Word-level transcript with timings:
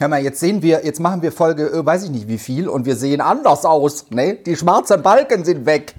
Hör 0.00 0.06
mal, 0.06 0.22
jetzt 0.22 0.38
sehen 0.38 0.62
wir, 0.62 0.84
jetzt 0.84 1.00
machen 1.00 1.22
wir 1.22 1.32
Folge, 1.32 1.66
äh, 1.72 1.84
weiß 1.84 2.04
ich 2.04 2.10
nicht 2.10 2.28
wie 2.28 2.38
viel, 2.38 2.68
und 2.68 2.86
wir 2.86 2.94
sehen 2.94 3.20
anders 3.20 3.64
aus. 3.64 4.06
Ne? 4.10 4.34
Die 4.34 4.54
schwarzen 4.54 5.02
Balken 5.02 5.44
sind 5.44 5.66
weg. 5.66 5.94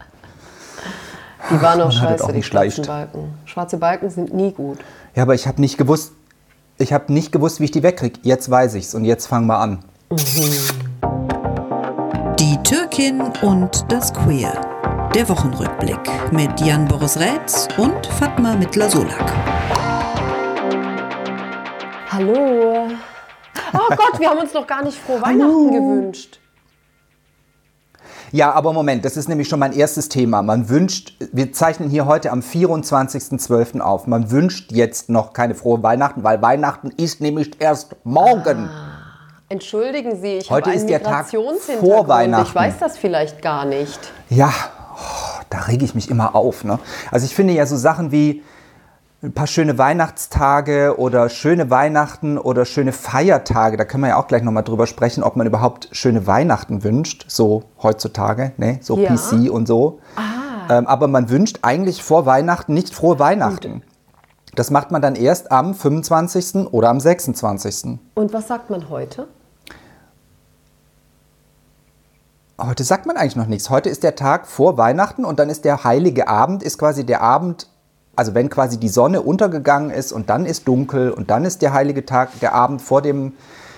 Die 1.51 1.61
waren 1.61 1.81
auch 1.81 1.91
scheiße, 1.91 2.23
auch 2.23 2.27
die 2.29 2.37
nicht 2.37 2.45
schwarzen 2.45 2.85
leicht. 2.85 2.87
Balken. 2.87 3.33
Schwarze 3.43 3.77
Balken 3.77 4.09
sind 4.09 4.33
nie 4.33 4.53
gut. 4.53 4.77
Ja, 5.15 5.23
aber 5.23 5.35
ich 5.35 5.47
habe 5.47 5.59
nicht 5.59 5.77
gewusst, 5.77 6.13
ich 6.77 6.93
habe 6.93 7.11
nicht 7.11 7.33
gewusst, 7.33 7.59
wie 7.59 7.65
ich 7.65 7.71
die 7.71 7.83
wegkriege. 7.83 8.21
Jetzt 8.23 8.49
weiß 8.49 8.75
ich's 8.75 8.95
und 8.95 9.03
jetzt 9.03 9.27
fangen 9.27 9.47
wir 9.47 9.57
an. 9.57 9.79
Die 12.39 12.57
Türkin 12.63 13.21
und 13.41 13.85
das 13.89 14.13
Queer. 14.13 14.53
Der 15.13 15.27
Wochenrückblick 15.27 15.99
mit 16.31 16.61
Jan 16.61 16.87
Boris 16.87 17.17
Rätz 17.19 17.67
und 17.77 18.07
Fatma 18.07 18.55
Mittler-Solak. 18.55 19.33
Hallo. 22.09 22.88
Oh 23.73 23.95
Gott, 23.95 24.19
wir 24.19 24.29
haben 24.29 24.39
uns 24.39 24.53
noch 24.53 24.67
gar 24.67 24.83
nicht 24.83 24.97
frohe 24.97 25.21
Weihnachten 25.21 25.71
gewünscht. 25.71 26.39
Ja, 28.31 28.51
aber 28.51 28.73
Moment, 28.73 29.05
das 29.05 29.17
ist 29.17 29.27
nämlich 29.27 29.47
schon 29.47 29.59
mein 29.59 29.73
erstes 29.73 30.07
Thema. 30.07 30.43
Man 30.43 30.69
wünscht, 30.69 31.13
wir 31.31 31.51
zeichnen 31.51 31.89
hier 31.89 32.05
heute 32.05 32.31
am 32.31 32.41
24.12. 32.41 33.79
auf. 33.79 34.05
Man 34.05 34.29
wünscht 34.29 34.71
jetzt 34.71 35.09
noch 35.09 35.33
keine 35.33 35.55
frohe 35.55 35.81
Weihnachten, 35.81 36.23
weil 36.23 36.41
Weihnachten 36.41 36.91
ist 36.95 37.21
nämlich 37.21 37.59
erst 37.59 37.95
morgen. 38.03 38.69
Entschuldigen 39.49 40.21
Sie, 40.21 40.37
ich 40.37 40.51
Heute 40.51 40.69
habe 40.69 40.71
einen 40.73 40.81
ist 40.81 40.89
der 40.89 41.01
Tag 41.01 41.25
Migrationshintergrund. 41.33 41.79
vor 41.79 42.07
Weihnachten. 42.07 42.47
Ich 42.47 42.55
weiß 42.55 42.75
das 42.79 42.97
vielleicht 42.99 43.41
gar 43.41 43.65
nicht. 43.65 43.99
Ja, 44.29 44.53
oh, 44.95 45.41
da 45.49 45.61
rege 45.61 45.83
ich 45.83 45.95
mich 45.95 46.11
immer 46.11 46.35
auf. 46.35 46.63
Ne? 46.63 46.77
Also 47.09 47.25
ich 47.25 47.33
finde 47.33 47.53
ja 47.53 47.65
so 47.65 47.75
Sachen 47.75 48.11
wie 48.11 48.43
ein 49.21 49.33
paar 49.33 49.47
schöne 49.47 49.77
Weihnachtstage 49.77 50.95
oder 50.97 51.27
schöne 51.27 51.69
Weihnachten 51.69 52.37
oder 52.37 52.63
schöne 52.63 52.93
Feiertage, 52.93 53.75
da 53.75 53.83
können 53.83 54.03
wir 54.03 54.09
ja 54.09 54.17
auch 54.17 54.27
gleich 54.27 54.43
nochmal 54.43 54.63
drüber 54.63 54.87
sprechen, 54.87 55.23
ob 55.23 55.35
man 55.35 55.45
überhaupt 55.45 55.89
schöne 55.91 56.25
Weihnachten 56.25 56.83
wünscht, 56.83 57.25
so 57.27 57.63
heutzutage, 57.83 58.53
ne? 58.57 58.79
so 58.81 58.97
Ja. 58.97 59.13
PC 59.13 59.51
und 59.51 59.67
so. 59.67 59.99
Ähm, 60.69 60.87
aber 60.87 61.07
man 61.07 61.29
wünscht 61.29 61.59
eigentlich 61.63 62.01
vor 62.01 62.25
Weihnachten 62.25 62.73
nicht 62.73 62.93
frohe 62.93 63.19
Weihnachten. 63.19 63.83
Das 64.55 64.71
macht 64.71 64.91
man 64.91 65.01
dann 65.01 65.15
erst 65.15 65.51
am 65.51 65.73
25. 65.73 66.71
oder 66.71 66.89
am 66.89 66.99
26. 66.99 67.99
Und 68.15 68.33
was 68.33 68.47
sagt 68.47 68.69
man 68.69 68.89
heute? 68.89 69.27
Heute 72.61 72.83
sagt 72.83 73.05
man 73.05 73.17
eigentlich 73.17 73.35
noch 73.35 73.47
nichts. 73.47 73.69
Heute 73.69 73.89
ist 73.89 74.03
der 74.03 74.15
Tag 74.15 74.47
vor 74.47 74.77
Weihnachten 74.77 75.25
und 75.25 75.39
dann 75.39 75.49
ist 75.49 75.65
der 75.65 75.83
heilige 75.83 76.27
Abend, 76.27 76.61
ist 76.63 76.77
quasi 76.77 77.05
der 77.05 77.21
Abend, 77.21 77.67
also 78.19 78.33
wenn 78.33 78.49
quasi 78.49 78.77
die 78.77 78.89
Sonne 78.89 79.21
untergegangen 79.21 79.91
ist 79.91 80.11
und 80.11 80.29
dann 80.29 80.45
ist 80.45 80.67
dunkel 80.67 81.09
und 81.09 81.29
dann 81.29 81.45
ist 81.45 81.61
der 81.61 81.71
heilige 81.71 82.05
Tag, 82.05 82.37
der 82.41 82.53
Abend 82.53 82.81
vor 82.81 83.01
dem, 83.01 83.31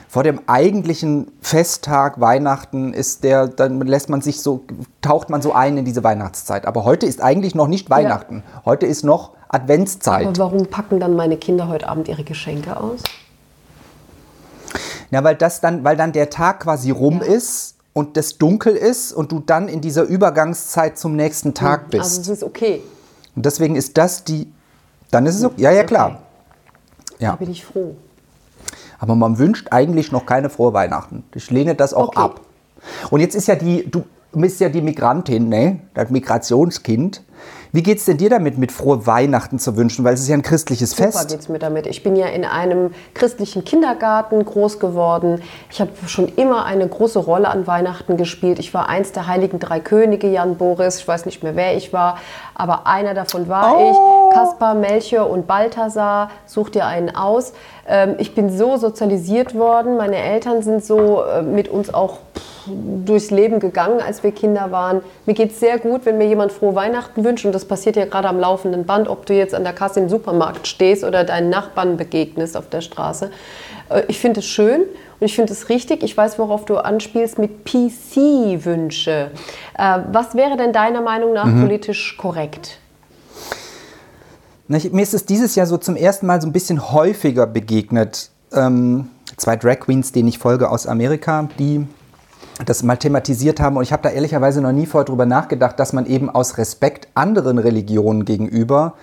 vor 0.09 0.23
dem 0.23 0.41
eigentlichen 0.47 1.31
Festtag 1.41 2.19
Weihnachten 2.19 2.91
ist 2.91 3.23
der, 3.23 3.47
dann 3.47 3.79
lässt 3.81 4.09
man 4.09 4.21
sich 4.21 4.41
so, 4.41 4.63
taucht 5.03 5.29
man 5.29 5.43
so 5.43 5.53
ein 5.53 5.77
in 5.77 5.85
diese 5.85 6.03
Weihnachtszeit. 6.03 6.65
Aber 6.65 6.85
heute 6.85 7.05
ist 7.05 7.21
eigentlich 7.21 7.53
noch 7.53 7.67
nicht 7.67 7.91
Weihnachten. 7.91 8.41
Heute 8.65 8.87
ist 8.87 9.03
noch 9.03 9.33
Adventszeit. 9.47 10.25
Aber 10.25 10.37
warum 10.39 10.65
packen 10.65 10.99
dann 10.99 11.15
meine 11.15 11.37
Kinder 11.37 11.67
heute 11.67 11.87
Abend 11.87 12.07
ihre 12.07 12.23
Geschenke 12.23 12.77
aus? 12.77 13.01
Ja, 15.11 15.23
weil 15.23 15.35
das 15.35 15.61
dann, 15.61 15.83
weil 15.83 15.97
dann 15.97 16.13
der 16.13 16.31
Tag 16.31 16.61
quasi 16.61 16.89
rum 16.89 17.21
ist 17.21 17.75
und 17.93 18.17
das 18.17 18.39
dunkel 18.39 18.75
ist 18.75 19.13
und 19.13 19.31
du 19.31 19.39
dann 19.39 19.67
in 19.67 19.81
dieser 19.81 20.01
Übergangszeit 20.01 20.97
zum 20.97 21.15
nächsten 21.15 21.53
Tag 21.53 21.91
bist. 21.91 22.03
Also 22.03 22.21
es 22.21 22.29
ist 22.29 22.43
okay. 22.43 22.81
Und 23.35 23.45
deswegen 23.45 23.75
ist 23.75 23.97
das 23.97 24.23
die. 24.23 24.51
Dann 25.11 25.25
ist 25.25 25.35
es 25.35 25.41
so. 25.41 25.51
Ja, 25.57 25.71
ja, 25.71 25.83
klar. 25.83 26.19
Ja. 27.19 27.31
Da 27.31 27.35
bin 27.37 27.51
ich 27.51 27.65
froh. 27.65 27.95
Aber 28.99 29.15
man 29.15 29.37
wünscht 29.37 29.67
eigentlich 29.71 30.11
noch 30.11 30.25
keine 30.25 30.49
frohe 30.49 30.73
Weihnachten. 30.73 31.23
Ich 31.33 31.49
lehne 31.49 31.75
das 31.75 31.93
auch 31.93 32.09
Okay. 32.09 32.19
ab. 32.19 32.41
Und 33.09 33.19
jetzt 33.19 33.35
ist 33.35 33.47
ja 33.47 33.55
die, 33.55 33.89
du 33.89 34.03
bist 34.33 34.59
ja 34.59 34.69
die 34.69 34.81
Migrantin, 34.81 35.49
ne? 35.49 35.79
Das 35.93 36.09
Migrationskind. 36.09 37.21
Wie 37.73 37.83
geht's 37.83 38.03
denn 38.03 38.17
dir 38.17 38.29
damit, 38.29 38.57
mit 38.57 38.71
frohe 38.71 39.07
Weihnachten 39.07 39.57
zu 39.57 39.77
wünschen? 39.77 40.03
Weil 40.03 40.13
es 40.13 40.21
ist 40.21 40.27
ja 40.27 40.35
ein 40.35 40.41
christliches 40.41 40.91
Super 40.91 41.11
Fest. 41.13 41.29
geht's 41.29 41.47
mir 41.47 41.57
damit. 41.57 41.87
Ich 41.87 42.03
bin 42.03 42.17
ja 42.17 42.27
in 42.27 42.43
einem 42.43 42.91
christlichen 43.13 43.63
Kindergarten 43.63 44.43
groß 44.43 44.79
geworden. 44.79 45.41
Ich 45.69 45.79
habe 45.79 45.91
schon 46.07 46.27
immer 46.35 46.65
eine 46.65 46.85
große 46.85 47.19
Rolle 47.19 47.47
an 47.47 47.67
Weihnachten 47.67 48.17
gespielt. 48.17 48.59
Ich 48.59 48.73
war 48.73 48.89
eins 48.89 49.13
der 49.13 49.27
heiligen 49.27 49.59
drei 49.59 49.79
Könige, 49.79 50.27
Jan 50.27 50.57
Boris. 50.57 50.97
Ich 50.97 51.07
weiß 51.07 51.25
nicht 51.25 51.43
mehr, 51.43 51.55
wer 51.55 51.77
ich 51.77 51.93
war, 51.93 52.17
aber 52.55 52.87
einer 52.87 53.13
davon 53.13 53.47
war 53.47 53.79
ich. 53.79 53.95
Kaspar, 54.33 54.75
Melchior 54.75 55.29
und 55.29 55.47
Balthasar. 55.47 56.29
Such 56.45 56.71
dir 56.71 56.85
einen 56.85 57.15
aus. 57.15 57.53
Ähm, 57.87 58.15
ich 58.17 58.35
bin 58.35 58.55
so 58.55 58.75
sozialisiert 58.75 59.55
worden. 59.55 59.95
Meine 59.95 60.17
Eltern 60.17 60.61
sind 60.61 60.83
so 60.83 61.23
äh, 61.23 61.41
mit 61.41 61.69
uns 61.69 61.93
auch 61.93 62.17
durchs 62.67 63.31
Leben 63.31 63.59
gegangen, 63.59 63.99
als 64.01 64.23
wir 64.23 64.31
Kinder 64.31 64.71
waren. 64.71 65.01
Mir 65.25 65.33
geht 65.33 65.51
es 65.51 65.59
sehr 65.59 65.79
gut, 65.79 66.05
wenn 66.05 66.17
mir 66.17 66.27
jemand 66.27 66.51
frohe 66.51 66.75
Weihnachten 66.75 67.23
wünscht. 67.23 67.45
Und 67.45 67.53
das 67.53 67.65
passiert 67.65 67.95
ja 67.95 68.05
gerade 68.05 68.27
am 68.27 68.39
laufenden 68.39 68.85
Band, 68.85 69.07
ob 69.07 69.25
du 69.25 69.33
jetzt 69.33 69.53
an 69.55 69.63
der 69.63 69.73
Kasse 69.73 69.99
im 69.99 70.09
Supermarkt 70.09 70.67
stehst 70.67 71.03
oder 71.03 71.23
deinen 71.23 71.49
Nachbarn 71.49 71.97
begegnest 71.97 72.55
auf 72.57 72.69
der 72.69 72.81
Straße. 72.81 73.31
Äh, 73.89 74.03
Ich 74.07 74.19
finde 74.19 74.39
es 74.41 74.45
schön 74.45 74.81
und 74.81 75.25
ich 75.25 75.35
finde 75.35 75.53
es 75.53 75.69
richtig. 75.69 76.03
Ich 76.03 76.15
weiß, 76.15 76.39
worauf 76.39 76.65
du 76.65 76.77
anspielst 76.77 77.39
mit 77.39 77.65
PC-Wünsche. 77.65 79.31
Äh, 79.77 79.99
Was 80.11 80.35
wäre 80.35 80.57
denn 80.57 80.73
deiner 80.73 81.01
Meinung 81.01 81.33
nach 81.33 81.45
politisch 81.61 82.17
korrekt? 82.17 82.77
Mir 84.67 85.03
ist 85.03 85.13
es 85.13 85.25
dieses 85.25 85.55
Jahr 85.55 85.65
so 85.67 85.77
zum 85.77 85.97
ersten 85.97 86.25
Mal 86.25 86.41
so 86.41 86.47
ein 86.47 86.53
bisschen 86.53 86.93
häufiger 86.93 87.45
begegnet. 87.45 88.29
Ähm, 88.53 89.09
zwei 89.35 89.57
Drag 89.57 89.79
Queens, 89.81 90.13
denen 90.13 90.29
ich 90.29 90.37
folge 90.39 90.69
aus 90.69 90.87
Amerika, 90.87 91.49
die 91.59 91.85
das 92.65 92.83
mal 92.83 92.97
thematisiert 92.97 93.59
haben. 93.59 93.77
Und 93.77 93.83
ich 93.83 93.91
habe 93.93 94.03
da 94.03 94.09
ehrlicherweise 94.09 94.61
noch 94.61 94.71
nie 94.71 94.85
vorher 94.85 95.05
drüber 95.05 95.25
nachgedacht, 95.25 95.79
dass 95.79 95.93
man 95.93 96.05
eben 96.05 96.29
aus 96.29 96.57
Respekt 96.57 97.07
anderen 97.13 97.57
Religionen 97.57 98.25
gegenüber 98.25 98.93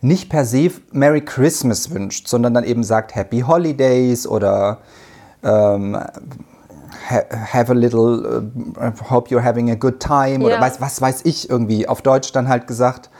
nicht 0.00 0.28
per 0.30 0.44
se 0.44 0.70
Merry 0.90 1.20
Christmas 1.20 1.90
wünscht, 1.90 2.26
sondern 2.28 2.54
dann 2.54 2.64
eben 2.64 2.82
sagt 2.82 3.14
Happy 3.14 3.40
Holidays 3.40 4.26
oder 4.26 4.78
ähm, 5.44 5.94
ha- 5.96 7.24
have 7.52 7.70
a 7.70 7.74
little, 7.74 8.42
uh, 8.76 9.10
hope 9.10 9.30
you're 9.32 9.44
having 9.44 9.70
a 9.70 9.74
good 9.76 10.00
time 10.00 10.44
oder 10.44 10.56
Ja. 10.56 10.60
weiß, 10.60 10.80
was 10.80 11.00
weiß 11.00 11.20
ich 11.24 11.48
irgendwie. 11.50 11.88
Auf 11.88 12.02
Deutsch 12.02 12.32
dann 12.32 12.48
halt 12.48 12.66
gesagt, 12.66 13.10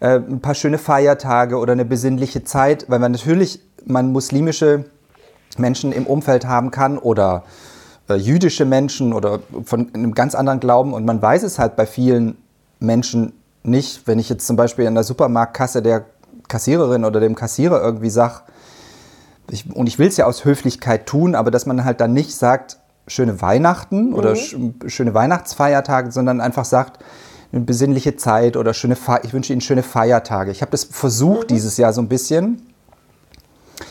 äh, 0.00 0.16
ein 0.16 0.40
paar 0.40 0.54
schöne 0.54 0.78
Feiertage 0.78 1.58
oder 1.58 1.72
eine 1.72 1.84
besinnliche 1.84 2.42
Zeit, 2.44 2.86
weil 2.88 2.98
man 3.00 3.12
natürlich, 3.12 3.60
man 3.84 4.12
muslimische 4.12 4.86
Menschen 5.58 5.92
im 5.92 6.06
Umfeld 6.06 6.46
haben 6.46 6.70
kann 6.70 6.96
oder 6.96 7.42
jüdische 8.16 8.64
Menschen 8.64 9.12
oder 9.12 9.40
von 9.64 9.92
einem 9.94 10.14
ganz 10.14 10.34
anderen 10.34 10.60
Glauben 10.60 10.92
und 10.92 11.04
man 11.04 11.20
weiß 11.20 11.42
es 11.42 11.58
halt 11.58 11.76
bei 11.76 11.86
vielen 11.86 12.36
Menschen 12.78 13.32
nicht, 13.62 14.06
wenn 14.06 14.18
ich 14.18 14.28
jetzt 14.28 14.46
zum 14.46 14.56
Beispiel 14.56 14.86
in 14.86 14.94
der 14.94 15.04
Supermarktkasse 15.04 15.82
der 15.82 16.06
Kassiererin 16.48 17.04
oder 17.04 17.20
dem 17.20 17.34
Kassierer 17.34 17.82
irgendwie 17.82 18.10
sage, 18.10 18.42
ich, 19.50 19.74
und 19.74 19.86
ich 19.88 19.98
will 19.98 20.08
es 20.08 20.16
ja 20.16 20.26
aus 20.26 20.44
Höflichkeit 20.44 21.06
tun, 21.06 21.34
aber 21.34 21.50
dass 21.50 21.66
man 21.66 21.84
halt 21.84 22.00
dann 22.00 22.12
nicht 22.12 22.34
sagt, 22.36 22.78
schöne 23.06 23.42
Weihnachten 23.42 24.14
oder 24.14 24.36
sch 24.36 24.56
schöne 24.86 25.14
Weihnachtsfeiertage, 25.14 26.12
sondern 26.12 26.40
einfach 26.40 26.64
sagt, 26.64 27.02
eine 27.52 27.62
besinnliche 27.62 28.16
Zeit 28.16 28.56
oder 28.56 28.74
schöne 28.74 28.94
Fe 28.96 29.20
ich 29.24 29.32
wünsche 29.32 29.52
Ihnen 29.52 29.60
schöne 29.60 29.82
Feiertage. 29.82 30.52
Ich 30.52 30.62
habe 30.62 30.70
das 30.70 30.84
versucht 30.84 31.50
dieses 31.50 31.76
Jahr 31.76 31.92
so 31.92 32.00
ein 32.00 32.08
bisschen. 32.08 32.62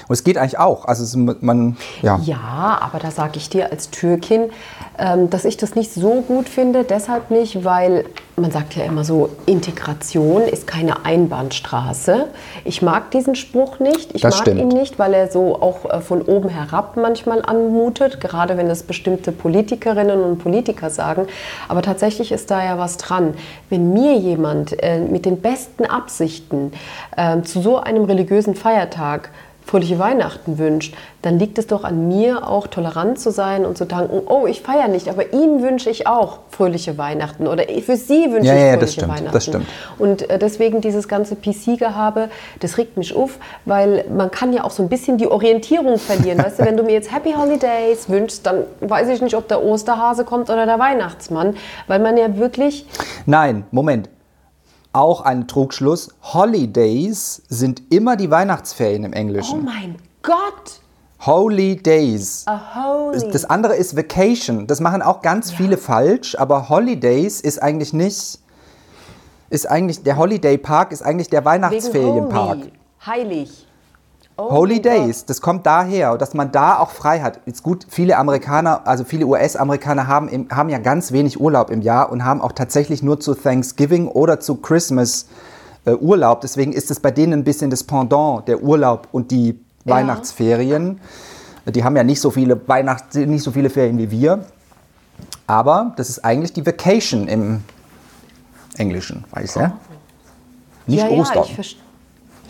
Und 0.07 0.13
es 0.13 0.23
geht 0.23 0.37
eigentlich 0.37 0.59
auch. 0.59 0.85
Also 0.85 1.03
es, 1.03 1.15
man, 1.15 1.77
ja. 2.01 2.19
Ja, 2.23 2.79
aber 2.81 2.99
da 2.99 3.11
sage 3.11 3.37
ich 3.37 3.49
dir 3.49 3.71
als 3.71 3.89
Türkin, 3.89 4.49
ähm, 4.97 5.29
dass 5.29 5.45
ich 5.45 5.57
das 5.57 5.75
nicht 5.75 5.93
so 5.93 6.21
gut 6.21 6.49
finde. 6.49 6.83
Deshalb 6.83 7.31
nicht, 7.31 7.63
weil 7.63 8.05
man 8.39 8.51
sagt 8.51 8.75
ja 8.75 8.85
immer 8.85 9.03
so, 9.03 9.29
Integration 9.45 10.43
ist 10.43 10.65
keine 10.65 11.05
Einbahnstraße. 11.05 12.27
Ich 12.63 12.81
mag 12.81 13.11
diesen 13.11 13.35
Spruch 13.35 13.79
nicht. 13.79 14.15
Ich 14.15 14.21
Das 14.21 14.35
mag 14.35 14.41
stimmt. 14.41 14.61
ihn 14.61 14.67
nicht, 14.69 14.97
weil 14.97 15.13
er 15.13 15.29
so 15.29 15.61
auch 15.61 15.85
äh, 15.85 16.01
von 16.01 16.21
oben 16.21 16.49
herab 16.49 16.95
manchmal 16.95 17.41
anmutet, 17.43 18.21
gerade 18.21 18.57
wenn 18.57 18.69
das 18.69 18.83
bestimmte 18.83 19.31
Politikerinnen 19.31 20.21
und 20.21 20.37
Politiker 20.39 20.89
sagen. 20.89 21.27
Aber 21.67 21.81
tatsächlich 21.81 22.31
ist 22.31 22.49
da 22.51 22.63
ja 22.63 22.77
was 22.77 22.97
dran. 22.97 23.33
Wenn 23.69 23.93
mir 23.93 24.15
jemand 24.17 24.81
äh, 24.81 24.99
mit 24.99 25.25
den 25.25 25.41
besten 25.41 25.85
Absichten 25.85 26.71
äh, 27.15 27.41
zu 27.41 27.61
so 27.61 27.77
einem 27.77 28.05
religiösen 28.05 28.55
Feiertag 28.55 29.31
fröhliche 29.69 29.99
Weihnachten 29.99 30.57
wünscht, 30.57 30.95
dann 31.21 31.37
liegt 31.37 31.59
es 31.59 31.67
doch 31.67 31.83
an 31.83 32.07
mir, 32.07 32.47
auch 32.49 32.65
tolerant 32.65 33.19
zu 33.19 33.29
sein 33.29 33.65
und 33.65 33.77
zu 33.77 33.85
danken, 33.85 34.21
oh, 34.25 34.47
ich 34.47 34.61
feiere 34.61 34.87
nicht, 34.87 35.07
aber 35.09 35.31
ihm 35.31 35.61
wünsche 35.61 35.91
ich 35.91 36.07
auch 36.07 36.39
fröhliche 36.49 36.97
Weihnachten 36.97 37.45
oder 37.45 37.63
für 37.85 37.95
sie 37.95 38.31
wünsche 38.31 38.47
Ja, 38.47 38.55
ich 38.55 38.59
ja, 38.61 38.65
ja, 38.65 38.73
fröhliche 38.73 38.79
das 38.79 38.93
stimmt, 38.93 39.11
Weihnachten. 39.11 39.31
das 39.31 39.45
stimmt. 39.45 39.65
Und 39.99 40.29
äh, 40.29 40.39
deswegen 40.39 40.81
dieses 40.81 41.07
ganze 41.07 41.35
PC-Gehabe, 41.35 42.29
das 42.61 42.79
regt 42.79 42.97
mich 42.97 43.15
auf, 43.15 43.37
weil 43.65 44.05
man 44.09 44.31
kann 44.31 44.53
ja 44.53 44.63
auch 44.63 44.71
so 44.71 44.81
ein 44.81 44.89
bisschen 44.89 45.17
die 45.19 45.27
Orientierung 45.27 45.99
verlieren. 45.99 46.39
Weißt 46.39 46.59
du, 46.59 46.65
wenn 46.65 46.75
du 46.75 46.83
mir 46.83 46.93
jetzt 46.93 47.13
Happy 47.13 47.33
Holidays 47.33 48.09
wünschst, 48.09 48.45
dann 48.47 48.63
weiß 48.81 49.09
ich 49.09 49.21
nicht, 49.21 49.35
ob 49.35 49.47
der 49.47 49.63
Osterhase 49.63 50.25
kommt 50.25 50.49
oder 50.49 50.65
der 50.65 50.79
Weihnachtsmann, 50.79 51.55
weil 51.87 51.99
man 51.99 52.17
ja 52.17 52.37
wirklich 52.37 52.87
Nein, 53.27 53.65
Moment. 53.71 54.09
Auch 54.91 55.21
ein 55.21 55.47
Trugschluss. 55.47 56.09
Holidays 56.23 57.43
sind 57.47 57.81
immer 57.93 58.15
die 58.15 58.31
Weihnachtsferien 58.31 59.03
im 59.03 59.11
Oh 59.11 59.15
Englischen. 59.15 59.65
mein 59.65 59.97
Gott! 60.21 60.81
Holy 61.25 61.75
Days. 61.75 62.45
A 62.47 62.61
holy. 62.75 63.29
Das 63.31 63.43
andere 63.45 63.75
ist 63.75 63.95
Vacation. 63.95 64.67
Das 64.67 64.79
machen 64.79 65.01
auch 65.01 65.21
ganz 65.21 65.51
viele 65.51 65.77
falsch, 65.77 66.35
aber 66.39 66.69
Holidays 66.69 67.41
ist 67.41 67.61
eigentlich 67.61 67.91
nicht. 67.93 68.39
Ist 69.49 69.69
eigentlich, 69.69 70.03
der 70.03 70.15
Holiday 70.17 70.57
Park 70.57 70.91
ist 70.91 71.01
eigentlich 71.01 71.29
der 71.29 71.43
Weihnachtsferienpark. 71.43 72.59
Heilig. 73.05 73.67
Oh 74.41 74.51
Holy 74.51 74.81
Days, 74.81 75.25
das 75.25 75.41
kommt 75.41 75.65
daher, 75.65 76.17
dass 76.17 76.33
man 76.33 76.51
da 76.51 76.79
auch 76.79 76.91
frei 76.91 77.19
hat. 77.19 77.41
Ist 77.45 77.61
gut, 77.61 77.85
viele 77.89 78.17
Amerikaner, 78.17 78.87
also 78.87 79.03
viele 79.03 79.25
US-Amerikaner 79.25 80.07
haben, 80.07 80.29
im- 80.29 80.47
haben 80.49 80.69
ja 80.69 80.77
ganz 80.77 81.11
wenig 81.11 81.39
Urlaub 81.41 81.69
im 81.69 81.81
Jahr 81.81 82.09
und 82.11 82.23
haben 82.23 82.39
auch 82.41 82.53
tatsächlich 82.53 83.03
nur 83.03 83.19
zu 83.19 83.33
Thanksgiving 83.35 84.07
oder 84.07 84.39
zu 84.39 84.55
Christmas 84.55 85.27
äh, 85.85 85.91
Urlaub. 85.93 86.41
Deswegen 86.41 86.71
ist 86.71 86.89
es 86.89 86.99
bei 87.01 87.11
denen 87.11 87.33
ein 87.33 87.43
bisschen 87.43 87.69
das 87.69 87.83
Pendant, 87.83 88.47
der 88.47 88.63
Urlaub 88.63 89.07
und 89.11 89.31
die 89.31 89.59
Ja. 89.83 89.95
Weihnachtsferien. 89.95 90.99
Die 91.65 91.83
haben 91.83 91.95
ja 91.97 92.03
nicht 92.03 92.21
so 92.21 92.31
viele 92.31 92.59
Weihnachts 92.67 93.15
nicht 93.15 93.43
so 93.43 93.51
viele 93.51 93.69
Ferien 93.69 93.97
wie 93.97 94.09
wir. 94.09 94.45
Aber 95.47 95.93
das 95.97 96.09
ist 96.09 96.23
eigentlich 96.23 96.53
die 96.53 96.65
Vacation 96.65 97.27
im 97.27 97.63
Englischen, 98.77 99.25
weißt 99.31 99.55
du? 99.57 99.71
Nicht 100.87 101.03
ja, 101.03 101.09
Ostern. 101.09 101.43
Ja, 101.57 101.63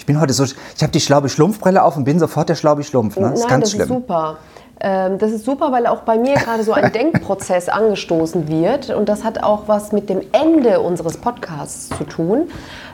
bin 0.09 0.19
heute 0.19 0.33
so, 0.33 0.43
ich 0.43 0.55
habe 0.81 0.91
die 0.91 1.01
schlaube 1.01 1.29
Schlumpfbrille 1.29 1.83
auf 1.83 1.95
und 1.95 2.03
bin 2.03 2.17
sofort 2.17 2.49
der 2.49 2.55
schlaube 2.55 2.83
Schlumpf. 2.83 3.15
Ne? 3.17 3.29
Das 3.29 3.41
ist 3.41 3.41
Nein, 3.41 3.49
ganz 3.51 3.63
das 3.65 3.71
schlimm. 3.73 3.81
ist 3.83 3.89
super. 3.89 4.37
Ähm, 4.81 5.19
das 5.19 5.31
ist 5.31 5.45
super, 5.45 5.71
weil 5.71 5.85
auch 5.85 6.01
bei 6.01 6.17
mir 6.17 6.33
gerade 6.33 6.63
so 6.63 6.73
ein 6.73 6.91
Denkprozess 6.93 7.69
angestoßen 7.69 8.47
wird. 8.47 8.89
Und 8.89 9.07
das 9.07 9.23
hat 9.23 9.43
auch 9.43 9.67
was 9.67 9.91
mit 9.91 10.09
dem 10.09 10.21
Ende 10.31 10.79
unseres 10.79 11.17
Podcasts 11.17 11.89
zu 11.95 12.05
tun, 12.05 12.49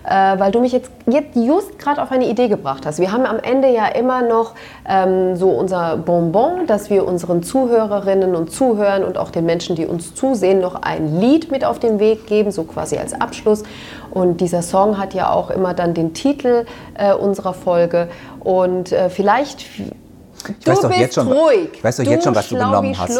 äh, 0.07 0.39
weil 0.39 0.51
du 0.51 0.59
mich 0.59 0.71
jetzt, 0.71 0.91
jetzt 1.05 1.35
just 1.35 1.79
gerade 1.79 2.01
auf 2.01 2.11
eine 2.11 2.27
Idee 2.27 2.47
gebracht 2.47 2.85
hast. 2.85 2.99
Wir 2.99 3.11
haben 3.11 3.25
am 3.25 3.39
Ende 3.39 3.69
ja 3.69 3.87
immer 3.87 4.21
noch 4.21 4.53
ähm, 4.87 5.35
so 5.35 5.49
unser 5.49 5.97
Bonbon, 5.97 6.67
dass 6.67 6.89
wir 6.89 7.07
unseren 7.07 7.43
Zuhörerinnen 7.43 8.35
und 8.35 8.51
Zuhörern 8.51 9.03
und 9.03 9.17
auch 9.17 9.31
den 9.31 9.45
Menschen, 9.45 9.75
die 9.75 9.85
uns 9.85 10.13
zusehen, 10.13 10.59
noch 10.59 10.81
ein 10.81 11.19
Lied 11.19 11.51
mit 11.51 11.65
auf 11.65 11.79
den 11.79 11.99
Weg 11.99 12.27
geben, 12.27 12.51
so 12.51 12.63
quasi 12.63 12.97
als 12.97 13.13
Abschluss. 13.19 13.63
Und 14.11 14.41
dieser 14.41 14.61
Song 14.61 14.97
hat 14.97 15.13
ja 15.13 15.31
auch 15.31 15.49
immer 15.49 15.73
dann 15.73 15.93
den 15.93 16.13
Titel 16.13 16.65
äh, 16.97 17.13
unserer 17.13 17.53
Folge. 17.53 18.07
Und 18.39 18.91
äh, 18.91 19.09
vielleicht 19.09 19.61
Ich 19.61 20.67
weiß 20.67 20.81
du 20.81 20.81
doch 20.83 20.89
bist 20.89 20.99
jetzt 20.99 21.15
schon, 21.15 21.31
ruhig. 21.31 21.69
Ich 21.73 21.83
weiß 21.83 21.97
doch 21.97 22.03
Du 22.03 22.09
jetzt 22.11 22.23
schon, 22.23 22.35
was 22.35 22.49
du 22.49 22.55
genommen 22.55 22.95
hast. 22.97 23.19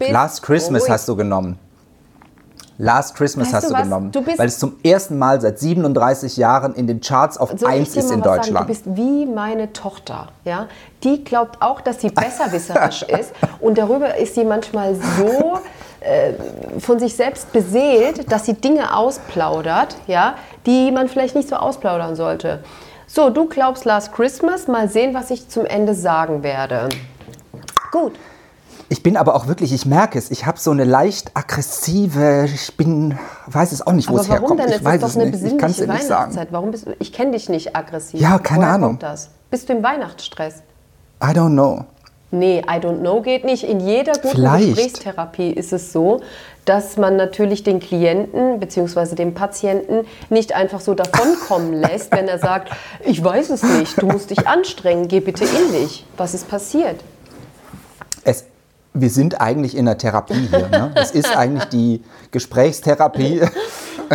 Last 0.00 0.42
Christmas 0.42 0.82
ruhig. 0.82 0.90
hast 0.90 1.08
du 1.08 1.16
genommen. 1.16 1.58
Last 2.84 3.14
Christmas 3.14 3.46
Weißt 3.46 3.54
hast 3.54 3.70
du 3.70 3.74
was? 3.74 3.82
genommen. 3.82 4.10
Du 4.10 4.22
bist- 4.22 4.38
weil 4.40 4.48
es 4.48 4.58
zum 4.58 4.74
ersten 4.82 5.16
Mal 5.16 5.40
seit 5.40 5.60
37 5.60 6.36
Jahren 6.36 6.74
in 6.74 6.88
den 6.88 7.00
Charts 7.00 7.38
auf 7.38 7.50
Soll 7.50 7.70
ich 7.70 7.76
1 7.78 7.92
dir 7.92 7.98
ist 8.00 8.10
in 8.10 8.18
was 8.20 8.24
Sagen? 8.24 8.36
Deutschland. 8.40 8.64
Du 8.64 8.72
bist 8.72 8.82
wie 8.96 9.24
meine 9.26 9.72
Tochter. 9.72 10.28
Ja? 10.44 10.66
Die 11.04 11.22
glaubt 11.22 11.62
auch, 11.62 11.80
dass 11.80 12.00
sie 12.00 12.08
besserwisserisch 12.10 13.02
ist. 13.20 13.32
Und 13.60 13.78
darüber 13.78 14.16
ist 14.16 14.34
sie 14.34 14.44
manchmal 14.44 14.96
so 14.96 15.60
äh, 16.00 16.32
von 16.80 16.98
sich 16.98 17.14
selbst 17.14 17.52
beseelt, 17.52 18.32
dass 18.32 18.46
sie 18.46 18.54
Dinge 18.54 18.96
ausplaudert, 18.96 19.94
ja, 20.08 20.34
die 20.66 20.90
man 20.90 21.08
vielleicht 21.08 21.36
nicht 21.36 21.48
so 21.48 21.54
ausplaudern 21.54 22.16
sollte. 22.16 22.64
So, 23.06 23.30
du 23.30 23.46
glaubst 23.46 23.84
Last 23.84 24.12
Christmas. 24.12 24.66
Mal 24.66 24.88
sehen, 24.88 25.14
was 25.14 25.30
ich 25.30 25.48
zum 25.48 25.66
Ende 25.66 25.94
sagen 25.94 26.42
werde. 26.42 26.88
Gut. 27.92 28.14
Ich 28.92 29.02
bin 29.02 29.16
aber 29.16 29.34
auch 29.34 29.46
wirklich, 29.46 29.72
ich 29.72 29.86
merke 29.86 30.18
es, 30.18 30.30
ich 30.30 30.44
habe 30.44 30.58
so 30.58 30.70
eine 30.70 30.84
leicht 30.84 31.30
aggressive, 31.34 32.44
ich 32.44 32.76
bin, 32.76 33.18
weiß 33.46 33.72
es 33.72 33.86
auch 33.86 33.92
nicht, 33.92 34.06
wo 34.10 34.12
Aber 34.12 34.20
es 34.20 34.28
warum 34.28 34.42
herkommt. 34.42 34.60
denn? 34.60 34.68
Ich 34.68 34.76
Es 34.76 34.84
weiß 34.84 34.94
ist 34.96 35.02
doch 35.02 35.08
es 35.08 35.16
eine 35.16 35.30
nicht. 35.30 35.42
Ich 35.44 35.58
kann 35.58 35.70
es 35.70 35.76
besinnliche 35.78 35.86
dir 35.86 35.92
nicht 35.94 36.06
sagen. 36.06 36.20
Weihnachtszeit. 36.24 36.48
Warum 36.52 36.70
bist 36.72 36.86
du, 36.86 36.96
ich 36.98 37.12
kenne 37.12 37.30
dich 37.30 37.48
nicht 37.48 37.74
aggressiv. 37.74 38.20
Ja, 38.20 38.38
keine 38.38 38.64
Woher 38.64 38.74
Ahnung. 38.74 38.98
Bist 39.50 39.68
du 39.70 39.72
im 39.72 39.82
Weihnachtsstress? 39.82 40.56
I 41.24 41.28
don't 41.28 41.52
know. 41.52 41.86
Nee, 42.32 42.60
I 42.60 42.78
don't 42.80 43.00
know 43.00 43.22
geht 43.22 43.44
nicht. 43.46 43.64
In 43.64 43.80
jeder 43.80 44.12
guten 44.12 44.28
Vielleicht. 44.28 44.74
Gesprächstherapie 44.74 45.52
ist 45.52 45.72
es 45.72 45.90
so, 45.92 46.20
dass 46.66 46.98
man 46.98 47.16
natürlich 47.16 47.62
den 47.62 47.80
Klienten 47.80 48.60
bzw. 48.60 49.14
den 49.14 49.32
Patienten 49.32 50.04
nicht 50.28 50.54
einfach 50.54 50.82
so 50.82 50.92
davonkommen 50.94 51.72
lässt, 51.80 52.12
wenn 52.12 52.28
er 52.28 52.38
sagt, 52.38 52.70
ich 53.06 53.24
weiß 53.24 53.48
es 53.48 53.62
nicht, 53.62 54.00
du 54.02 54.06
musst 54.06 54.28
dich 54.28 54.46
anstrengen, 54.46 55.08
geh 55.08 55.20
bitte 55.20 55.44
in 55.44 55.72
dich. 55.72 56.04
Was 56.18 56.34
ist 56.34 56.46
passiert? 56.46 57.00
Es, 58.24 58.44
wir 58.94 59.10
sind 59.10 59.40
eigentlich 59.40 59.76
in 59.76 59.86
der 59.86 59.98
Therapie 59.98 60.48
hier. 60.48 60.68
Ne? 60.68 60.92
Es 60.94 61.12
ist 61.12 61.34
eigentlich 61.34 61.64
die 61.64 62.02
Gesprächstherapie, 62.30 63.42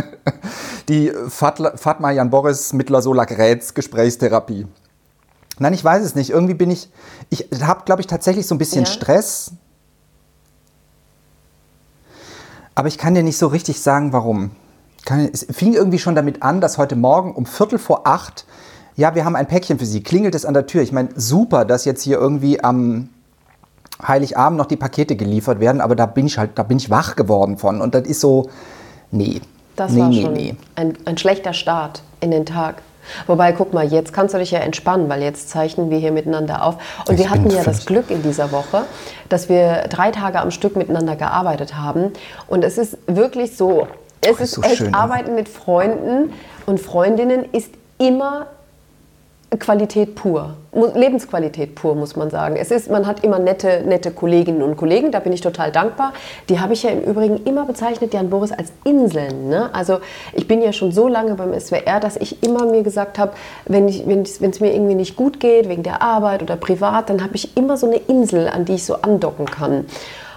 die 0.90 1.12
Fatma 1.30 2.12
Jan 2.12 2.30
Boris 2.30 2.74
Mittler 2.74 3.02
Solak 3.02 3.38
Rätz 3.38 3.74
Gesprächstherapie. 3.74 4.68
Nein, 5.60 5.74
ich 5.74 5.84
weiß 5.84 6.04
es 6.04 6.14
nicht. 6.14 6.30
Irgendwie 6.30 6.54
bin 6.54 6.70
ich, 6.70 6.90
ich 7.30 7.48
habe, 7.62 7.84
glaube 7.86 8.02
ich, 8.02 8.08
tatsächlich 8.08 8.46
so 8.46 8.54
ein 8.54 8.60
bisschen 8.60 8.86
Ja. 8.86 8.92
Stress. 8.92 9.52
Aber 12.76 12.88
ich 12.88 13.00
kann 13.00 13.16
dir 13.16 13.24
nicht 13.24 13.40
so 13.40 13.48
richtig 13.48 13.82
sagen, 13.82 14.14
warum. 14.14 14.52
Es 15.34 15.48
fing 15.50 15.74
irgendwie 15.74 15.98
schon 15.98 16.14
damit 16.14 16.44
an, 16.44 16.62
dass 16.62 16.78
heute 16.78 16.96
Morgen 16.96 17.34
um 17.34 17.48
Viertel 17.48 17.80
vor 17.80 18.06
acht, 18.06 18.46
ja, 18.96 19.16
wir 19.16 19.26
haben 19.26 19.36
ein 19.36 19.48
Päckchen 19.48 19.80
für 19.80 19.86
Sie, 19.86 20.04
klingelt 20.04 20.36
es 20.36 20.46
an 20.46 20.54
der 20.54 20.68
Tür. 20.68 20.84
Ich 20.84 20.92
meine, 20.92 21.10
super, 21.16 21.66
dass 21.66 21.86
jetzt 21.86 22.04
hier 22.04 22.20
irgendwie 22.20 22.64
am 22.64 23.10
Heiligabend 24.06 24.58
noch 24.58 24.68
die 24.68 24.76
Pakete 24.76 25.16
geliefert 25.16 25.60
werden, 25.60 25.82
aber 25.82 25.96
da 25.96 26.06
bin 26.06 26.28
ich 26.28 26.38
halt, 26.38 26.52
da 26.56 26.64
bin 26.64 26.78
ich 26.78 26.90
wach 26.90 27.16
geworden 27.16 27.58
von. 27.58 27.82
Und 27.82 27.96
das 27.96 28.08
ist 28.08 28.22
so, 28.22 28.50
nee. 29.12 29.42
Das 29.76 29.92
nee, 29.92 30.02
war 30.02 30.10
nee, 30.10 30.22
schon 30.22 30.34
nee. 30.34 30.56
Ein, 30.76 30.98
ein 31.06 31.18
schlechter 31.18 31.54
Start 31.54 32.02
in 32.20 32.32
den 32.32 32.46
Tag. 32.46 32.82
Wobei, 33.26 33.54
guck 33.54 33.74
mal, 33.74 33.88
jetzt 33.88 34.14
kannst 34.14 34.34
du 34.34 34.38
dich 34.38 34.52
ja 34.52 34.60
entspannen, 34.60 35.10
weil 35.10 35.22
jetzt 35.22 35.50
zeichnen 35.50 35.90
wir 35.90 35.98
hier 35.98 36.12
miteinander 36.12 36.64
auf. 36.64 36.76
Und 37.08 37.16
Ich 37.16 37.20
wir 37.20 37.30
hatten 37.30 37.50
ja 37.50 37.64
das 37.64 37.86
Glück 37.86 38.12
in 38.12 38.22
dieser 38.22 38.52
Woche, 38.52 38.84
dass 39.30 39.50
wir 39.50 39.86
drei 39.90 40.12
Tage 40.12 40.40
am 40.40 40.52
Stück 40.52 40.76
miteinander 40.76 41.16
gearbeitet 41.16 41.76
haben. 41.76 42.12
Und 42.48 42.64
es 42.64 42.78
ist 42.78 42.98
wirklich 43.08 43.56
so, 43.56 43.88
es 44.22 44.32
ist 44.32 44.42
ist 44.42 44.52
so 44.52 44.62
echt 44.64 44.78
schön? 44.78 44.94
Arbeiten 44.94 45.36
mit 45.36 45.48
Freunden 45.48 46.34
und 46.66 46.80
Freundinnen 46.80 47.46
ist 47.52 47.72
immer 47.98 48.48
Qualität 49.60 50.16
pur, 50.16 50.56
Lebensqualität 50.74 51.74
pur, 51.76 51.96
muss 51.96 52.18
man 52.18 52.30
sagen. 52.30 52.58
Es 52.58 52.70
ist, 52.70 52.92
man 52.92 53.08
hat 53.08 53.24
immer 53.24 53.40
nette, 53.40 53.82
nette 53.86 54.12
Kolleginnen 54.12 54.62
und 54.62 54.76
Kollegen, 54.76 55.12
da 55.12 55.22
bin 55.22 55.32
ich 55.32 55.40
total 55.40 55.72
dankbar. 55.72 56.12
Die 56.50 56.60
habe 56.60 56.74
ich 56.74 56.84
ja 56.84 56.90
im 56.90 57.02
Übrigen 57.02 57.46
immer 57.46 57.66
bezeichnet, 57.66 58.14
Jan 58.14 58.30
Boris, 58.30 58.52
als 58.52 58.74
Inseln. 58.84 59.48
Ne? 59.48 59.70
Also 59.74 60.00
ich 60.34 60.50
bin 60.50 60.62
ja 60.62 60.74
schon 60.74 60.92
so 60.92 61.08
lange 61.08 61.36
beim 61.36 61.58
SWR, 61.58 62.02
dass 62.02 62.18
ich 62.18 62.44
immer 62.44 62.66
mir 62.66 62.84
gesagt 62.84 63.18
habe, 63.18 63.32
wenn 63.66 63.88
es 63.88 64.42
wenn 64.42 64.52
mir 64.60 64.74
irgendwie 64.74 64.96
nicht 64.96 65.16
gut 65.16 65.40
geht, 65.40 65.70
wegen 65.70 65.84
der 65.84 66.02
Arbeit 66.02 66.44
oder 66.44 66.58
privat, 66.58 67.10
dann 67.10 67.24
habe 67.24 67.36
ich 67.36 67.56
immer 67.56 67.78
so 67.78 67.88
eine 67.88 67.98
Insel, 67.98 68.50
an 68.50 68.66
die 68.66 68.76
ich 68.76 68.84
so 68.84 68.96
andocken 68.96 69.46
kann. 69.46 69.86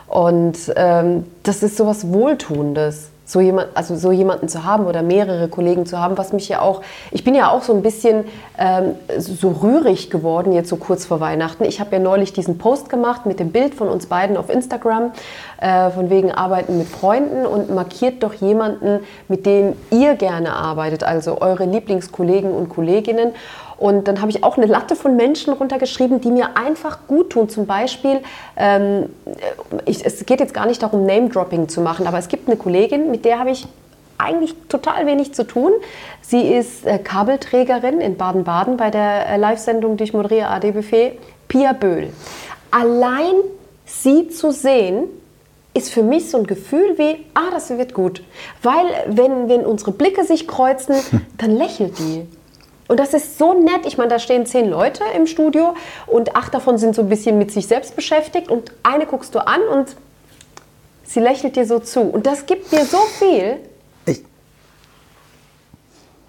Und 0.06 0.56
ähm, 0.76 1.24
das 1.42 1.64
ist 1.64 1.76
so 1.76 1.87
was 1.87 2.12
Wohltuendes 2.12 3.11
so 3.30 3.40
jemand, 3.40 3.68
also 3.75 3.94
so 3.94 4.10
jemanden 4.10 4.49
zu 4.49 4.64
haben 4.64 4.87
oder 4.87 5.02
mehrere 5.02 5.49
Kollegen 5.49 5.87
zu 5.87 5.99
haben, 5.99 6.18
was 6.18 6.32
mich 6.32 6.49
ja 6.49 6.60
auch, 6.60 6.82
ich 7.12 7.22
bin 7.22 7.34
ja 7.34 7.50
auch 7.50 7.62
so 7.62 7.72
ein 7.72 7.82
bisschen 7.82 8.25
ähm, 8.58 8.96
so 9.18 9.50
rührig 9.50 10.10
geworden 10.10 10.52
jetzt 10.52 10.68
so 10.68 10.76
kurz 10.76 11.04
vor 11.04 11.20
Weihnachten. 11.20 11.64
Ich 11.64 11.78
habe 11.80 11.92
ja 11.92 11.99
neulich 12.00 12.32
diesen 12.32 12.58
Post 12.58 12.88
gemacht 12.88 13.26
mit 13.26 13.38
dem 13.38 13.52
Bild 13.52 13.75
von 13.75 13.88
uns 13.88 14.06
beiden 14.06 14.37
auf 14.37 14.50
Instagram, 14.50 15.12
äh, 15.60 15.90
von 15.90 16.10
wegen 16.10 16.32
Arbeiten 16.32 16.78
mit 16.78 16.88
Freunden 16.88 17.46
und 17.46 17.72
markiert 17.72 18.22
doch 18.22 18.34
jemanden, 18.34 19.00
mit 19.28 19.46
dem 19.46 19.75
ihr 19.90 20.16
gerne 20.16 20.54
arbeitet, 20.54 21.04
also 21.04 21.40
eure 21.40 21.66
Lieblingskollegen 21.66 22.50
und 22.50 22.68
Kolleginnen. 22.68 23.32
Und 23.80 24.08
dann 24.08 24.20
habe 24.20 24.30
ich 24.30 24.44
auch 24.44 24.58
eine 24.58 24.66
Latte 24.66 24.94
von 24.94 25.16
Menschen 25.16 25.54
runtergeschrieben, 25.54 26.20
die 26.20 26.30
mir 26.30 26.56
einfach 26.56 26.99
gut 27.08 27.30
tun. 27.30 27.49
Zum 27.49 27.64
Beispiel, 27.64 28.20
ähm, 28.58 29.06
ich, 29.87 30.04
es 30.04 30.26
geht 30.26 30.38
jetzt 30.38 30.52
gar 30.52 30.66
nicht 30.66 30.82
darum, 30.82 31.06
Name-Dropping 31.06 31.68
zu 31.70 31.80
machen, 31.80 32.06
aber 32.06 32.18
es 32.18 32.28
gibt 32.28 32.46
eine 32.46 32.58
Kollegin, 32.58 33.10
mit 33.10 33.25
der 33.25 33.38
habe 33.38 33.50
ich 33.50 33.66
eigentlich 34.18 34.54
total 34.68 35.06
wenig 35.06 35.32
zu 35.32 35.46
tun. 35.46 35.72
Sie 36.20 36.42
ist 36.42 36.87
äh, 36.87 36.99
Kabelträgerin 36.99 38.02
in 38.02 38.18
Baden-Baden 38.18 38.76
bei 38.76 38.90
der 38.90 39.26
äh, 39.26 39.37
Live-Sendung, 39.38 39.96
die 39.96 40.04
ich 40.04 40.12
moderiere, 40.12 40.49
AD 40.49 40.72
Buffet, 40.72 41.18
Pia 41.49 41.72
Böhl. 41.72 42.12
Allein 42.70 43.34
sie 43.87 44.28
zu 44.28 44.52
sehen, 44.52 45.04
ist 45.72 45.90
für 45.90 46.02
mich 46.02 46.28
so 46.28 46.37
ein 46.37 46.46
Gefühl 46.46 46.99
wie, 46.99 47.25
ah, 47.32 47.50
das 47.50 47.70
wird 47.70 47.94
gut. 47.94 48.22
Weil 48.62 48.87
wenn, 49.06 49.49
wenn 49.49 49.64
unsere 49.64 49.92
Blicke 49.92 50.25
sich 50.25 50.46
kreuzen, 50.46 50.96
dann 51.38 51.56
lächelt 51.56 51.99
die. 51.99 52.26
Und 52.90 52.99
das 52.99 53.14
ist 53.14 53.38
so 53.38 53.54
nett. 53.54 53.87
Ich 53.87 53.99
meine, 53.99 54.11
da 54.11 54.18
stehen 54.18 54.47
zehn 54.47 54.68
Leute 54.68 55.04
im 55.16 55.28
Studio 55.28 55.76
und 56.09 56.35
acht 56.35 56.52
davon 56.52 56.76
sind 56.76 56.97
so 56.97 57.02
ein 57.02 57.09
bisschen 57.09 57.38
mit 57.38 57.52
sich 57.52 57.68
selbst 57.68 57.94
beschäftigt 57.94 58.49
und 58.49 58.73
eine 58.82 59.06
guckst 59.06 59.32
du 59.32 59.47
an 59.47 59.61
und 59.73 59.94
sie 61.04 61.20
lächelt 61.20 61.54
dir 61.54 61.66
so 61.66 61.78
zu. 61.78 62.00
Und 62.00 62.26
das 62.26 62.47
gibt 62.47 62.73
dir 62.73 62.85
so 62.85 62.99
viel. 63.20 63.59
Ich, 64.06 64.25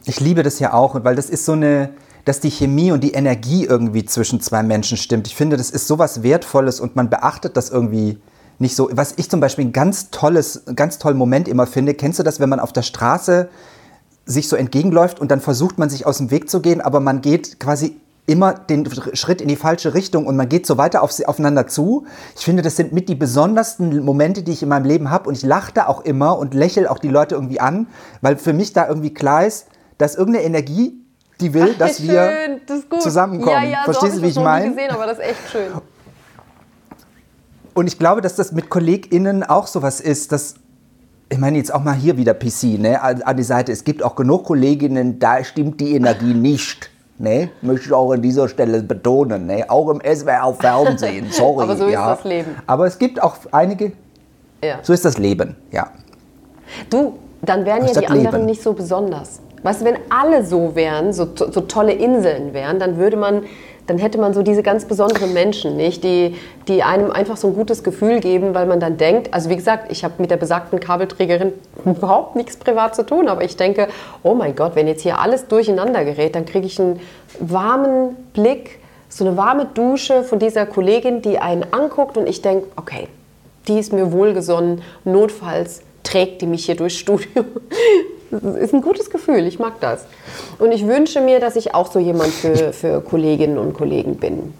ich 0.05 0.19
liebe 0.19 0.43
das 0.43 0.59
ja 0.59 0.73
auch, 0.73 1.03
weil 1.03 1.15
das 1.15 1.31
ist 1.31 1.45
so 1.45 1.53
eine, 1.53 1.95
dass 2.25 2.41
die 2.41 2.51
Chemie 2.51 2.91
und 2.91 3.03
die 3.03 3.13
Energie 3.13 3.65
irgendwie 3.65 4.05
zwischen 4.05 4.39
zwei 4.39 4.61
Menschen 4.61 4.97
stimmt. 4.97 5.25
Ich 5.25 5.35
finde, 5.35 5.57
das 5.57 5.71
ist 5.71 5.87
so 5.87 5.97
was 5.97 6.21
Wertvolles 6.21 6.79
und 6.79 6.95
man 6.95 7.09
beachtet 7.09 7.57
das 7.57 7.71
irgendwie 7.71 8.19
nicht 8.59 8.75
so. 8.75 8.87
Was 8.91 9.15
ich 9.17 9.31
zum 9.31 9.39
Beispiel 9.39 9.65
ein 9.65 9.73
ganz 9.73 10.11
tolles, 10.11 10.61
ganz 10.75 10.99
tollen 10.99 11.17
Moment 11.17 11.47
immer 11.47 11.65
finde, 11.65 11.95
kennst 11.95 12.19
du 12.19 12.23
das, 12.23 12.39
wenn 12.39 12.49
man 12.49 12.59
auf 12.59 12.71
der 12.71 12.83
Straße 12.83 13.49
sich 14.25 14.47
so 14.47 14.55
entgegenläuft 14.55 15.19
und 15.19 15.31
dann 15.31 15.41
versucht 15.41 15.77
man 15.77 15.89
sich 15.89 16.05
aus 16.05 16.17
dem 16.17 16.31
Weg 16.31 16.49
zu 16.49 16.61
gehen, 16.61 16.81
aber 16.81 16.99
man 16.99 17.21
geht 17.21 17.59
quasi 17.59 17.97
immer 18.27 18.53
den 18.53 18.87
Schritt 19.13 19.41
in 19.41 19.47
die 19.47 19.55
falsche 19.55 19.93
Richtung 19.93 20.25
und 20.25 20.35
man 20.35 20.47
geht 20.47 20.65
so 20.65 20.77
weiter 20.77 21.01
auf, 21.01 21.11
aufeinander 21.25 21.67
zu. 21.67 22.05
Ich 22.37 22.45
finde, 22.45 22.61
das 22.61 22.75
sind 22.75 22.93
mit 22.93 23.09
die 23.09 23.15
besondersten 23.15 24.03
Momente, 24.05 24.43
die 24.43 24.51
ich 24.51 24.63
in 24.63 24.69
meinem 24.69 24.85
Leben 24.85 25.09
habe 25.09 25.27
und 25.27 25.35
ich 25.35 25.43
lache 25.43 25.73
da 25.73 25.87
auch 25.87 26.01
immer 26.05 26.37
und 26.37 26.53
lächle 26.53 26.89
auch 26.89 26.99
die 26.99 27.09
Leute 27.09 27.35
irgendwie 27.35 27.59
an, 27.59 27.87
weil 28.21 28.37
für 28.37 28.53
mich 28.53 28.73
da 28.73 28.87
irgendwie 28.87 29.13
klar 29.13 29.45
ist, 29.45 29.67
dass 29.97 30.15
irgendeine 30.15 30.45
Energie, 30.45 30.93
die 31.39 31.53
will, 31.53 31.73
dass 31.73 31.97
schön, 31.97 32.09
wir 32.09 32.59
das 32.67 33.01
zusammenkommen. 33.01 33.63
Ja, 33.63 33.69
ja, 33.69 33.83
Verstehst 33.83 34.13
so 34.13 34.19
du, 34.19 34.25
wie 34.25 34.29
ich 34.29 34.39
meine? 34.39 34.69
gesehen, 34.69 34.91
aber 34.91 35.07
das 35.07 35.17
ist 35.17 35.25
echt 35.25 35.49
schön. 35.51 35.71
Und 37.73 37.87
ich 37.87 37.97
glaube, 37.97 38.21
dass 38.21 38.35
das 38.35 38.51
mit 38.51 38.69
KollegInnen 38.69 39.43
auch 39.43 39.67
sowas 39.67 39.99
ist, 39.99 40.31
dass 40.31 40.55
ich 41.31 41.37
meine 41.37 41.57
jetzt 41.57 41.73
auch 41.73 41.81
mal 41.81 41.95
hier 41.95 42.17
wieder 42.17 42.33
PC, 42.33 42.77
ne, 42.77 43.01
an 43.01 43.37
die 43.37 43.43
Seite. 43.43 43.71
Es 43.71 43.85
gibt 43.85 44.03
auch 44.03 44.15
genug 44.15 44.43
Kolleginnen, 44.43 45.17
da 45.17 45.43
stimmt 45.43 45.79
die 45.79 45.95
Energie 45.95 46.33
nicht. 46.33 46.89
Ne? 47.17 47.49
Möchte 47.61 47.85
ich 47.85 47.93
auch 47.93 48.11
an 48.11 48.21
dieser 48.21 48.49
Stelle 48.49 48.81
betonen. 48.81 49.45
Ne? 49.45 49.65
Auch 49.69 49.89
im 49.89 50.01
SWR 50.01 50.43
auf 50.43 50.59
Fernsehen. 50.59 51.27
Sorry. 51.31 51.63
Aber 51.63 51.75
so 51.77 51.85
ist 51.85 51.93
ja. 51.93 52.15
das 52.15 52.23
Leben. 52.25 52.55
Aber 52.67 52.85
es 52.87 52.97
gibt 52.97 53.21
auch 53.21 53.35
einige, 53.51 53.93
Ja. 54.63 54.79
so 54.81 54.91
ist 54.91 55.05
das 55.05 55.17
Leben, 55.17 55.55
ja. 55.71 55.87
Du, 56.89 57.13
dann 57.43 57.63
wären 57.65 57.85
ja 57.85 57.93
die 57.93 58.07
anderen 58.07 58.35
Leben. 58.37 58.45
nicht 58.47 58.61
so 58.61 58.73
besonders. 58.73 59.39
Weißt 59.63 59.81
du, 59.81 59.85
wenn 59.85 59.97
alle 60.09 60.43
so 60.43 60.75
wären, 60.75 61.13
so, 61.13 61.27
so 61.35 61.61
tolle 61.61 61.93
Inseln 61.93 62.53
wären, 62.53 62.79
dann 62.79 62.97
würde 62.97 63.15
man, 63.15 63.43
dann 63.87 63.97
hätte 63.97 64.17
man 64.17 64.33
so 64.33 64.41
diese 64.41 64.63
ganz 64.63 64.85
besonderen 64.85 65.33
Menschen, 65.33 65.75
nicht, 65.75 66.03
die, 66.03 66.35
die 66.67 66.83
einem 66.83 67.11
einfach 67.11 67.37
so 67.37 67.47
ein 67.47 67.55
gutes 67.55 67.83
Gefühl 67.83 68.19
geben, 68.19 68.53
weil 68.53 68.65
man 68.65 68.79
dann 68.79 68.97
denkt, 68.97 69.33
also 69.33 69.49
wie 69.49 69.55
gesagt, 69.55 69.91
ich 69.91 70.03
habe 70.03 70.15
mit 70.19 70.31
der 70.31 70.37
besagten 70.37 70.79
Kabelträgerin 70.79 71.53
überhaupt 71.85 72.35
nichts 72.35 72.57
privat 72.57 72.95
zu 72.95 73.05
tun, 73.05 73.27
aber 73.27 73.43
ich 73.43 73.57
denke, 73.57 73.87
oh 74.23 74.33
mein 74.33 74.55
Gott, 74.55 74.75
wenn 74.75 74.87
jetzt 74.87 75.01
hier 75.01 75.19
alles 75.19 75.47
durcheinander 75.47 76.05
gerät, 76.05 76.35
dann 76.35 76.45
kriege 76.45 76.65
ich 76.65 76.79
einen 76.79 76.99
warmen 77.39 78.15
Blick, 78.33 78.79
so 79.09 79.25
eine 79.25 79.35
warme 79.35 79.65
Dusche 79.65 80.23
von 80.23 80.39
dieser 80.39 80.65
Kollegin, 80.65 81.21
die 81.21 81.39
einen 81.39 81.65
anguckt 81.73 82.17
und 82.17 82.27
ich 82.27 82.41
denke, 82.41 82.67
okay, 82.77 83.07
die 83.67 83.77
ist 83.77 83.93
mir 83.93 84.11
wohlgesonnen, 84.11 84.81
notfalls 85.03 85.81
trägt 86.03 86.41
die 86.41 86.47
mich 86.47 86.65
hier 86.65 86.75
durchs 86.75 86.95
Studio. 86.95 87.43
Das 88.31 88.55
ist 88.55 88.73
ein 88.73 88.81
gutes 88.81 89.09
Gefühl, 89.09 89.45
ich 89.45 89.59
mag 89.59 89.79
das. 89.81 90.05
Und 90.57 90.71
ich 90.71 90.87
wünsche 90.87 91.19
mir, 91.21 91.39
dass 91.39 91.55
ich 91.57 91.75
auch 91.75 91.91
so 91.91 91.99
jemand 91.99 92.29
für, 92.29 92.71
für 92.71 93.01
Kolleginnen 93.01 93.57
und 93.57 93.73
Kollegen 93.73 94.15
bin. 94.15 94.53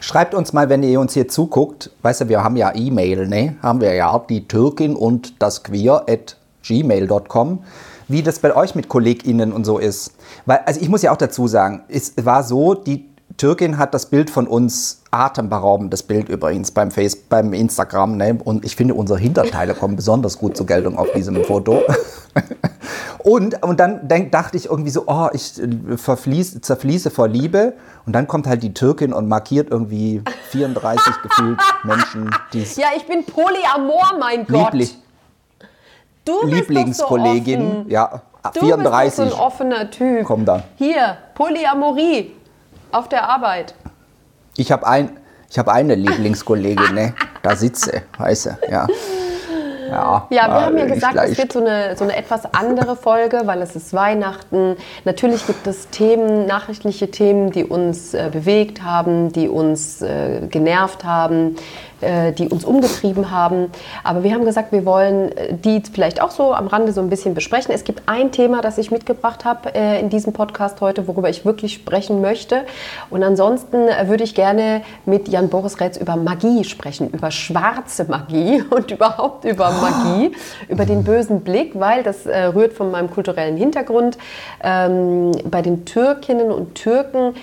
Schreibt 0.00 0.34
uns 0.34 0.52
mal, 0.52 0.68
wenn 0.68 0.82
ihr 0.82 1.00
uns 1.00 1.14
hier 1.14 1.28
zuguckt. 1.28 1.90
Weißt 2.02 2.22
du, 2.22 2.28
wir 2.28 2.42
haben 2.42 2.56
ja 2.56 2.74
E-Mail, 2.74 3.28
ne? 3.28 3.56
Haben 3.62 3.80
wir 3.80 3.94
ja, 3.94 4.18
die 4.28 4.48
Türkin 4.48 4.96
und 4.96 5.40
das 5.40 5.62
Queer 5.62 6.06
at 6.08 6.36
gmail.com. 6.62 7.64
Wie 8.08 8.22
das 8.22 8.38
bei 8.38 8.56
euch 8.56 8.74
mit 8.74 8.88
KollegInnen 8.88 9.52
und 9.52 9.64
so 9.64 9.78
ist. 9.78 10.12
Weil, 10.46 10.60
also 10.64 10.80
ich 10.80 10.88
muss 10.88 11.02
ja 11.02 11.12
auch 11.12 11.18
dazu 11.18 11.46
sagen, 11.46 11.82
es 11.88 12.14
war 12.16 12.42
so, 12.42 12.74
die 12.74 13.07
Türkin 13.36 13.78
hat 13.78 13.94
das 13.94 14.06
Bild 14.06 14.30
von 14.30 14.46
uns, 14.48 15.02
atemberaubendes 15.10 16.02
Bild 16.02 16.28
übrigens, 16.28 16.70
beim 16.72 16.90
Face, 16.90 17.14
beim 17.16 17.52
Instagram, 17.52 18.16
ne? 18.16 18.38
Und 18.42 18.64
ich 18.64 18.74
finde, 18.74 18.94
unsere 18.94 19.18
Hinterteile 19.18 19.74
kommen 19.74 19.96
besonders 19.96 20.38
gut 20.38 20.56
zur 20.56 20.66
Geltung 20.66 20.98
auf 20.98 21.12
diesem 21.12 21.44
Foto. 21.44 21.82
Und, 23.18 23.62
und 23.62 23.80
dann 23.80 24.06
denk, 24.08 24.32
dachte 24.32 24.56
ich 24.56 24.66
irgendwie 24.66 24.90
so, 24.90 25.04
oh, 25.06 25.28
ich 25.32 25.60
äh, 25.60 25.98
verfließ, 25.98 26.60
zerfließe 26.62 27.10
vor 27.10 27.28
Liebe. 27.28 27.74
Und 28.06 28.14
dann 28.14 28.26
kommt 28.26 28.46
halt 28.46 28.62
die 28.62 28.72
Türkin 28.72 29.12
und 29.12 29.28
markiert 29.28 29.70
irgendwie 29.70 30.22
34 30.50 31.12
gefühlt 31.22 31.58
Menschen, 31.82 32.30
die 32.52 32.62
Ja, 32.76 32.86
ich 32.96 33.06
bin 33.06 33.24
Polyamor, 33.26 34.14
mein 34.18 34.46
Gott. 34.46 34.72
lieblich, 34.72 34.96
du 36.24 36.40
bist 36.42 36.54
Lieblingskollegin, 36.54 37.84
so 37.84 37.90
ja, 37.90 38.22
Du 38.54 38.60
34. 38.60 39.04
bist 39.04 39.16
so 39.16 39.22
ein 39.22 39.46
offener 39.46 39.90
Typ. 39.90 40.24
Komm 40.24 40.44
da. 40.44 40.62
Hier, 40.76 41.18
Polyamorie 41.34 42.32
auf 42.92 43.08
der 43.08 43.28
Arbeit. 43.28 43.74
Ich 44.56 44.72
habe 44.72 44.86
ein, 44.86 45.16
ich 45.50 45.58
hab 45.58 45.68
eine 45.68 45.94
Lieblingskollegin, 45.94 46.94
ne? 46.94 47.14
Da 47.42 47.56
sitze, 47.56 48.02
du, 48.18 48.58
ja. 48.70 48.86
Ja, 49.88 50.26
Ja, 50.30 50.48
wir 50.48 50.66
haben 50.66 50.76
ja 50.78 50.84
gesagt, 50.84 51.16
es 51.16 51.38
wird 51.38 51.52
so 51.52 51.60
eine, 51.60 51.96
so 51.96 52.04
eine 52.04 52.16
etwas 52.16 52.52
andere 52.52 52.94
Folge, 52.94 53.42
weil 53.46 53.62
es 53.62 53.74
ist 53.74 53.94
Weihnachten. 53.94 54.76
Natürlich 55.04 55.46
gibt 55.46 55.66
es 55.66 55.88
Themen, 55.88 56.46
nachrichtliche 56.46 57.10
Themen, 57.10 57.50
die 57.52 57.64
uns 57.64 58.12
äh, 58.12 58.28
bewegt 58.30 58.82
haben, 58.82 59.32
die 59.32 59.48
uns 59.48 60.02
äh, 60.02 60.42
genervt 60.50 61.04
haben, 61.04 61.56
die 62.32 62.48
uns 62.48 62.64
umgetrieben 62.64 63.30
haben. 63.30 63.70
Aber 64.04 64.22
wir 64.22 64.32
haben 64.32 64.44
gesagt, 64.44 64.72
wir 64.72 64.84
wollen 64.84 65.36
äh, 65.36 65.54
die 65.54 65.82
vielleicht 65.92 66.20
auch 66.20 66.30
so 66.30 66.54
am 66.54 66.66
Rande 66.66 66.92
so 66.92 67.00
ein 67.00 67.10
bisschen 67.10 67.34
besprechen. 67.34 67.74
Es 67.74 67.84
gibt 67.84 68.02
ein 68.06 68.32
Thema, 68.32 68.60
das 68.60 68.78
ich 68.78 68.90
mitgebracht 68.90 69.44
habe 69.44 69.74
äh, 69.74 70.00
in 70.00 70.10
diesem 70.10 70.32
Podcast 70.32 70.80
heute, 70.80 71.06
worüber 71.08 71.28
ich 71.28 71.44
wirklich 71.44 71.74
sprechen 71.74 72.20
möchte. 72.20 72.62
Und 73.10 73.22
ansonsten 73.22 73.88
äh, 73.88 74.08
würde 74.08 74.24
ich 74.24 74.34
gerne 74.34 74.82
mit 75.06 75.28
Jan 75.28 75.48
Boris 75.48 75.80
Rätz 75.80 75.96
über 75.96 76.16
Magie 76.16 76.64
sprechen, 76.64 77.10
über 77.10 77.30
schwarze 77.30 78.04
Magie 78.04 78.62
und 78.70 78.90
überhaupt 78.90 79.44
über 79.44 79.70
Magie, 79.70 80.32
über 80.68 80.84
den 80.84 81.04
bösen 81.04 81.40
Blick, 81.40 81.78
weil 81.78 82.02
das 82.02 82.26
äh, 82.26 82.44
rührt 82.44 82.72
von 82.72 82.90
meinem 82.90 83.10
kulturellen 83.10 83.56
Hintergrund. 83.56 84.18
Ähm, 84.62 85.32
bei 85.50 85.62
den 85.62 85.84
Türkinnen 85.84 86.50
und 86.50 86.74
Türken 86.74 87.34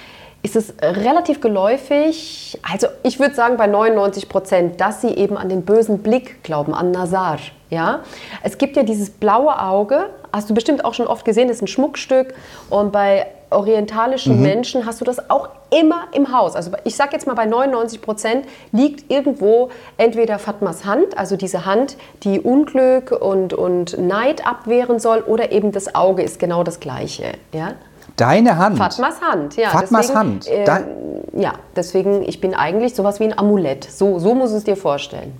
ist 0.46 0.56
es 0.56 0.76
relativ 0.80 1.42
geläufig, 1.42 2.60
also 2.62 2.86
ich 3.02 3.20
würde 3.20 3.34
sagen 3.34 3.58
bei 3.58 3.66
99 3.66 4.30
Prozent, 4.30 4.80
dass 4.80 5.02
sie 5.02 5.10
eben 5.10 5.38
an 5.38 5.50
den 5.50 5.64
bösen 5.64 6.04
Blick 6.04 6.44
glauben, 6.44 6.76
an 6.76 6.92
Nazar. 6.92 7.40
Ja? 7.72 8.02
Es 8.44 8.60
gibt 8.60 8.78
ja 8.78 8.84
dieses 8.84 9.10
blaue 9.10 9.60
Auge, 9.60 10.12
hast 10.32 10.48
du 10.48 10.54
bestimmt 10.54 10.86
auch 10.86 10.94
schon 10.94 11.08
oft 11.08 11.26
gesehen, 11.26 11.48
das 11.48 11.58
ist 11.58 11.64
ein 11.64 11.68
Schmuckstück 11.68 12.36
und 12.70 12.92
bei 12.92 13.26
orientalischen 13.50 14.40
Menschen 14.42 14.86
hast 14.86 15.02
du 15.02 15.06
das 15.06 15.32
auch 15.32 15.50
immer 15.72 16.10
im 16.14 16.32
Haus. 16.32 16.56
Also 16.56 16.72
ich 16.84 16.96
sage 16.96 17.14
jetzt 17.14 17.26
mal 17.26 17.34
bei 17.34 17.46
99 17.46 18.02
Prozent 18.02 18.46
liegt 18.72 19.10
irgendwo 19.10 19.70
entweder 19.98 20.38
Fatmas 20.38 20.86
Hand, 20.86 21.18
also 21.18 21.38
diese 21.38 21.66
Hand, 21.66 21.98
die 22.22 22.40
Unglück 22.40 23.12
und, 23.12 23.54
und 23.54 23.98
Neid 23.98 24.46
abwehren 24.46 25.00
soll, 25.00 25.22
oder 25.22 25.52
eben 25.52 25.72
das 25.72 25.96
Auge 25.96 26.22
ist 26.22 26.38
genau 26.38 26.64
das 26.64 26.80
gleiche. 26.80 27.34
Ja? 27.52 27.74
Deine 28.16 28.58
Hand. 28.58 28.78
Fatmas 28.78 29.22
Hand, 29.22 29.56
ja. 29.58 29.70
Fatmas 29.70 30.08
deswegen, 30.08 30.20
Hand. 30.20 30.48
Äh, 30.48 31.42
ja, 31.42 31.54
deswegen, 31.76 32.24
ich 32.24 32.40
bin 32.40 32.54
eigentlich 32.54 32.96
sowas 32.96 33.20
wie 33.20 33.26
ein 33.26 33.38
Amulett. 33.38 33.84
So, 33.84 34.20
so 34.20 34.36
muss 34.36 34.52
es 34.52 34.64
dir 34.64 34.78
vorstellen. 34.78 35.34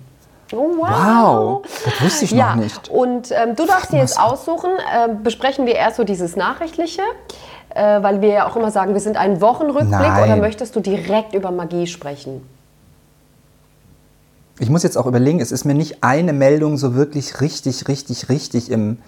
Oh, 0.52 0.76
wow. 0.76 0.88
Wow, 0.88 1.62
das 1.84 2.02
wusste 2.02 2.24
ich 2.26 2.30
ja, 2.30 2.54
noch 2.54 2.62
nicht. 2.62 2.88
Und 2.88 3.32
ähm, 3.32 3.56
du 3.56 3.66
darfst 3.66 3.92
dir 3.92 3.98
jetzt 3.98 4.20
aussuchen, 4.20 4.70
ähm, 4.94 5.22
besprechen 5.22 5.66
wir 5.66 5.74
erst 5.74 5.96
so 5.96 6.04
dieses 6.04 6.36
Nachrichtliche, 6.36 7.02
äh, 7.70 8.02
weil 8.02 8.20
wir 8.20 8.28
ja 8.28 8.48
auch 8.48 8.54
immer 8.54 8.70
sagen, 8.70 8.92
wir 8.92 9.00
sind 9.00 9.16
ein 9.16 9.40
Wochenrückblick 9.40 9.90
Nein. 9.90 10.22
oder 10.22 10.36
möchtest 10.36 10.76
du 10.76 10.80
direkt 10.80 11.34
über 11.34 11.50
Magie 11.50 11.86
sprechen? 11.86 12.48
Ich 14.58 14.70
muss 14.70 14.82
jetzt 14.82 14.96
auch 14.96 15.06
überlegen, 15.06 15.40
es 15.40 15.52
ist 15.52 15.64
mir 15.64 15.74
nicht 15.74 16.02
eine 16.02 16.32
Meldung 16.32 16.76
so 16.76 16.94
wirklich 16.94 17.40
richtig, 17.40 17.88
richtig, 17.88 18.28
richtig 18.28 18.70
im. 18.70 18.98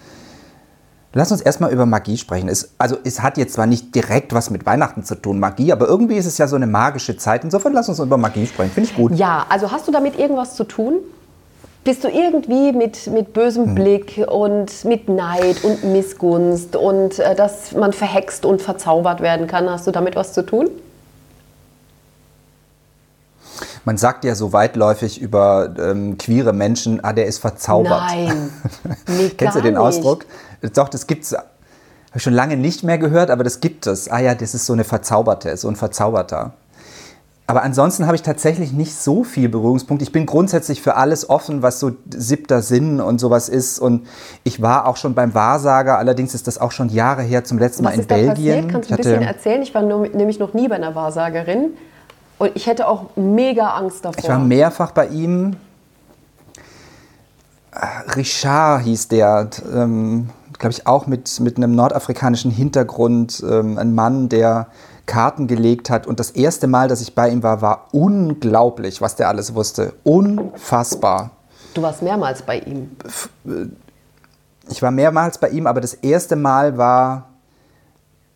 Lass 1.13 1.31
uns 1.31 1.41
erstmal 1.41 1.71
über 1.71 1.87
Magie 1.87 2.17
sprechen. 2.17 2.49
Es, 2.49 2.73
also 2.77 2.97
es 3.03 3.21
hat 3.21 3.37
jetzt 3.37 3.53
zwar 3.53 3.65
nicht 3.65 3.95
direkt 3.95 4.33
was 4.33 4.51
mit 4.51 4.65
Weihnachten 4.67 5.03
zu 5.03 5.15
tun, 5.15 5.39
Magie, 5.39 5.71
aber 5.71 5.87
irgendwie 5.87 6.15
ist 6.15 6.27
es 6.27 6.37
ja 6.37 6.47
so 6.47 6.55
eine 6.55 6.67
magische 6.67 7.17
Zeit. 7.17 7.43
Insofern 7.43 7.73
lass 7.73 7.89
uns 7.89 7.97
über 7.99 8.17
Magie 8.17 8.45
sprechen. 8.45 8.71
Finde 8.71 8.89
ich 8.89 8.95
gut. 8.95 9.15
Ja, 9.15 9.45
also 9.49 9.71
hast 9.71 9.87
du 9.87 9.91
damit 9.91 10.19
irgendwas 10.19 10.55
zu 10.55 10.65
tun? 10.65 10.97
Bist 11.83 12.03
du 12.03 12.09
irgendwie 12.09 12.73
mit, 12.73 13.07
mit 13.07 13.27
Hm. 13.27 13.33
bösem 13.33 13.75
Blick 13.75 14.23
und 14.29 14.85
mit 14.85 15.09
Neid 15.09 15.63
und 15.63 15.83
Missgunst 15.85 16.75
und 16.75 17.17
äh, 17.17 17.33
dass 17.33 17.71
man 17.71 17.91
verhext 17.93 18.45
und 18.45 18.61
verzaubert 18.61 19.21
werden 19.21 19.47
kann? 19.47 19.67
Hast 19.67 19.87
du 19.87 19.91
damit 19.91 20.15
was 20.15 20.33
zu 20.33 20.45
tun? 20.45 20.69
Man 23.85 23.97
sagt 23.97 24.25
ja 24.25 24.35
so 24.35 24.53
weitläufig 24.53 25.19
über 25.19 25.73
ähm, 25.79 26.17
queere 26.17 26.53
Menschen, 26.53 27.03
ah, 27.03 27.13
der 27.13 27.25
ist 27.25 27.39
verzaubert. 27.39 28.03
Nein. 28.09 28.51
Nee, 29.07 29.29
Kennst 29.29 29.55
du 29.57 29.61
den 29.61 29.73
nicht. 29.73 30.25
Doch, 30.73 30.89
das 30.89 31.07
gibt's. 31.07 31.33
Habe 31.33 31.47
ich 32.15 32.23
schon 32.23 32.33
lange 32.33 32.57
nicht 32.57 32.83
mehr 32.83 32.97
gehört, 32.97 33.29
aber 33.29 33.43
das 33.43 33.59
gibt 33.59 33.85
es. 33.87 34.09
Ah 34.09 34.19
ja, 34.19 34.33
das 34.33 34.53
ist 34.55 34.65
so 34.65 34.73
eine 34.73 34.83
Verzauberte, 34.83 35.55
so 35.57 35.67
ein 35.67 35.75
Verzauberter. 35.75 36.53
Aber 37.45 37.63
ansonsten 37.63 38.05
habe 38.05 38.15
ich 38.15 38.21
tatsächlich 38.21 38.73
nicht 38.73 38.95
so 38.95 39.23
viel 39.23 39.49
Berührungspunkt. 39.49 40.03
Ich 40.03 40.11
bin 40.11 40.27
grundsätzlich 40.27 40.83
für 40.83 40.97
alles 40.97 41.31
offen, 41.31 41.63
was 41.63 41.79
so 41.79 41.93
siebter 42.13 42.61
Sinn 42.61 43.01
und 43.01 43.19
sowas 43.19 43.49
ist. 43.49 43.79
Und 43.79 44.05
ich 44.43 44.61
war 44.61 44.85
auch 44.85 44.97
schon 44.97 45.15
beim 45.15 45.33
Wahrsager, 45.33 45.97
allerdings 45.97 46.35
ist 46.35 46.45
das 46.45 46.59
auch 46.59 46.71
schon 46.71 46.89
Jahre 46.89 47.23
her 47.23 47.43
zum 47.43 47.57
letzten 47.57 47.83
Mal 47.83 47.89
Was 47.89 47.95
in 47.95 48.01
ist 48.01 48.11
da 48.11 48.15
Belgien. 48.15 48.35
passiert? 48.35 48.71
Kannst 48.71 48.89
du 48.89 48.93
ein 48.93 48.97
bisschen 48.97 49.21
erzählen? 49.23 49.61
Ich 49.63 49.73
war 49.73 49.81
nur, 49.81 50.07
nämlich 50.09 50.37
noch 50.37 50.53
nie 50.53 50.67
bei 50.67 50.75
einer 50.75 50.93
Wahrsagerin 50.93 51.71
und 52.37 52.51
ich 52.53 52.67
hätte 52.67 52.87
auch 52.87 53.15
mega 53.15 53.69
Angst 53.69 54.05
davor. 54.05 54.23
Ich 54.23 54.29
war 54.29 54.37
mehrfach 54.39 54.91
bei 54.91 55.07
ihm. 55.07 55.55
Richard 58.15 58.83
hieß 58.83 59.07
der, 59.07 59.49
ähm, 59.73 60.29
glaube 60.59 60.73
ich, 60.73 60.85
auch 60.85 61.07
mit, 61.07 61.39
mit 61.39 61.57
einem 61.57 61.73
nordafrikanischen 61.73 62.51
Hintergrund. 62.51 63.43
Ähm, 63.49 63.77
ein 63.77 63.95
Mann, 63.95 64.29
der 64.29 64.67
Karten 65.05 65.47
gelegt 65.47 65.89
hat. 65.89 66.05
Und 66.05 66.19
das 66.19 66.31
erste 66.31 66.67
Mal, 66.67 66.87
dass 66.87 67.01
ich 67.01 67.15
bei 67.15 67.29
ihm 67.29 67.41
war, 67.41 67.61
war 67.61 67.87
unglaublich, 67.91 69.01
was 69.01 69.15
der 69.15 69.27
alles 69.27 69.55
wusste. 69.55 69.93
Unfassbar. 70.03 71.31
du 71.73 71.81
warst 71.81 72.03
mehrmals 72.03 72.43
bei 72.43 72.59
ihm. 72.59 72.91
Ich 74.69 74.81
war 74.83 74.91
mehrmals 74.91 75.39
bei 75.39 75.49
ihm, 75.49 75.65
aber 75.65 75.81
das 75.81 75.95
erste 75.95 76.35
Mal 76.35 76.77
war 76.77 77.25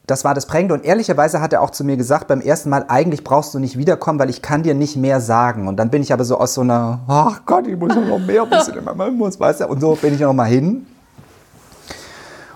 das 0.05 0.25
war 0.25 0.33
das 0.33 0.45
Prägende. 0.45 0.73
Und 0.73 0.83
ehrlicherweise 0.83 1.39
hat 1.39 1.53
er 1.53 1.61
auch 1.61 1.69
zu 1.69 1.83
mir 1.83 1.95
gesagt, 1.95 2.27
beim 2.27 2.41
ersten 2.41 2.69
Mal, 2.69 2.85
eigentlich 2.89 3.23
brauchst 3.23 3.53
du 3.53 3.59
nicht 3.59 3.77
wiederkommen, 3.77 4.19
weil 4.19 4.29
ich 4.29 4.41
kann 4.41 4.63
dir 4.63 4.73
nicht 4.73 4.97
mehr 4.97 5.21
sagen. 5.21 5.67
Und 5.67 5.77
dann 5.77 5.89
bin 5.89 6.01
ich 6.01 6.11
aber 6.11 6.25
so 6.25 6.37
aus 6.37 6.55
so 6.55 6.61
einer, 6.61 6.99
ach 7.07 7.41
Gott, 7.45 7.67
ich 7.67 7.77
muss 7.77 7.95
noch 7.95 8.19
mehr 8.19 8.49
wissen, 8.51 8.83
man 8.95 9.15
muss, 9.15 9.39
weißt 9.39 9.61
du. 9.61 9.67
Und 9.67 9.79
so 9.79 9.95
bin 9.95 10.13
ich 10.13 10.19
noch 10.19 10.33
mal 10.33 10.45
hin. 10.45 10.85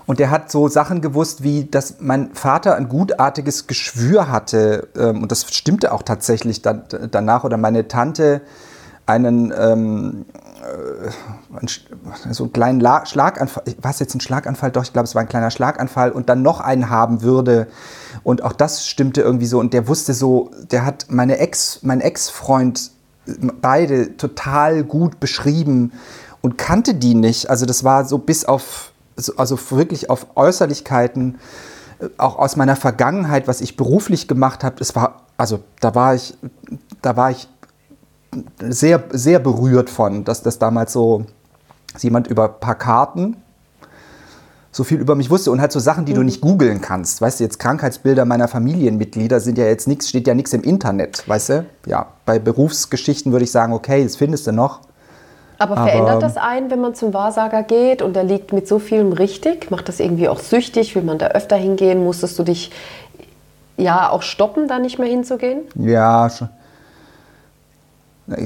Und 0.08 0.20
der 0.20 0.30
hat 0.30 0.50
so 0.50 0.68
Sachen 0.68 1.02
gewusst, 1.02 1.42
wie 1.42 1.66
dass 1.66 1.96
mein 2.00 2.32
Vater 2.32 2.76
ein 2.76 2.88
gutartiges 2.88 3.66
Geschwür 3.66 4.30
hatte. 4.30 4.88
Ähm, 4.96 5.22
und 5.22 5.30
das 5.30 5.44
stimmte 5.54 5.92
auch 5.92 6.02
tatsächlich 6.02 6.62
dann, 6.62 6.84
danach. 7.10 7.44
Oder 7.44 7.58
meine 7.58 7.88
Tante 7.88 8.40
einen, 9.04 9.52
ähm, 9.54 10.24
äh, 11.60 12.30
so 12.32 12.44
einen 12.44 12.52
kleinen 12.54 12.80
La 12.80 13.04
Schlaganfall, 13.04 13.64
war 13.82 13.90
es 13.90 13.98
jetzt 13.98 14.14
ein 14.14 14.22
Schlaganfall? 14.22 14.70
Doch, 14.70 14.82
ich 14.82 14.94
glaube, 14.94 15.04
es 15.04 15.14
war 15.14 15.20
ein 15.20 15.28
kleiner 15.28 15.50
Schlaganfall 15.50 16.10
und 16.10 16.30
dann 16.30 16.40
noch 16.40 16.60
einen 16.60 16.88
haben 16.88 17.20
würde. 17.20 17.66
Und 18.22 18.42
auch 18.42 18.54
das 18.54 18.86
stimmte 18.86 19.20
irgendwie 19.20 19.44
so. 19.44 19.60
Und 19.60 19.74
der 19.74 19.88
wusste 19.88 20.14
so, 20.14 20.50
der 20.70 20.86
hat 20.86 21.04
meine 21.10 21.36
Ex, 21.36 21.80
mein 21.82 22.00
Ex-Freund 22.00 22.92
beide 23.60 24.16
total 24.16 24.84
gut 24.84 25.20
beschrieben 25.20 25.92
und 26.40 26.56
kannte 26.56 26.94
die 26.94 27.14
nicht. 27.14 27.50
Also 27.50 27.66
das 27.66 27.84
war 27.84 28.06
so 28.06 28.16
bis 28.16 28.46
auf 28.46 28.87
also 29.36 29.58
wirklich 29.70 30.10
auf 30.10 30.26
Äußerlichkeiten, 30.36 31.38
äh, 32.00 32.08
auch 32.18 32.38
aus 32.38 32.56
meiner 32.56 32.76
Vergangenheit, 32.76 33.48
was 33.48 33.60
ich 33.60 33.76
beruflich 33.76 34.28
gemacht 34.28 34.64
habe, 34.64 34.76
es 34.80 34.94
war, 34.94 35.22
also 35.36 35.60
da 35.80 35.94
war 35.94 36.14
ich, 36.14 36.36
da 37.02 37.16
war 37.16 37.30
ich 37.30 37.48
sehr, 38.60 39.04
sehr 39.10 39.38
berührt 39.38 39.90
von, 39.90 40.24
dass 40.24 40.42
das 40.42 40.58
damals 40.58 40.92
so 40.92 41.24
jemand 41.98 42.26
über 42.26 42.44
ein 42.44 42.60
paar 42.60 42.74
Karten 42.76 43.36
so 44.70 44.84
viel 44.84 45.00
über 45.00 45.14
mich 45.14 45.30
wusste 45.30 45.50
und 45.50 45.60
halt 45.60 45.72
so 45.72 45.80
Sachen, 45.80 46.04
die 46.04 46.12
mhm. 46.12 46.16
du 46.16 46.22
nicht 46.22 46.40
googeln 46.40 46.80
kannst. 46.80 47.20
Weißt 47.20 47.40
du, 47.40 47.44
jetzt 47.44 47.58
Krankheitsbilder 47.58 48.24
meiner 48.24 48.48
Familienmitglieder 48.48 49.40
sind 49.40 49.58
ja 49.58 49.64
jetzt 49.64 49.88
nichts, 49.88 50.08
steht 50.08 50.26
ja 50.26 50.34
nichts 50.34 50.52
im 50.52 50.62
Internet, 50.62 51.26
weißt 51.26 51.48
du? 51.48 51.66
Ja, 51.86 52.06
bei 52.24 52.38
Berufsgeschichten 52.38 53.32
würde 53.32 53.44
ich 53.44 53.50
sagen, 53.50 53.72
okay, 53.72 54.04
das 54.04 54.16
findest 54.16 54.46
du 54.46 54.52
noch. 54.52 54.80
Aber 55.58 55.74
verändert 55.74 56.10
Aber, 56.10 56.20
das 56.20 56.36
einen, 56.36 56.70
wenn 56.70 56.80
man 56.80 56.94
zum 56.94 57.12
Wahrsager 57.12 57.64
geht 57.64 58.00
und 58.00 58.16
er 58.16 58.22
liegt 58.22 58.52
mit 58.52 58.68
so 58.68 58.78
vielem 58.78 59.12
richtig? 59.12 59.72
Macht 59.72 59.88
das 59.88 59.98
irgendwie 59.98 60.28
auch 60.28 60.38
süchtig? 60.38 60.94
Will 60.94 61.02
man 61.02 61.18
da 61.18 61.28
öfter 61.28 61.56
hingehen? 61.56 62.04
Musstest 62.04 62.38
du 62.38 62.44
dich 62.44 62.70
ja 63.76 64.08
auch 64.08 64.22
stoppen, 64.22 64.68
da 64.68 64.78
nicht 64.78 65.00
mehr 65.00 65.08
hinzugehen? 65.08 65.62
Ja, 65.74 66.30
schon. 66.30 66.48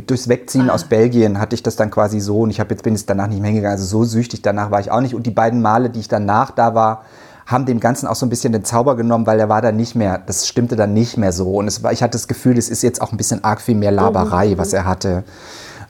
Durchs 0.06 0.28
Wegziehen 0.28 0.70
ah. 0.70 0.74
aus 0.74 0.84
Belgien 0.84 1.40
hatte 1.40 1.54
ich 1.54 1.62
das 1.62 1.74
dann 1.76 1.90
quasi 1.90 2.20
so 2.20 2.42
und 2.42 2.50
ich 2.50 2.60
habe 2.60 2.70
jetzt 2.70 2.84
bin 2.84 2.94
jetzt 2.94 3.10
danach 3.10 3.26
nicht 3.26 3.40
mehr 3.40 3.50
hingegangen. 3.50 3.76
Also 3.76 3.84
so 3.84 4.04
süchtig 4.04 4.40
danach 4.40 4.70
war 4.70 4.80
ich 4.80 4.90
auch 4.90 5.00
nicht. 5.00 5.14
Und 5.14 5.26
die 5.26 5.32
beiden 5.32 5.60
Male, 5.60 5.90
die 5.90 6.00
ich 6.00 6.08
danach 6.08 6.52
da 6.52 6.74
war, 6.74 7.02
haben 7.46 7.66
dem 7.66 7.80
Ganzen 7.80 8.06
auch 8.06 8.14
so 8.14 8.24
ein 8.24 8.30
bisschen 8.30 8.52
den 8.52 8.64
Zauber 8.64 8.96
genommen, 8.96 9.26
weil 9.26 9.40
er 9.40 9.48
war 9.48 9.60
dann 9.60 9.76
nicht 9.76 9.96
mehr, 9.96 10.18
das 10.24 10.46
stimmte 10.46 10.76
dann 10.76 10.94
nicht 10.94 11.18
mehr 11.18 11.32
so. 11.32 11.52
Und 11.52 11.82
war, 11.82 11.92
ich 11.92 12.02
hatte 12.02 12.12
das 12.12 12.28
Gefühl, 12.28 12.56
es 12.56 12.70
ist 12.70 12.82
jetzt 12.82 13.02
auch 13.02 13.10
ein 13.10 13.16
bisschen 13.16 13.42
arg 13.42 13.60
viel 13.60 13.74
mehr 13.74 13.90
Laberei, 13.90 14.50
mhm. 14.50 14.58
was 14.58 14.72
er 14.72 14.84
hatte. 14.84 15.24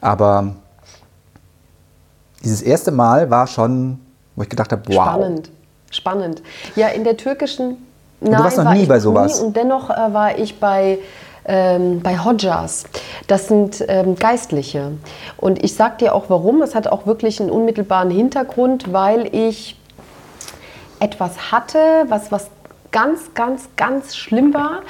Aber 0.01 0.57
dieses 2.45 2.63
erste 2.63 2.91
Mal 2.91 3.31
war 3.31 3.47
schon, 3.47 3.99
wo 4.37 4.43
ich 4.43 4.49
gedacht 4.49 4.73
habe, 4.73 4.83
wow. 4.87 5.05
Spannend, 5.05 5.51
spannend. 5.91 6.43
Ja, 6.77 6.89
in 6.89 7.05
der 7.05 7.17
türkischen. 7.17 7.79
Nein, 8.21 8.33
du 8.33 8.45
warst 8.45 8.57
noch 8.57 8.65
war 8.65 8.75
nie 8.75 8.87
bei 8.87 9.01
sowas. 9.01 9.41
Nie, 9.41 9.47
und 9.47 9.57
dennoch 9.57 9.91
äh, 9.91 10.13
war 10.13 10.39
ich 10.39 10.61
bei 10.61 10.99
ähm, 11.45 12.01
bei 12.03 12.19
Hodjas. 12.19 12.85
Das 13.27 13.49
sind 13.49 13.85
ähm, 13.89 14.17
Geistliche. 14.17 14.93
Und 15.37 15.63
ich 15.63 15.75
sag 15.75 15.99
dir 15.99 16.15
auch 16.15 16.25
warum. 16.29 16.63
Es 16.63 16.75
hat 16.75 16.87
auch 16.87 17.07
wirklich 17.07 17.41
einen 17.41 17.51
unmittelbaren 17.51 18.11
Hintergrund, 18.11 18.93
weil 18.93 19.29
ich 19.35 19.77
etwas 21.01 21.51
hatte, 21.51 21.79
was, 22.09 22.31
was 22.31 22.49
ganz, 22.93 23.35
ganz, 23.35 23.69
ganz 23.77 24.17
schlimm 24.17 24.55
war. 24.55 24.83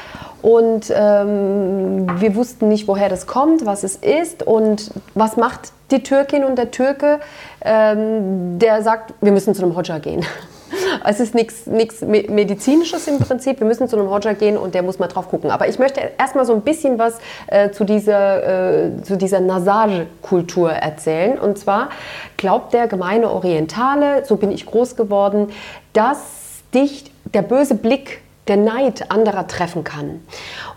Und 0.42 0.92
ähm, 0.94 2.20
wir 2.20 2.34
wussten 2.34 2.68
nicht, 2.68 2.88
woher 2.88 3.08
das 3.08 3.28
kommt, 3.28 3.64
was 3.64 3.84
es 3.84 3.96
ist 3.96 4.42
und 4.42 4.90
was 5.14 5.36
macht 5.36 5.72
die 5.92 6.02
Türkin 6.02 6.44
und 6.44 6.56
der 6.56 6.72
Türke, 6.72 7.20
ähm, 7.64 8.58
der 8.58 8.82
sagt, 8.82 9.14
wir 9.20 9.30
müssen 9.30 9.54
zu 9.54 9.62
einem 9.62 9.76
Hodja 9.76 9.98
gehen. 9.98 10.24
Es 11.04 11.20
ist 11.20 11.34
nichts 11.34 11.66
Medizinisches 11.66 13.06
im 13.06 13.18
Prinzip. 13.18 13.60
Wir 13.60 13.66
müssen 13.66 13.88
zu 13.88 13.96
einem 13.96 14.08
Hodja 14.08 14.32
gehen 14.32 14.56
und 14.56 14.74
der 14.74 14.82
muss 14.82 14.98
mal 14.98 15.06
drauf 15.06 15.28
gucken. 15.28 15.50
Aber 15.50 15.68
ich 15.68 15.78
möchte 15.78 16.00
erstmal 16.18 16.46
so 16.46 16.54
ein 16.54 16.62
bisschen 16.62 16.98
was 16.98 17.18
äh, 17.46 17.70
zu 17.70 17.84
dieser, 17.84 18.86
äh, 18.86 18.90
dieser 19.10 19.40
Nasage-Kultur 19.40 20.72
erzählen. 20.72 21.38
Und 21.38 21.58
zwar 21.58 21.90
glaubt 22.36 22.72
der 22.72 22.88
gemeine 22.88 23.30
Orientale, 23.30 24.24
so 24.24 24.36
bin 24.36 24.50
ich 24.50 24.64
groß 24.64 24.96
geworden, 24.96 25.50
dass 25.92 26.18
dich 26.74 27.12
der 27.34 27.42
böse 27.42 27.74
Blick 27.74 28.22
der 28.52 28.62
Neid 28.62 29.10
anderer 29.10 29.46
treffen 29.46 29.82
kann. 29.82 30.20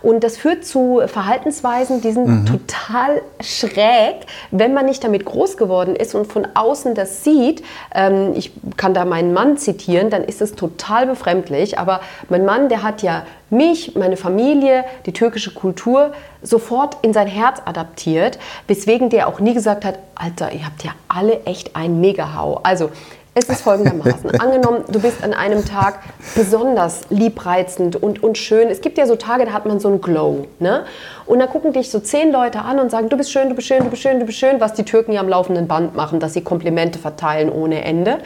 Und 0.00 0.24
das 0.24 0.38
führt 0.38 0.64
zu 0.64 1.02
Verhaltensweisen, 1.06 2.00
die 2.00 2.12
sind 2.12 2.26
mhm. 2.26 2.46
total 2.46 3.20
schräg, 3.40 4.24
wenn 4.50 4.72
man 4.72 4.86
nicht 4.86 5.04
damit 5.04 5.26
groß 5.26 5.58
geworden 5.58 5.94
ist 5.94 6.14
und 6.14 6.26
von 6.26 6.48
außen 6.54 6.94
das 6.94 7.22
sieht. 7.22 7.62
Ähm, 7.94 8.32
ich 8.34 8.52
kann 8.78 8.94
da 8.94 9.04
meinen 9.04 9.34
Mann 9.34 9.58
zitieren, 9.58 10.08
dann 10.08 10.24
ist 10.24 10.40
es 10.40 10.54
total 10.54 11.06
befremdlich. 11.06 11.78
Aber 11.78 12.00
mein 12.30 12.46
Mann, 12.46 12.70
der 12.70 12.82
hat 12.82 13.02
ja 13.02 13.26
mich, 13.50 13.94
meine 13.94 14.16
Familie, 14.16 14.84
die 15.04 15.12
türkische 15.12 15.52
Kultur 15.52 16.12
sofort 16.42 16.96
in 17.02 17.12
sein 17.12 17.26
Herz 17.26 17.60
adaptiert, 17.66 18.38
weswegen 18.68 19.10
der 19.10 19.28
auch 19.28 19.38
nie 19.38 19.52
gesagt 19.52 19.84
hat, 19.84 19.98
Alter, 20.14 20.50
ihr 20.52 20.64
habt 20.64 20.82
ja 20.82 20.92
alle 21.08 21.44
echt 21.44 21.76
einen 21.76 22.00
Mega-Hau. 22.00 22.60
Also 22.62 22.90
es 23.38 23.50
ist 23.50 23.60
folgendermaßen. 23.60 24.30
Angenommen, 24.40 24.84
du 24.90 24.98
bist 24.98 25.22
an 25.22 25.34
einem 25.34 25.62
Tag 25.66 26.00
besonders 26.34 27.02
liebreizend 27.10 27.94
und, 27.94 28.22
und 28.22 28.38
schön. 28.38 28.68
Es 28.68 28.80
gibt 28.80 28.96
ja 28.96 29.06
so 29.06 29.14
Tage, 29.14 29.44
da 29.44 29.52
hat 29.52 29.66
man 29.66 29.78
so 29.78 29.88
einen 29.88 30.00
Glow. 30.00 30.46
Ne? 30.58 30.86
Und 31.26 31.40
da 31.40 31.46
gucken 31.46 31.74
dich 31.74 31.90
so 31.90 32.00
zehn 32.00 32.32
Leute 32.32 32.62
an 32.62 32.80
und 32.80 32.90
sagen, 32.90 33.10
du 33.10 33.16
bist 33.18 33.30
schön, 33.30 33.50
du 33.50 33.54
bist 33.54 33.68
schön, 33.68 33.84
du 33.84 33.90
bist 33.90 34.00
schön, 34.00 34.20
du 34.20 34.24
bist 34.24 34.38
schön, 34.38 34.58
was 34.58 34.72
die 34.72 34.84
Türken 34.84 35.12
ja 35.12 35.20
am 35.20 35.28
laufenden 35.28 35.68
Band 35.68 35.94
machen, 35.94 36.18
dass 36.18 36.32
sie 36.32 36.40
Komplimente 36.40 36.98
verteilen 36.98 37.52
ohne 37.52 37.84
Ende. 37.84 38.20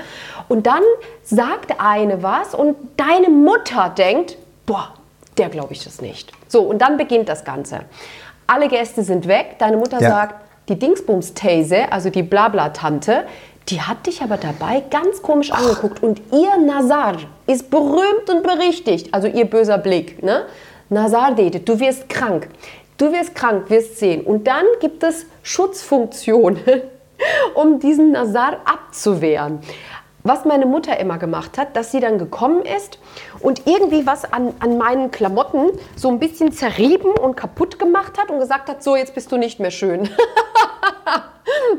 Und 0.49 0.69
dann 0.69 0.83
sagt 1.25 1.81
eine 1.81 2.23
was 2.23 2.55
und 2.55 2.77
deine 2.97 3.31
Mutter 3.31 3.93
denkt, 3.97 4.37
boah, 4.65 4.95
der 5.39 5.49
glaube 5.49 5.73
ich 5.73 5.83
das 5.83 6.01
nicht. 6.01 6.31
So, 6.47 6.63
und 6.63 6.79
dann 6.79 6.97
beginnt 6.97 7.29
das 7.29 7.45
Ganze. 7.45 7.81
Alle 8.47 8.69
Gäste 8.69 9.03
sind 9.03 9.27
weg, 9.27 9.57
deine 9.59 9.77
Mutter 9.77 10.01
ja. 10.01 10.09
sagt, 10.09 10.35
die 10.69 10.79
Dingsbums-These, 10.79 11.91
also 11.91 12.11
die 12.11 12.23
Blabla-Tante, 12.23 13.25
die 13.71 13.81
hat 13.81 14.07
dich 14.07 14.23
aber 14.23 14.37
dabei 14.37 14.83
ganz 14.91 15.23
komisch 15.23 15.53
angeguckt 15.53 16.03
und 16.03 16.21
ihr 16.33 16.57
Nazar 16.59 17.17
ist 17.47 17.71
berühmt 17.71 18.29
und 18.29 18.43
berichtigt, 18.43 19.15
also 19.15 19.29
ihr 19.29 19.45
böser 19.45 19.79
Blick. 19.79 20.23
Ne? 20.23 20.47
Nazar 20.89 21.35
dedet, 21.35 21.69
du 21.69 21.79
wirst 21.79 22.09
krank. 22.09 22.49
Du 22.97 23.13
wirst 23.13 23.35
krank, 23.35 23.71
wirst 23.71 23.99
sehen. 23.99 24.23
Und 24.23 24.47
dann 24.47 24.65
gibt 24.81 25.03
es 25.03 25.27
Schutzfunktionen, 25.43 26.61
um 27.55 27.79
diesen 27.79 28.13
Nazar 28.13 28.59
abzuwehren 28.65 29.61
was 30.23 30.45
meine 30.45 30.67
Mutter 30.67 30.99
immer 30.99 31.19
gemacht 31.19 31.59
hat, 31.59 31.77
dass 31.77 31.93
sie 31.93 32.01
dann 32.01 32.19
gekommen 32.19 32.63
ist 32.65 32.99
und 33.41 33.67
irgendwie 33.67 34.07
was 34.07 34.31
an, 34.31 34.53
an 34.61 34.77
meinen 34.79 35.11
Klamotten 35.11 35.71
so 35.97 36.09
ein 36.09 36.19
bisschen 36.19 36.53
zerrieben 36.53 37.13
und 37.13 37.37
kaputt 37.37 37.79
gemacht 37.79 38.19
hat 38.19 38.31
und 38.31 38.39
gesagt 38.39 38.69
hat, 38.69 38.83
so, 38.83 38.97
jetzt 38.97 39.15
bist 39.15 39.33
du 39.33 39.37
nicht 39.37 39.61
mehr 39.61 39.71
schön. 39.71 40.09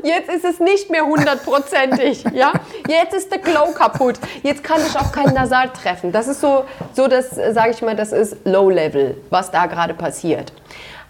jetzt 0.02 0.30
ist 0.30 0.44
es 0.44 0.60
nicht 0.60 0.90
mehr 0.90 1.04
hundertprozentig, 1.04 2.24
ja? 2.32 2.52
Jetzt 2.88 3.14
ist 3.14 3.30
der 3.30 3.38
Glow 3.38 3.72
kaputt. 3.72 4.18
Jetzt 4.42 4.62
kann 4.64 4.80
ich 4.86 4.96
auch 4.96 5.12
keinen 5.12 5.34
Nasal 5.34 5.70
treffen. 5.70 6.12
Das 6.12 6.28
ist 6.28 6.40
so, 6.40 6.64
so 6.92 7.08
das, 7.08 7.30
sage 7.30 7.70
ich 7.70 7.82
mal, 7.82 7.96
das 7.96 8.12
ist 8.12 8.36
Low 8.44 8.70
Level, 8.70 9.16
was 9.30 9.50
da 9.50 9.66
gerade 9.66 9.94
passiert. 9.94 10.52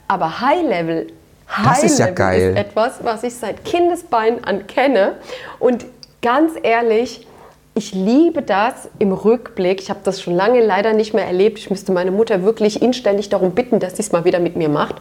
Aber 0.08 0.40
High 0.40 0.62
Level, 0.62 1.06
High 1.48 1.84
ist 1.84 1.98
Level 1.98 2.14
ja 2.18 2.30
ist 2.32 2.56
etwas, 2.58 2.92
was 3.02 3.22
ich 3.22 3.34
seit 3.34 3.64
Kindesbein 3.64 4.44
an 4.44 4.66
kenne 4.66 5.16
und 5.58 5.86
ganz 6.20 6.52
ehrlich, 6.62 7.26
ich 7.74 7.94
liebe 7.94 8.42
das 8.42 8.90
im 8.98 9.12
Rückblick. 9.12 9.80
Ich 9.80 9.88
habe 9.88 10.00
das 10.04 10.20
schon 10.20 10.34
lange 10.34 10.60
leider 10.60 10.92
nicht 10.92 11.14
mehr 11.14 11.26
erlebt. 11.26 11.58
Ich 11.58 11.70
müsste 11.70 11.90
meine 11.92 12.10
Mutter 12.10 12.42
wirklich 12.42 12.82
inständig 12.82 13.30
darum 13.30 13.52
bitten, 13.52 13.80
dass 13.80 13.96
sie 13.96 14.02
es 14.02 14.12
mal 14.12 14.26
wieder 14.26 14.40
mit 14.40 14.56
mir 14.56 14.68
macht. 14.68 14.96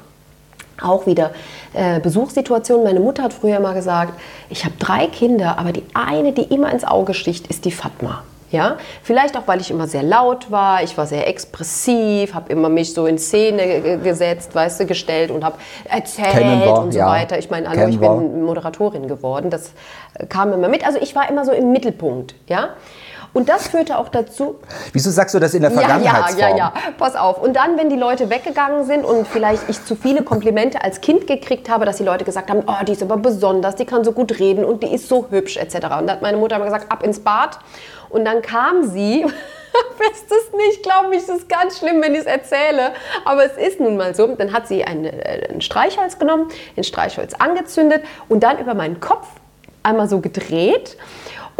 Auch 0.83 1.05
wieder 1.05 1.31
äh, 1.73 1.99
Besuchssituationen. 1.99 2.83
Meine 2.83 2.99
Mutter 2.99 3.23
hat 3.23 3.33
früher 3.33 3.57
immer 3.57 3.73
gesagt, 3.73 4.13
ich 4.49 4.65
habe 4.65 4.75
drei 4.79 5.07
Kinder, 5.07 5.57
aber 5.57 5.71
die 5.71 5.83
eine, 5.93 6.31
die 6.31 6.43
immer 6.43 6.71
ins 6.71 6.83
Auge 6.83 7.13
sticht, 7.13 7.47
ist 7.47 7.65
die 7.65 7.71
Fatma. 7.71 8.23
Ja, 8.51 8.75
vielleicht 9.01 9.37
auch, 9.37 9.43
weil 9.45 9.61
ich 9.61 9.71
immer 9.71 9.87
sehr 9.87 10.03
laut 10.03 10.51
war, 10.51 10.83
ich 10.83 10.97
war 10.97 11.07
sehr 11.07 11.25
expressiv, 11.27 12.33
habe 12.33 12.51
immer 12.51 12.67
mich 12.67 12.93
so 12.93 13.05
in 13.05 13.17
Szene 13.17 13.99
gesetzt, 13.99 14.53
weißt 14.53 14.81
du, 14.81 14.85
gestellt 14.85 15.31
und 15.31 15.45
habe 15.45 15.55
erzählt 15.85 16.35
wir, 16.35 16.73
und 16.73 16.91
so 16.91 16.99
ja. 16.99 17.07
weiter. 17.07 17.39
Ich 17.39 17.49
meine, 17.49 17.69
hallo, 17.69 17.87
ich 17.87 17.97
bin 17.97 18.43
Moderatorin 18.43 19.07
geworden, 19.07 19.49
das 19.49 19.71
kam 20.27 20.51
immer 20.51 20.67
mit. 20.67 20.85
Also 20.85 20.99
ich 21.01 21.15
war 21.15 21.29
immer 21.29 21.45
so 21.45 21.53
im 21.53 21.71
Mittelpunkt, 21.71 22.35
ja. 22.47 22.71
Und 23.33 23.47
das 23.47 23.69
führte 23.69 23.97
auch 23.97 24.09
dazu. 24.09 24.59
Wieso 24.91 25.09
sagst 25.09 25.33
du 25.33 25.39
das 25.39 25.53
in 25.53 25.61
der 25.61 25.71
Vergangenheit? 25.71 26.37
Ja, 26.37 26.49
ja, 26.49 26.49
ja, 26.49 26.57
ja. 26.57 26.73
Pass 26.97 27.15
auf. 27.15 27.41
Und 27.41 27.55
dann, 27.55 27.77
wenn 27.77 27.89
die 27.89 27.95
Leute 27.95 28.29
weggegangen 28.29 28.85
sind 28.85 29.05
und 29.05 29.27
vielleicht 29.27 29.69
ich 29.69 29.85
zu 29.85 29.95
viele 29.95 30.23
Komplimente 30.23 30.83
als 30.83 30.99
Kind 30.99 31.27
gekriegt 31.27 31.69
habe, 31.69 31.85
dass 31.85 31.97
die 31.97 32.03
Leute 32.03 32.25
gesagt 32.25 32.49
haben, 32.49 32.63
oh, 32.67 32.83
die 32.85 32.91
ist 32.91 33.01
aber 33.01 33.17
besonders, 33.17 33.75
die 33.75 33.85
kann 33.85 34.03
so 34.03 34.11
gut 34.11 34.39
reden 34.39 34.65
und 34.65 34.83
die 34.83 34.93
ist 34.93 35.07
so 35.07 35.27
hübsch 35.29 35.57
etc. 35.57 35.75
Und 35.75 36.07
da 36.07 36.13
hat 36.13 36.21
meine 36.21 36.37
Mutter 36.37 36.57
immer 36.57 36.65
gesagt, 36.65 36.91
ab 36.91 37.03
ins 37.03 37.19
Bad. 37.19 37.59
Und 38.09 38.25
dann 38.25 38.41
kam 38.41 38.83
sie 38.83 39.25
Wisst 39.97 40.31
es 40.31 40.53
nicht, 40.53 40.83
glaub 40.83 41.09
mich, 41.09 41.19
es 41.19 41.29
ist 41.29 41.49
ganz 41.49 41.79
schlimm, 41.79 42.01
wenn 42.01 42.13
ich 42.13 42.21
es 42.21 42.25
erzähle. 42.25 42.91
Aber 43.25 43.45
es 43.45 43.57
ist 43.57 43.79
nun 43.79 43.97
mal 43.97 44.15
so. 44.15 44.27
Dann 44.27 44.53
hat 44.53 44.67
sie 44.67 44.83
ein, 44.83 45.05
äh, 45.05 45.47
ein 45.49 45.61
Streichholz 45.61 46.19
genommen, 46.19 46.49
den 46.75 46.83
Streichholz 46.83 47.33
angezündet 47.35 48.03
und 48.27 48.43
dann 48.43 48.59
über 48.59 48.73
meinen 48.73 48.99
Kopf 48.99 49.27
einmal 49.83 50.09
so 50.09 50.19
gedreht. 50.19 50.97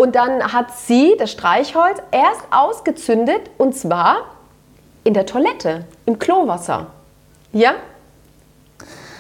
Und 0.02 0.16
dann 0.16 0.52
hat 0.52 0.76
sie 0.76 1.16
das 1.20 1.32
Streichholz 1.32 2.00
erst 2.10 2.42
ausgezündet 2.50 3.52
und 3.60 3.76
zwar 3.76 4.32
in 5.04 5.14
der 5.14 5.28
Toilette, 5.28 5.86
im 6.08 6.18
Klowasser. 6.18 6.88
Ja? 7.54 7.74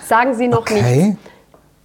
Sagen 0.08 0.34
Sie 0.34 0.48
noch 0.48 0.62
Okay. 0.62 0.82
nichts. 0.82 1.22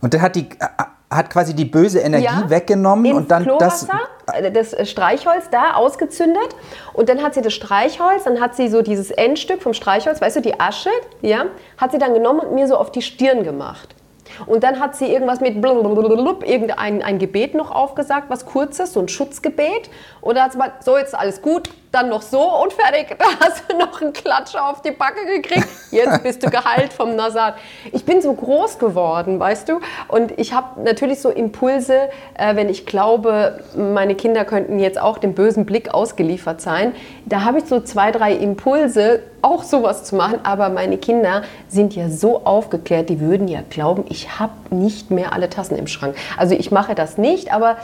Und 0.01 0.15
der 0.15 0.23
hat 0.23 0.35
die 0.35 0.49
äh, 0.49 0.67
hat 1.11 1.29
quasi 1.29 1.53
die 1.53 1.67
böse 1.67 1.99
Energie 2.01 2.25
Ja, 2.25 2.49
weggenommen 2.49 3.13
und 3.13 3.31
dann 3.31 3.47
das. 3.59 3.87
Äh, 4.33 4.51
das 4.51 4.73
äh, 4.73 4.87
Streichholz 4.87 5.51
da 5.51 5.75
ausgezündet 5.75 6.57
und 6.95 7.11
dann 7.11 7.23
hat 7.23 7.35
sie 7.35 7.43
das 7.43 7.53
Streichholz, 7.53 8.25
dann 8.25 8.41
hat 8.41 8.57
sie 8.57 8.69
so 8.69 8.81
dieses 8.81 9.11
Endstück 9.11 9.63
vom 9.63 9.75
Streichholz, 9.75 10.23
weißt 10.23 10.37
du, 10.37 10.41
die 10.41 10.59
Asche, 10.59 10.89
ja, 11.21 11.45
hat 11.77 11.93
sie 11.93 11.99
dann 11.99 12.15
genommen 12.15 12.41
und 12.41 12.55
mir 12.55 12.67
so 12.67 12.79
auf 12.79 12.91
die 12.91 13.03
Stirn 13.03 13.45
gemacht. 13.45 13.95
Und 14.45 14.63
dann 14.65 14.81
hat 14.81 14.97
sie 14.97 15.07
irgendwas 15.07 15.41
mit 15.41 15.61
blub, 15.61 16.47
irgendein 16.47 17.03
ein 17.03 17.19
Gebet 17.19 17.55
noch 17.55 17.71
aufgesagt, 17.71 18.29
was 18.29 18.45
kurzes, 18.45 18.93
so 18.93 19.01
ein 19.01 19.09
Schutzgebet. 19.09 19.89
Oder 20.21 20.43
hat 20.43 20.53
sie 20.53 20.59
mal, 20.59 20.73
so 20.81 20.99
jetzt 20.99 21.15
alles 21.15 21.41
gut, 21.41 21.71
dann 21.93 22.09
noch 22.09 22.23
so 22.23 22.41
und 22.63 22.73
fertig. 22.73 23.17
Da 23.27 23.27
hast 23.41 23.65
du 23.69 23.77
noch 23.77 24.01
einen 24.01 24.13
Klatscher 24.13 24.69
auf 24.69 24.83
die 24.83 24.91
Backe 24.91 25.27
gekriegt. 25.27 25.67
Jetzt 25.91 26.23
bist 26.23 26.43
du 26.43 26.51
geheilt 26.51 26.93
vom 26.93 27.17
Nasat. 27.17 27.55
Ich 27.93 28.05
bin 28.05 28.21
so 28.21 28.33
groß 28.33 28.79
geworden, 28.79 29.41
weißt 29.41 29.69
du? 29.69 29.81
Und 30.09 30.39
ich 30.39 30.53
habe 30.53 30.83
natürlich 30.83 31.21
so 31.21 31.31
Impulse, 31.31 32.09
äh, 32.35 32.55
wenn 32.57 32.69
ich 32.69 32.87
glaube, 32.87 33.65
meine 33.77 34.15
Kinder 34.15 34.45
könnten 34.45 34.79
jetzt 34.79 35.01
auch 35.01 35.19
dem 35.19 35.35
bösen 35.35 35.67
Blick 35.67 35.93
ausgeliefert 35.93 36.61
sein. 36.61 36.95
Da 37.25 37.45
habe 37.45 37.59
ich 37.59 37.65
so 37.65 37.81
zwei, 37.81 38.13
drei 38.13 38.33
Impulse, 38.33 39.23
auch 39.43 39.63
sowas 39.63 40.05
zu 40.05 40.17
machen. 40.17 40.41
Aber 40.43 40.69
meine 40.69 40.99
Kinder 40.99 41.43
sind 41.69 41.95
ja 41.95 42.09
so 42.09 42.45
aufgeklärt, 42.45 43.09
die 43.09 43.21
würden 43.21 43.49
ja 43.49 43.61
glauben, 43.69 44.05
ich 44.09 44.39
habe 44.39 44.53
nicht 44.71 45.11
mehr 45.11 45.33
alle 45.33 45.49
Tassen 45.49 45.77
im 45.77 45.87
Schrank. 45.87 46.17
Also 46.37 46.55
ich 46.55 46.71
mache 46.71 46.95
das 46.95 47.19
nicht, 47.19 47.53
aber 47.53 47.77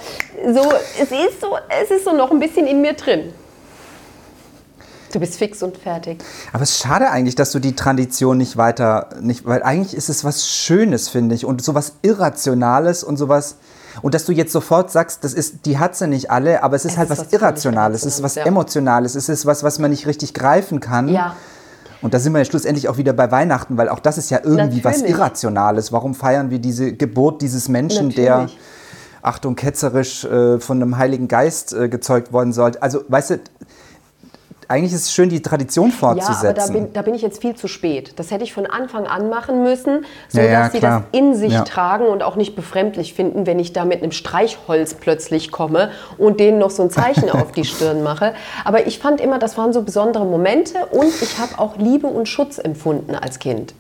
so, 0.47 0.73
es 1.01 1.11
ist 1.11 1.41
so, 1.41 1.57
es 1.83 1.91
ist 1.91 2.05
so 2.05 2.13
noch 2.13 2.31
ein 2.31 2.41
bisschen 2.41 2.67
in 2.67 2.81
mir 2.81 2.95
drin. 2.95 3.33
Du 5.13 5.21
bist 5.21 5.37
fix 5.37 5.63
und 5.63 5.77
fertig. 5.77 6.23
Aber 6.53 6.63
es 6.63 6.71
ist 6.71 6.79
schade 6.79 7.11
eigentlich, 7.11 7.35
dass 7.35 7.53
du 7.53 7.59
die 7.59 7.77
Tradition 7.77 8.39
nicht 8.39 8.57
weiter, 8.57 9.11
nicht, 9.21 9.45
weil 9.47 9.63
eigentlich 9.63 9.95
ist 9.95 10.09
es 10.09 10.25
was 10.25 10.49
Schönes, 10.49 11.11
finde 11.11 11.35
ich, 11.35 11.45
und 11.45 11.63
sowas 11.63 11.93
Irrationales 12.03 13.05
und 13.05 13.19
sowas. 13.19 13.57
Und 14.01 14.15
dass 14.15 14.25
du 14.25 14.33
jetzt 14.33 14.53
sofort 14.53 14.91
sagst, 14.91 15.23
das 15.23 15.35
ist, 15.35 15.67
die 15.67 15.79
hat 15.79 15.95
sie 15.95 16.09
nicht 16.09 16.31
alle, 16.31 16.63
aber 16.63 16.77
es 16.77 16.87
ist 16.87 16.93
Es 16.93 16.99
halt 16.99 17.11
ist 17.11 17.19
was, 17.19 17.27
was 17.27 17.33
Irrationales, 17.33 18.07
es 18.07 18.15
ist 18.15 18.23
was 18.23 18.35
ja. 18.37 18.47
Emotionales, 18.47 19.15
es 19.15 19.29
ist 19.29 19.45
was, 19.45 19.63
was 19.63 19.79
man 19.79 19.91
nicht 19.91 20.07
richtig 20.07 20.33
greifen 20.33 20.81
kann. 20.81 21.09
Ja. 21.09 21.37
Und 22.01 22.15
da 22.15 22.19
sind 22.19 22.33
wir 22.33 22.39
ja 22.39 22.45
schlussendlich 22.47 22.89
auch 22.89 22.97
wieder 22.97 23.13
bei 23.13 23.31
Weihnachten, 23.31 23.77
weil 23.77 23.91
auch 23.91 24.01
das 24.01 24.17
ist 24.17 24.31
ja 24.31 24.41
irgendwie 24.43 24.83
was 24.83 24.99
Natürlich. 24.99 25.17
Irrationales. 25.17 25.93
Warum 25.93 26.15
feiern 26.15 26.51
wir 26.51 26.59
diese 26.59 26.95
Geburt 26.95 27.43
dieses 27.43 27.69
Menschen, 27.69 28.11
der, 28.11 28.39
Natürlich. 28.39 28.59
Achtung, 29.23 29.55
ketzerisch 29.55 30.25
äh, 30.25 30.59
von 30.59 30.83
einem 30.83 30.99
Heiligen 30.99 31.29
Geist 31.29 31.73
äh, 31.73 31.89
gezeugt 31.89 32.33
worden 32.33 32.53
sollte? 32.53 32.83
Also, 32.83 33.05
weißt 33.07 33.31
du, 33.31 33.41
eigentlich 34.73 34.93
ist 34.93 35.03
es 35.07 35.13
schön, 35.13 35.29
die 35.29 35.41
Tradition 35.43 35.91
Ja, 35.91 35.95
aber 36.07 36.17
da 36.17 36.25
fortzusetzen. 36.25 36.73
bin, 36.73 36.93
da 36.93 37.03
bin 37.03 37.15
ich 37.15 37.23
jetzt 37.23 37.41
viel 37.41 37.55
zu 37.55 37.69
spät. 37.69 38.15
Das 38.17 38.31
hätte 38.31 38.43
ich 38.45 38.53
von 38.53 38.67
Anfang 38.67 39.07
an 39.07 39.29
machen 39.29 39.63
müssen, 39.63 40.05
so 40.29 40.41
Ja, 40.41 40.47
ja, 40.47 40.71
sie 40.71 40.81
das 40.81 41.03
in 41.13 41.35
sich 41.35 41.53
Ja. 41.53 41.63
tragen 41.65 42.07
und 42.07 42.23
auch 42.23 42.37
nicht 42.37 42.57
befremdlich 42.57 43.15
finden, 43.15 43.47
wenn 43.47 43.59
ich 43.59 43.73
da 43.73 43.85
mit 43.85 44.03
einem 44.03 44.13
Streichholz 44.13 44.95
plötzlich 44.95 45.51
komme 45.53 45.91
und 46.19 46.41
denen 46.41 46.59
noch 46.59 46.71
so 46.71 46.83
ein 46.83 46.91
Zeichen 46.91 47.31
auf 47.31 47.53
die 47.53 47.65
Stirn 47.65 48.03
mache. 48.03 48.35
Aber 48.65 48.87
ich 48.87 48.99
fand 48.99 49.21
immer, 49.21 49.39
das 49.39 49.57
waren 49.59 49.73
so 49.73 49.83
besondere 49.83 50.25
Momente 50.25 50.87
und 50.91 51.13
ich 51.23 51.39
habe 51.39 51.59
auch 51.59 51.77
Liebe 51.77 52.07
und 52.07 52.27
Schutz 52.29 52.59
empfunden 52.59 53.15
als 53.15 53.39
Kind. 53.39 53.75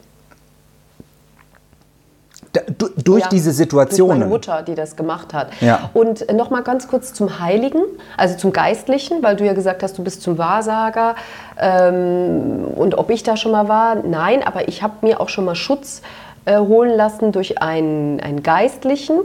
Du, 2.77 2.91
durch 3.03 3.23
Ja, 3.23 3.29
diese 3.31 3.51
Durch 3.51 3.57
Situationen. 3.57 4.19
meine 4.19 4.31
Mutter, 4.31 4.63
die 4.63 4.75
das 4.75 4.95
gemacht 4.97 5.33
hat. 5.33 5.49
Ja. 5.63 5.89
Und 5.95 6.31
noch 6.35 6.51
mal 6.51 6.63
ganz 6.63 6.87
kurz 6.87 7.15
zum 7.15 7.41
Heiligen, 7.41 7.83
also 8.19 8.37
zum 8.37 8.53
Geistlichen, 8.53 9.23
weil 9.23 9.37
du 9.37 9.45
ja 9.47 9.55
gesagt 9.55 9.83
hast, 9.83 9.97
du 9.97 10.05
bist 10.05 10.21
zum 10.21 10.37
Wahrsager. 10.37 11.15
Ähm, 11.59 12.65
und 12.77 12.99
ob 12.99 13.09
ich 13.09 13.23
da 13.23 13.39
schon 13.39 13.53
mal 13.53 13.69
war, 13.69 13.95
nein, 13.95 14.43
aber 14.43 14.69
ich 14.69 14.83
habe 14.83 14.95
mir 15.01 15.21
auch 15.21 15.31
schon 15.31 15.47
mal 15.47 15.55
Schutz 15.55 16.03
äh, 16.45 16.59
holen 16.59 16.95
lassen 16.95 17.33
durch 17.33 17.63
einen, 17.63 18.21
einen 18.21 18.43
Geistlichen, 18.43 19.21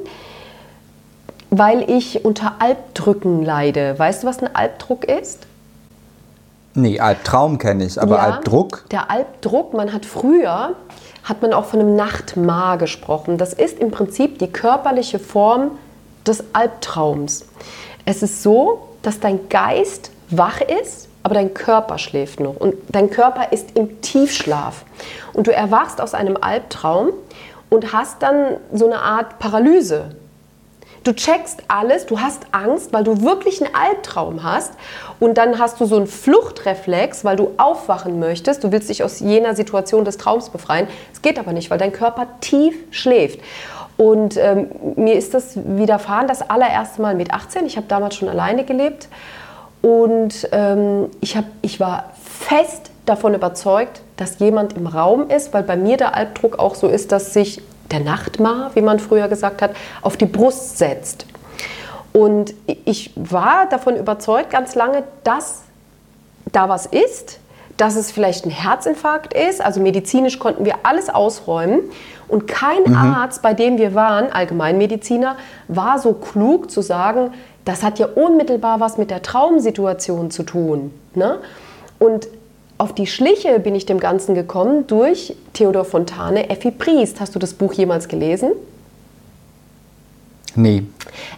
weil 1.50 1.90
ich 1.90 2.24
unter 2.24 2.54
Albdrücken 2.60 3.44
leide. 3.44 3.98
Weißt 4.00 4.24
du, 4.24 4.28
was 4.28 4.42
ein 4.42 4.56
Albdruck 4.56 5.04
ist? 5.04 5.48
Nee, 6.76 7.00
Albtraum 7.00 7.58
kenne 7.58 7.86
ich, 7.86 8.00
aber 8.00 8.18
Ja, 8.18 8.22
Albdruck? 8.22 8.86
Der 8.92 9.10
Albdruck, 9.10 9.74
man 9.74 9.94
hat 9.94 10.06
früher, 10.06 10.74
hat 11.28 11.42
man 11.42 11.54
auch 11.54 11.66
von 11.66 11.82
einem 11.82 11.96
Nachtmar 11.96 12.78
gesprochen. 12.78 13.38
Das 13.38 13.54
ist 13.54 13.80
im 13.80 13.92
Prinzip 13.92 14.40
die 14.40 14.48
körperliche 14.48 15.20
Form 15.20 15.72
des 16.26 16.44
Albtraums. 16.54 17.46
Es 18.06 18.24
ist 18.24 18.44
so, 18.44 18.88
dass 19.02 19.20
dein 19.20 19.50
Geist 19.50 20.12
wach 20.30 20.62
ist, 20.62 21.10
aber 21.24 21.36
dein 21.36 21.54
Körper 21.54 21.98
schläft 21.98 22.40
noch. 22.40 22.56
Und 22.56 22.76
dein 22.90 23.10
Körper 23.10 23.52
ist 23.52 23.76
im 23.76 24.02
Tiefschlaf. 24.02 24.86
Und 25.34 25.48
du 25.48 25.54
erwachst 25.54 26.00
aus 26.00 26.14
einem 26.14 26.38
Albtraum 26.40 27.10
und 27.70 27.92
hast 27.92 28.24
dann 28.24 28.58
so 28.74 28.86
eine 28.86 29.00
Art 29.00 29.38
Paralyse. 29.40 30.16
Du 31.08 31.14
checkst 31.14 31.64
alles, 31.70 32.06
du 32.06 32.20
hast 32.20 32.48
Angst, 32.52 32.92
weil 32.92 33.06
du 33.06 33.22
wirklich 33.22 33.64
einen 33.64 33.74
Albtraum 33.74 34.44
hast. 34.44 34.74
Und 35.22 35.38
dann 35.38 35.58
hast 35.58 35.80
du 35.80 35.86
so 35.86 35.96
einen 35.96 36.06
Fluchtreflex, 36.06 37.24
weil 37.24 37.38
du 37.38 37.52
aufwachen 37.56 38.20
möchtest. 38.20 38.66
Du 38.66 38.74
willst 38.74 38.90
dich 38.90 39.06
aus 39.06 39.22
jener 39.22 39.56
Situation 39.56 40.04
des 40.04 40.18
Traums 40.18 40.50
befreien. 40.50 40.86
Es 41.14 41.22
geht 41.22 41.40
aber 41.40 41.54
nicht, 41.54 41.72
weil 41.72 41.78
dein 41.78 41.94
Körper 41.94 42.28
tief 42.42 42.76
schläft. 42.92 43.40
Und 43.96 44.36
ähm, 44.36 44.68
mir 44.98 45.14
ist 45.14 45.34
das 45.34 45.54
widerfahren, 45.56 46.28
das 46.28 46.42
allererste 46.50 47.02
Mal 47.02 47.16
mit 47.16 47.34
18. 47.34 47.66
Ich 47.66 47.78
habe 47.78 47.88
damals 47.88 48.16
schon 48.16 48.28
alleine 48.28 48.66
gelebt. 48.66 49.08
Und 49.82 50.50
ähm, 50.52 51.10
ich, 51.22 51.38
hab, 51.38 51.46
ich 51.62 51.80
war 51.80 52.12
fest 52.22 52.92
davon 53.06 53.34
überzeugt, 53.34 54.02
dass 54.18 54.40
jemand 54.40 54.74
im 54.74 54.88
Raum 54.88 55.30
ist, 55.30 55.54
weil 55.54 55.64
bei 55.64 55.78
mir 55.78 55.96
der 55.96 56.16
Albdruck 56.16 56.60
auch 56.60 56.76
so 56.76 56.90
ist, 56.90 57.14
dass 57.14 57.32
sich 57.32 57.62
der 57.92 58.00
Nachtmar, 58.00 58.72
wie 58.74 58.82
man 58.82 59.00
früher 59.00 59.28
gesagt 59.28 59.62
hat, 59.62 59.72
auf 60.02 60.18
die 60.18 60.26
Brust 60.26 60.78
setzt. 60.78 61.26
Und 62.14 62.54
ich 62.86 63.12
war 63.16 63.68
davon 63.70 63.96
überzeugt 63.96 64.50
ganz 64.50 64.76
lange, 64.76 65.04
dass 65.24 65.62
da 66.52 66.70
was 66.70 66.86
ist, 66.86 67.40
dass 67.78 67.96
es 67.96 68.12
vielleicht 68.12 68.46
ein 68.46 68.50
Herzinfarkt 68.50 69.34
ist. 69.34 69.62
Also 69.62 69.80
medizinisch 69.80 70.40
konnten 70.40 70.66
wir 70.66 70.78
alles 70.84 71.10
ausräumen. 71.10 71.82
Und 72.28 72.48
kein 72.48 72.96
Arzt, 72.96 73.42
bei 73.42 73.54
dem 73.54 73.78
wir 73.78 73.94
waren, 73.94 74.32
Allgemeinmediziner, 74.32 75.38
war 75.68 76.00
so 76.00 76.14
klug 76.14 76.72
zu 76.72 76.82
sagen, 76.82 77.32
das 77.64 77.84
hat 77.84 78.00
ja 78.00 78.08
unmittelbar 78.08 78.80
was 78.80 78.98
mit 78.98 79.12
der 79.12 79.22
Traumsituation 79.22 80.32
zu 80.32 80.44
tun. 80.44 80.92
Ne? 81.14 81.40
Und 82.00 82.28
auf 82.78 82.94
die 82.94 83.08
Schliche 83.08 83.60
bin 83.60 83.76
ich 83.76 83.86
dem 83.86 84.00
Ganzen 84.00 84.36
gekommen 84.36 84.86
durch 84.88 85.36
Theodor 85.54 85.86
Fontane, 85.86 86.50
Effi 86.50 86.72
Briest. 86.72 87.20
Hast 87.20 87.34
du 87.34 87.40
das 87.40 87.54
Buch 87.54 87.74
jemals 87.74 88.08
gelesen? 88.08 88.52
Nee. 90.56 90.84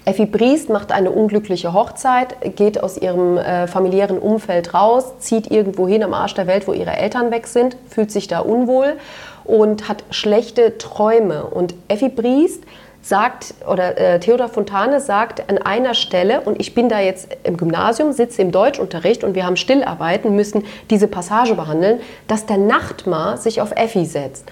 Effi 0.05 0.25
Briest 0.25 0.69
macht 0.69 0.91
eine 0.91 1.11
unglückliche 1.11 1.73
Hochzeit, 1.73 2.55
geht 2.55 2.81
aus 2.81 2.97
ihrem 2.97 3.37
äh, 3.37 3.67
familiären 3.67 4.17
Umfeld 4.17 4.73
raus, 4.73 5.19
zieht 5.19 5.51
irgendwo 5.51 5.87
hin 5.87 6.03
am 6.03 6.13
Arsch 6.13 6.33
der 6.35 6.47
Welt, 6.47 6.67
wo 6.67 6.73
ihre 6.73 6.95
Eltern 6.95 7.31
weg 7.31 7.47
sind, 7.47 7.75
fühlt 7.89 8.11
sich 8.11 8.27
da 8.27 8.39
unwohl 8.39 8.97
und 9.43 9.89
hat 9.89 10.03
schlechte 10.09 10.77
Träume. 10.77 11.45
Und 11.45 11.73
Effi 11.87 12.09
Briest 12.09 12.63
sagt, 13.01 13.53
oder 13.67 13.97
äh, 13.97 14.19
Theodor 14.19 14.49
Fontane 14.49 14.99
sagt 14.99 15.49
an 15.49 15.57
einer 15.57 15.93
Stelle, 15.93 16.41
und 16.41 16.59
ich 16.59 16.75
bin 16.75 16.89
da 16.89 16.99
jetzt 16.99 17.29
im 17.43 17.57
Gymnasium, 17.57 18.11
sitze 18.11 18.41
im 18.41 18.51
Deutschunterricht 18.51 19.23
und 19.23 19.35
wir 19.35 19.45
haben 19.45 19.55
Stillarbeiten, 19.55 20.35
müssen 20.35 20.65
diese 20.89 21.07
Passage 21.07 21.55
behandeln, 21.55 22.01
dass 22.27 22.45
der 22.45 22.57
Nachtmar 22.57 23.37
sich 23.37 23.61
auf 23.61 23.71
Effi 23.71 24.05
setzt. 24.05 24.45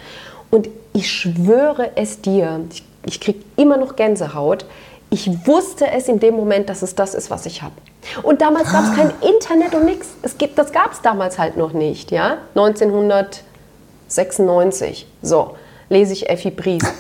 Und 0.49 0.69
ich 0.93 1.11
schwöre 1.11 1.91
es 1.95 2.21
dir, 2.21 2.61
ich, 2.71 2.83
ich 3.05 3.19
kriege 3.19 3.39
immer 3.57 3.77
noch 3.77 3.95
Gänsehaut. 3.95 4.65
Ich 5.09 5.47
wusste 5.47 5.87
es 5.91 6.07
in 6.07 6.19
dem 6.19 6.35
Moment, 6.35 6.69
dass 6.69 6.81
es 6.81 6.95
das 6.95 7.13
ist, 7.13 7.29
was 7.29 7.45
ich 7.45 7.61
habe. 7.61 7.75
Und 8.23 8.41
damals 8.41 8.71
gab 8.71 8.85
es 8.85 8.95
kein 8.95 9.11
Internet 9.21 9.75
und 9.75 9.85
nichts. 9.85 10.15
Es 10.21 10.37
gibt, 10.37 10.57
das 10.57 10.71
gab 10.71 10.93
es 10.93 11.01
damals 11.01 11.37
halt 11.37 11.57
noch 11.57 11.73
nicht, 11.73 12.11
ja? 12.11 12.37
1996. 12.55 15.05
So, 15.21 15.57
lese 15.89 16.13
ich 16.13 16.29
Effi 16.29 16.51
Briest. 16.51 16.87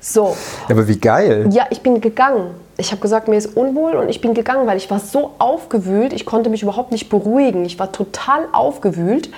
So, 0.00 0.36
Aber 0.68 0.86
wie 0.86 0.98
geil. 0.98 1.48
ja, 1.50 1.64
ich 1.70 1.80
bin 1.80 2.02
gegangen. 2.02 2.50
Ich 2.76 2.90
habe 2.90 3.00
gesagt, 3.00 3.26
mir 3.26 3.36
ist 3.36 3.56
unwohl 3.56 3.94
und 3.94 4.10
ich 4.10 4.20
bin 4.20 4.34
gegangen, 4.34 4.66
weil 4.66 4.76
ich 4.76 4.90
war 4.90 4.98
so 4.98 5.30
aufgewühlt. 5.38 6.12
Ich 6.12 6.26
konnte 6.26 6.50
mich 6.50 6.62
überhaupt 6.62 6.92
nicht 6.92 7.08
beruhigen. 7.08 7.64
Ich 7.64 7.78
war 7.78 7.90
total 7.90 8.40
aufgewühlt. 8.52 9.30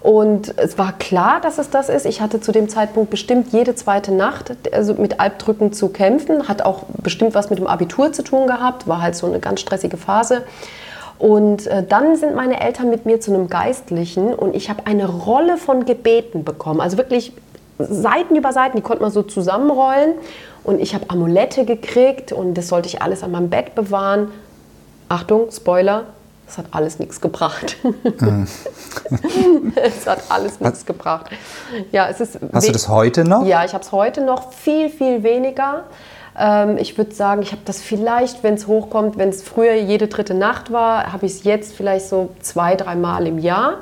Und 0.00 0.56
es 0.58 0.78
war 0.78 0.92
klar, 0.92 1.40
dass 1.40 1.58
es 1.58 1.70
das 1.70 1.88
ist. 1.88 2.06
Ich 2.06 2.20
hatte 2.20 2.40
zu 2.40 2.52
dem 2.52 2.68
Zeitpunkt 2.68 3.10
bestimmt 3.10 3.52
jede 3.52 3.74
zweite 3.74 4.12
Nacht 4.12 4.52
also 4.72 4.94
mit 4.94 5.18
Albdrücken 5.18 5.72
zu 5.72 5.88
kämpfen. 5.88 6.46
Hat 6.46 6.62
auch 6.62 6.84
bestimmt 7.02 7.34
was 7.34 7.50
mit 7.50 7.58
dem 7.58 7.66
Abitur 7.66 8.12
zu 8.12 8.22
tun 8.22 8.46
gehabt. 8.46 8.86
War 8.86 9.02
halt 9.02 9.16
so 9.16 9.26
eine 9.26 9.40
ganz 9.40 9.60
stressige 9.60 9.96
Phase. 9.96 10.44
Und 11.18 11.66
äh, 11.66 11.84
dann 11.84 12.16
sind 12.16 12.34
meine 12.36 12.60
Eltern 12.60 12.90
mit 12.90 13.06
mir 13.06 13.20
zu 13.20 13.32
einem 13.34 13.48
Geistlichen 13.48 14.34
und 14.34 14.54
ich 14.56 14.70
habe 14.70 14.86
eine 14.86 15.08
Rolle 15.08 15.56
von 15.56 15.84
Gebeten 15.84 16.44
bekommen. 16.44 16.80
Also 16.80 16.96
wirklich 16.96 17.32
Seiten 17.78 18.36
über 18.36 18.52
Seiten, 18.52 18.76
die 18.76 18.82
konnte 18.82 19.02
man 19.02 19.10
so 19.10 19.22
zusammenrollen. 19.22 20.14
Und 20.64 20.80
ich 20.80 20.94
habe 20.94 21.10
Amulette 21.10 21.64
gekriegt 21.64 22.32
und 22.32 22.54
das 22.54 22.68
sollte 22.68 22.88
ich 22.88 23.02
alles 23.02 23.22
an 23.22 23.32
meinem 23.32 23.50
Bett 23.50 23.74
bewahren. 23.74 24.28
Achtung, 25.08 25.50
Spoiler, 25.50 26.04
es 26.48 26.58
hat 26.58 26.66
alles 26.70 26.98
nichts 26.98 27.20
gebracht. 27.20 27.76
Mhm. 28.20 28.46
es 29.74 30.06
hat 30.06 30.22
alles 30.28 30.60
nichts 30.60 30.86
gebracht. 30.86 31.30
Ja, 31.90 32.08
es 32.08 32.20
ist 32.20 32.38
Hast 32.52 32.68
du 32.68 32.72
das 32.72 32.88
heute 32.88 33.24
noch? 33.24 33.44
Ja, 33.46 33.64
ich 33.64 33.72
habe 33.72 33.82
es 33.82 33.90
heute 33.90 34.22
noch 34.22 34.52
viel, 34.52 34.88
viel 34.88 35.22
weniger. 35.22 35.84
Ähm, 36.38 36.78
ich 36.78 36.96
würde 36.96 37.14
sagen, 37.14 37.42
ich 37.42 37.52
habe 37.52 37.62
das 37.64 37.80
vielleicht, 37.80 38.42
wenn 38.42 38.54
es 38.54 38.66
hochkommt, 38.66 39.18
wenn 39.18 39.30
es 39.30 39.42
früher 39.42 39.74
jede 39.74 40.08
dritte 40.08 40.34
Nacht 40.34 40.72
war, 40.72 41.12
habe 41.12 41.26
ich 41.26 41.32
es 41.32 41.44
jetzt 41.44 41.74
vielleicht 41.74 42.06
so 42.06 42.30
zwei, 42.40 42.76
dreimal 42.76 43.26
im 43.26 43.38
Jahr. 43.38 43.78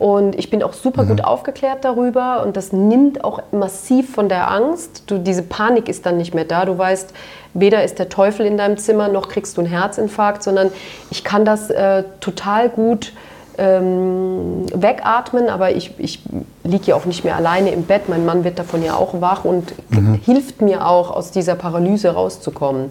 Und 0.00 0.34
ich 0.34 0.48
bin 0.48 0.62
auch 0.62 0.72
super 0.72 1.02
mhm. 1.02 1.08
gut 1.08 1.24
aufgeklärt 1.24 1.84
darüber 1.84 2.42
und 2.42 2.56
das 2.56 2.72
nimmt 2.72 3.22
auch 3.22 3.42
massiv 3.52 4.14
von 4.14 4.30
der 4.30 4.50
Angst. 4.50 5.02
Du, 5.08 5.18
diese 5.18 5.42
Panik 5.42 5.90
ist 5.90 6.06
dann 6.06 6.16
nicht 6.16 6.32
mehr 6.32 6.46
da. 6.46 6.64
Du 6.64 6.78
weißt, 6.78 7.12
weder 7.52 7.84
ist 7.84 7.98
der 7.98 8.08
Teufel 8.08 8.46
in 8.46 8.56
deinem 8.56 8.78
Zimmer 8.78 9.08
noch 9.08 9.28
kriegst 9.28 9.58
du 9.58 9.60
einen 9.60 9.68
Herzinfarkt, 9.68 10.42
sondern 10.42 10.72
ich 11.10 11.22
kann 11.22 11.44
das 11.44 11.68
äh, 11.68 12.04
total 12.20 12.70
gut 12.70 13.12
ähm, 13.58 14.64
wegatmen, 14.72 15.50
aber 15.50 15.72
ich, 15.72 15.92
ich 15.98 16.22
liege 16.64 16.86
ja 16.86 16.94
auch 16.94 17.04
nicht 17.04 17.22
mehr 17.22 17.36
alleine 17.36 17.70
im 17.70 17.82
Bett. 17.82 18.08
Mein 18.08 18.24
Mann 18.24 18.42
wird 18.42 18.58
davon 18.58 18.82
ja 18.82 18.94
auch 18.94 19.20
wach 19.20 19.44
und 19.44 19.74
mhm. 19.90 20.14
hilft 20.24 20.62
mir 20.62 20.86
auch, 20.86 21.10
aus 21.10 21.30
dieser 21.30 21.56
Paralyse 21.56 22.08
rauszukommen, 22.08 22.88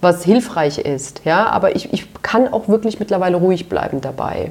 was 0.00 0.24
hilfreich 0.24 0.78
ist. 0.78 1.20
Ja? 1.24 1.46
Aber 1.46 1.76
ich, 1.76 1.92
ich 1.92 2.08
kann 2.22 2.52
auch 2.52 2.66
wirklich 2.66 2.98
mittlerweile 2.98 3.36
ruhig 3.36 3.68
bleiben 3.68 4.00
dabei. 4.00 4.50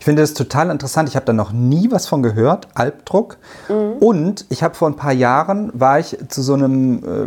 Ich 0.00 0.04
finde 0.06 0.22
das 0.22 0.32
total 0.32 0.70
interessant. 0.70 1.10
Ich 1.10 1.16
habe 1.16 1.26
da 1.26 1.34
noch 1.34 1.52
nie 1.52 1.90
was 1.90 2.06
von 2.06 2.22
gehört, 2.22 2.68
Albdruck. 2.72 3.36
Mhm. 3.68 3.98
Und 4.00 4.46
ich 4.48 4.62
habe 4.62 4.74
vor 4.74 4.88
ein 4.88 4.96
paar 4.96 5.12
Jahren, 5.12 5.70
war 5.74 5.98
ich 5.98 6.16
zu 6.28 6.40
so 6.40 6.54
einem 6.54 7.02
äh, 7.04 7.26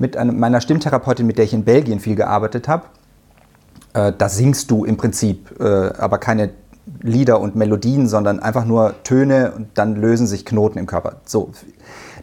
mit 0.00 0.16
einem, 0.16 0.36
meiner 0.36 0.60
Stimmtherapeutin, 0.60 1.28
mit 1.28 1.38
der 1.38 1.44
ich 1.44 1.54
in 1.54 1.62
Belgien 1.62 2.00
viel 2.00 2.16
gearbeitet 2.16 2.66
habe. 2.66 2.86
Äh, 3.92 4.12
da 4.18 4.28
singst 4.28 4.68
du 4.72 4.84
im 4.84 4.96
Prinzip, 4.96 5.54
äh, 5.60 5.92
aber 5.96 6.18
keine 6.18 6.50
Lieder 7.00 7.40
und 7.40 7.56
Melodien, 7.56 8.08
sondern 8.08 8.40
einfach 8.40 8.64
nur 8.64 8.94
Töne 9.04 9.52
und 9.56 9.68
dann 9.74 9.96
lösen 9.96 10.26
sich 10.26 10.44
Knoten 10.44 10.78
im 10.78 10.86
Körper. 10.86 11.16
So 11.24 11.50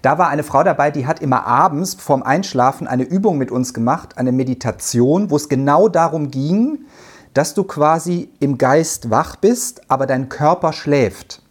da 0.01 0.17
war 0.17 0.29
eine 0.29 0.43
Frau 0.43 0.63
dabei, 0.63 0.91
die 0.91 1.05
hat 1.05 1.21
immer 1.21 1.45
abends 1.45 1.93
vorm 1.95 2.23
Einschlafen 2.23 2.87
eine 2.87 3.03
Übung 3.03 3.37
mit 3.37 3.51
uns 3.51 3.73
gemacht, 3.73 4.17
eine 4.17 4.31
Meditation, 4.31 5.29
wo 5.29 5.35
es 5.35 5.47
genau 5.47 5.87
darum 5.89 6.31
ging, 6.31 6.85
dass 7.33 7.53
du 7.53 7.63
quasi 7.63 8.29
im 8.39 8.57
Geist 8.57 9.09
wach 9.09 9.35
bist, 9.35 9.81
aber 9.89 10.07
dein 10.07 10.27
Körper 10.27 10.73
schläft. 10.73 11.41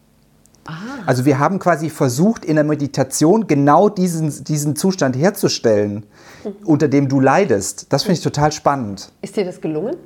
Ah. 0.66 0.73
Also 1.07 1.25
wir 1.25 1.38
haben 1.38 1.59
quasi 1.59 1.90
versucht, 1.90 2.44
in 2.44 2.57
der 2.57 2.64
Meditation 2.64 3.46
genau 3.46 3.88
diesen, 3.88 4.44
diesen 4.44 4.77
Zustand 4.77 5.16
herzustellen, 5.16 6.07
mhm. 6.44 6.53
unter 6.64 6.88
dem 6.88 7.09
du 7.09 7.20
leidest. 7.20 7.92
Das 7.92 8.03
finde 8.03 8.18
ich 8.18 8.23
total 8.23 8.53
spannend. 8.53 9.12
Ist 9.23 9.37
dir 9.37 9.44
das 9.44 9.61
gelungen? 9.61 9.96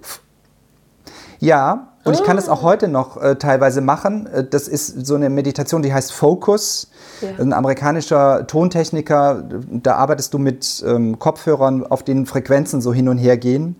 Ja, 1.40 1.93
und 2.04 2.14
ich 2.14 2.22
kann 2.22 2.36
das 2.36 2.48
auch 2.48 2.62
heute 2.62 2.88
noch 2.88 3.20
äh, 3.20 3.36
teilweise 3.36 3.80
machen. 3.80 4.26
Äh, 4.26 4.44
das 4.44 4.68
ist 4.68 5.06
so 5.06 5.14
eine 5.14 5.30
Meditation, 5.30 5.82
die 5.82 5.92
heißt 5.92 6.12
Focus. 6.12 6.88
Ja. 7.20 7.42
Ein 7.42 7.52
amerikanischer 7.52 8.46
Tontechniker, 8.46 9.44
da 9.70 9.96
arbeitest 9.96 10.34
du 10.34 10.38
mit 10.38 10.84
ähm, 10.86 11.18
Kopfhörern, 11.18 11.86
auf 11.86 12.02
denen 12.02 12.26
Frequenzen 12.26 12.80
so 12.80 12.92
hin 12.92 13.08
und 13.08 13.18
her 13.18 13.36
gehen. 13.36 13.76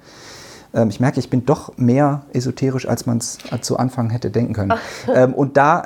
Ähm, 0.75 0.89
ich 0.89 1.01
merke, 1.01 1.21
ich 1.21 1.31
bin 1.31 1.47
doch 1.47 1.77
mehr 1.77 2.23
esoterisch, 2.33 2.89
als 2.89 3.07
man 3.07 3.19
es 3.19 3.39
zu 3.61 3.77
Anfang 3.77 4.11
hätte 4.11 4.31
denken 4.31 4.55
können. 4.55 4.73
ähm, 5.15 5.35
und, 5.35 5.57
da, 5.57 5.85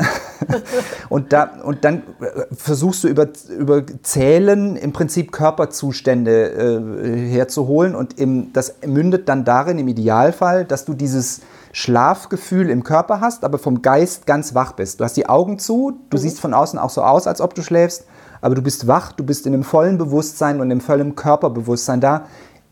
und, 1.09 1.33
da, 1.33 1.51
und 1.63 1.85
dann 1.85 1.99
äh, 2.21 2.55
versuchst 2.55 3.05
du 3.05 3.09
über, 3.09 3.29
über 3.57 3.83
Zählen 4.03 4.77
im 4.77 4.93
Prinzip 4.93 5.33
Körperzustände 5.33 6.51
äh, 6.51 7.31
herzuholen. 7.31 7.95
Und 7.95 8.19
im, 8.19 8.53
das 8.53 8.77
mündet 8.87 9.29
dann 9.29 9.45
darin, 9.45 9.79
im 9.79 9.89
Idealfall, 9.89 10.65
dass 10.65 10.85
du 10.85 10.95
dieses 10.95 11.41
Schlafgefühl 11.73 12.71
im 12.71 12.85
Körper 12.85 13.21
hast, 13.21 13.45
aber 13.45 13.59
vom 13.59 13.83
Geist 13.83 14.27
ganz 14.27 14.55
wach 14.55 14.73
bist. 14.73 15.01
Du 15.01 15.05
hast 15.05 15.17
die 15.17 15.29
Augen 15.29 15.59
zu, 15.59 15.99
du 16.11 16.17
mhm. 16.17 16.21
siehst 16.21 16.41
von 16.41 16.55
außen 16.55 16.79
auch 16.79 16.91
so 16.91 17.03
aus, 17.03 17.27
als 17.27 17.41
ob 17.41 17.55
du 17.55 17.63
schläfst, 17.63 18.05
aber 18.41 18.55
du 18.55 18.63
bist 18.63 18.87
wach, 18.87 19.13
du 19.13 19.25
bist 19.25 19.47
in 19.47 19.55
einem 19.55 19.65
vollen 19.65 19.99
Bewusstsein 19.99 20.61
und 20.61 20.71
im 20.71 20.81
vollen 20.81 21.17
Körperbewusstsein 21.17 22.01
da. 22.01 22.27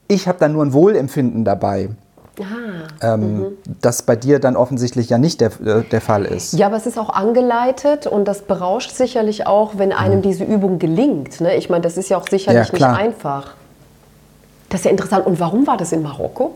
Ich 0.09 0.29
habe 0.29 0.39
da 0.39 0.49
nur 0.49 0.65
ein 0.65 0.73
Wohlempfinden 0.73 1.45
dabei. 1.45 1.91
Ah, 2.41 3.15
ähm, 3.15 3.39
mhm. 3.39 3.47
Das 3.81 4.03
bei 4.03 4.15
dir 4.15 4.39
dann 4.39 4.57
offensichtlich 4.57 5.09
ja 5.09 5.17
nicht 5.17 5.41
der, 5.41 5.53
äh, 5.65 5.83
der 5.85 6.01
Fall 6.01 6.27
ist. 6.27 6.53
Ja, 6.53 6.67
aber 6.67 6.77
es 6.77 6.87
ist 6.87 6.99
auch 6.99 7.09
angeleitet 7.11 8.07
und 8.07 8.27
das 8.27 8.43
berauscht 8.43 8.91
sicherlich 8.91 9.47
auch, 9.47 9.79
wenn 9.79 9.93
einem 9.93 10.19
mhm. 10.19 10.23
diese 10.23 10.45
Übung 10.45 10.79
gelingt. 10.79 11.41
Ne? 11.41 11.57
Ich 11.57 11.71
meine, 11.71 11.83
das 11.83 11.97
ist 11.97 12.11
ja 12.11 12.19
auch 12.19 12.29
sicherlich 12.29 12.69
ja, 12.69 12.73
nicht 12.73 12.85
einfach. 12.85 13.55
Das 14.69 14.81
ist 14.81 14.85
ja 14.85 14.91
interessant. 14.91 15.27
Und 15.27 15.41
warum 15.41 15.67
war 15.67 15.77
das 15.77 15.93
in 15.93 16.03
Marokko? 16.03 16.53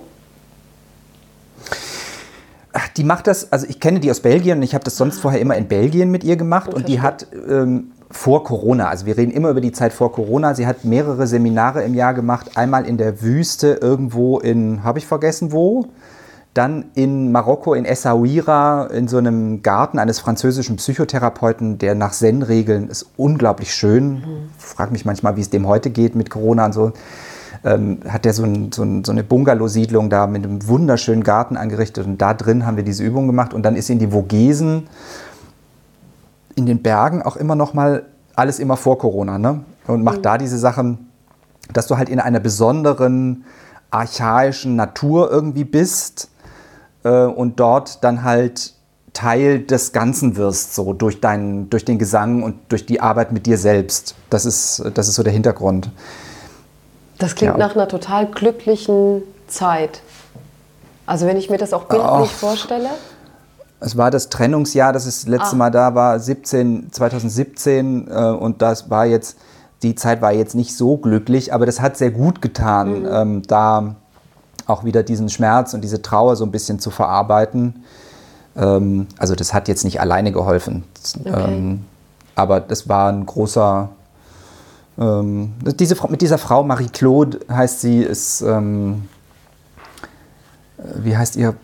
Die 2.97 3.05
macht 3.05 3.27
das, 3.27 3.53
also 3.53 3.67
ich 3.69 3.81
kenne 3.81 4.01
die 4.01 4.11
aus 4.11 4.21
Belgien 4.21 4.59
und 4.59 4.63
ich 4.63 4.75
habe 4.75 4.85
das 4.85 4.97
sonst 4.97 5.19
ah. 5.19 5.23
vorher 5.23 5.41
immer 5.41 5.57
in 5.57 5.69
Belgien 5.69 6.11
mit 6.11 6.25
ihr 6.25 6.37
gemacht 6.37 6.73
und 6.75 6.89
die 6.89 7.01
hat 7.01 7.27
ähm, 7.49 7.93
vor 8.11 8.43
Corona, 8.43 8.89
also 8.89 9.07
wir 9.07 9.17
reden 9.17 9.31
immer 9.31 9.51
über 9.51 9.61
die 9.61 9.73
Zeit 9.73 9.93
vor 9.93 10.13
Corona, 10.13 10.55
sie 10.55 10.67
hat 10.67 10.85
mehrere 10.85 11.27
Seminare 11.27 11.85
im 11.85 11.95
Jahr 11.95 12.13
gemacht, 12.13 12.57
einmal 12.57 12.85
in 12.85 12.97
der 12.97 13.23
Wüste 13.23 13.79
irgendwo 13.81 14.41
in, 14.41 14.83
habe 14.83 14.99
ich 14.99 15.07
vergessen 15.07 15.53
wo, 15.53 15.87
dann 16.53 16.87
in 16.95 17.31
Marokko, 17.31 17.75
in 17.75 17.85
Essaouira, 17.85 18.87
in 18.87 19.07
so 19.07 19.19
einem 19.19 19.63
Garten 19.63 20.01
eines 20.01 20.19
französischen 20.19 20.77
Psychotherapeuten, 20.77 21.79
der 21.79 21.95
nach 21.95 22.11
Zen-Regeln 22.11 22.89
ist 22.89 23.07
unglaublich 23.17 23.73
schön. 23.73 24.15
Mhm. 24.15 24.23
Frag 24.59 24.91
mich 24.91 25.05
manchmal, 25.05 25.37
wie 25.37 25.43
es 25.43 25.51
dem 25.51 25.69
heute 25.69 25.91
geht 25.91 26.17
mit 26.17 26.29
Corona 26.29 26.67
und 26.67 26.73
so 26.73 26.93
ähm, 27.65 28.01
hat 28.09 28.25
der 28.25 28.33
so, 28.33 28.45
ein, 28.45 28.73
so, 28.73 28.83
ein, 28.83 29.05
so 29.05 29.13
eine 29.13 29.23
Bungalow-Siedlung 29.23 30.11
da 30.11 30.27
mit 30.27 30.45
einem 30.45 30.67
wunderschönen 30.67 31.23
Garten 31.23 31.57
angerichtet 31.57 32.07
und 32.07 32.19
da 32.19 32.35
drin 32.35 32.67
haben 32.67 32.77
wir 32.77 32.85
diese 32.85 33.05
Übung 33.05 33.27
gemacht 33.27 33.55
und 33.55 33.63
dann 33.63 33.77
ist 33.77 33.91
in 33.91 33.99
die 33.99 34.09
Vogesen 34.09 34.89
in 36.57 36.67
den 36.67 36.83
Bergen 36.83 37.23
auch 37.23 37.37
immer 37.37 37.55
noch 37.55 37.75
mal 37.75 38.05
alles 38.35 38.59
immer 38.59 38.77
vor 38.77 38.99
Corona 38.99 39.39
ne? 39.39 39.61
und 39.87 40.03
macht 40.03 40.19
mhm. 40.19 40.23
da 40.23 40.39
diese 40.39 40.59
Sachen, 40.59 41.11
dass 41.73 41.87
du 41.87 41.97
halt 41.97 42.09
in 42.09 42.21
einer 42.21 42.41
besonderen 42.41 43.45
archaischen 43.91 44.77
Natur 44.77 45.31
irgendwie 45.31 45.65
bist 45.65 46.31
äh, 47.05 47.25
und 47.25 47.61
dort 47.61 48.03
dann 48.05 48.23
halt 48.23 48.75
Teil 49.13 49.61
des 49.61 49.93
Ganzen 49.93 50.37
wirst, 50.37 50.75
so 50.75 50.93
durch, 50.93 51.21
deinen, 51.21 51.69
durch 51.69 51.85
den 51.85 51.99
Gesang 51.99 52.43
und 52.43 52.57
durch 52.69 52.87
die 52.87 53.01
Arbeit 53.01 53.33
mit 53.33 53.47
dir 53.47 53.59
selbst. 53.59 54.15
Das 54.31 54.47
ist, 54.47 54.83
das 54.95 55.09
ist 55.09 55.17
so 55.17 55.23
der 55.23 55.33
Hintergrund. 55.33 55.91
Das 57.21 57.37
klingt 57.37 57.53
ja. 57.53 57.59
nach 57.59 57.77
einer 57.77 57.87
total 57.87 58.27
glücklichen 58.27 59.23
Zeit. 59.47 60.03
Also 61.07 61.27
wenn 61.27 61.37
ich 61.37 61.51
mir 61.51 61.59
das 61.59 61.73
auch 61.73 61.85
bildlich 61.85 62.11
oh. 62.11 62.25
vorstelle. 62.25 62.89
Es 63.79 63.97
war 63.97 64.11
das 64.11 64.29
Trennungsjahr, 64.29 64.93
das 64.93 65.07
ist 65.07 65.23
das 65.23 65.29
letzte 65.29 65.57
ah. 65.57 65.59
Mal 65.59 65.71
da 65.71 65.95
war, 65.95 66.19
17, 66.19 66.93
2017 66.93 68.09
äh, 68.09 68.15
und 68.31 68.63
das 68.63 68.91
war 68.91 69.07
jetzt, 69.07 69.39
die 69.83 69.95
Zeit 69.95 70.21
war 70.23 70.33
jetzt 70.33 70.55
nicht 70.55 70.77
so 70.77 70.97
glücklich, 70.97 71.53
aber 71.53 71.67
das 71.67 71.81
hat 71.81 71.97
sehr 71.97 72.11
gut 72.11 72.43
getan, 72.43 73.01
mhm. 73.01 73.09
ähm, 73.11 73.43
da 73.47 73.95
auch 74.67 74.85
wieder 74.85 75.03
diesen 75.03 75.29
Schmerz 75.29 75.75
und 75.75 75.83
diese 75.83 76.03
Trauer 76.03 76.37
so 76.37 76.45
ein 76.45 76.51
bisschen 76.51 76.79
zu 76.79 76.91
verarbeiten. 76.91 77.85
Ähm, 78.57 79.07
also 79.19 79.35
das 79.35 79.53
hat 79.53 79.69
jetzt 79.69 79.85
nicht 79.85 80.01
alleine 80.01 80.33
geholfen, 80.33 80.85
okay. 81.21 81.45
ähm, 81.45 81.85
aber 82.35 82.61
das 82.61 82.89
war 82.89 83.11
ein 83.11 83.27
großer, 83.27 83.89
ähm, 85.01 85.55
diese, 85.65 85.97
mit 86.09 86.21
dieser 86.21 86.37
Frau, 86.37 86.63
Marie-Claude 86.63 87.41
heißt 87.51 87.81
sie, 87.81 88.01
ist, 88.01 88.43
ähm, 88.43 89.05
äh, 90.77 90.83
wie 91.03 91.17
heißt 91.17 91.37
ihr, 91.37 91.55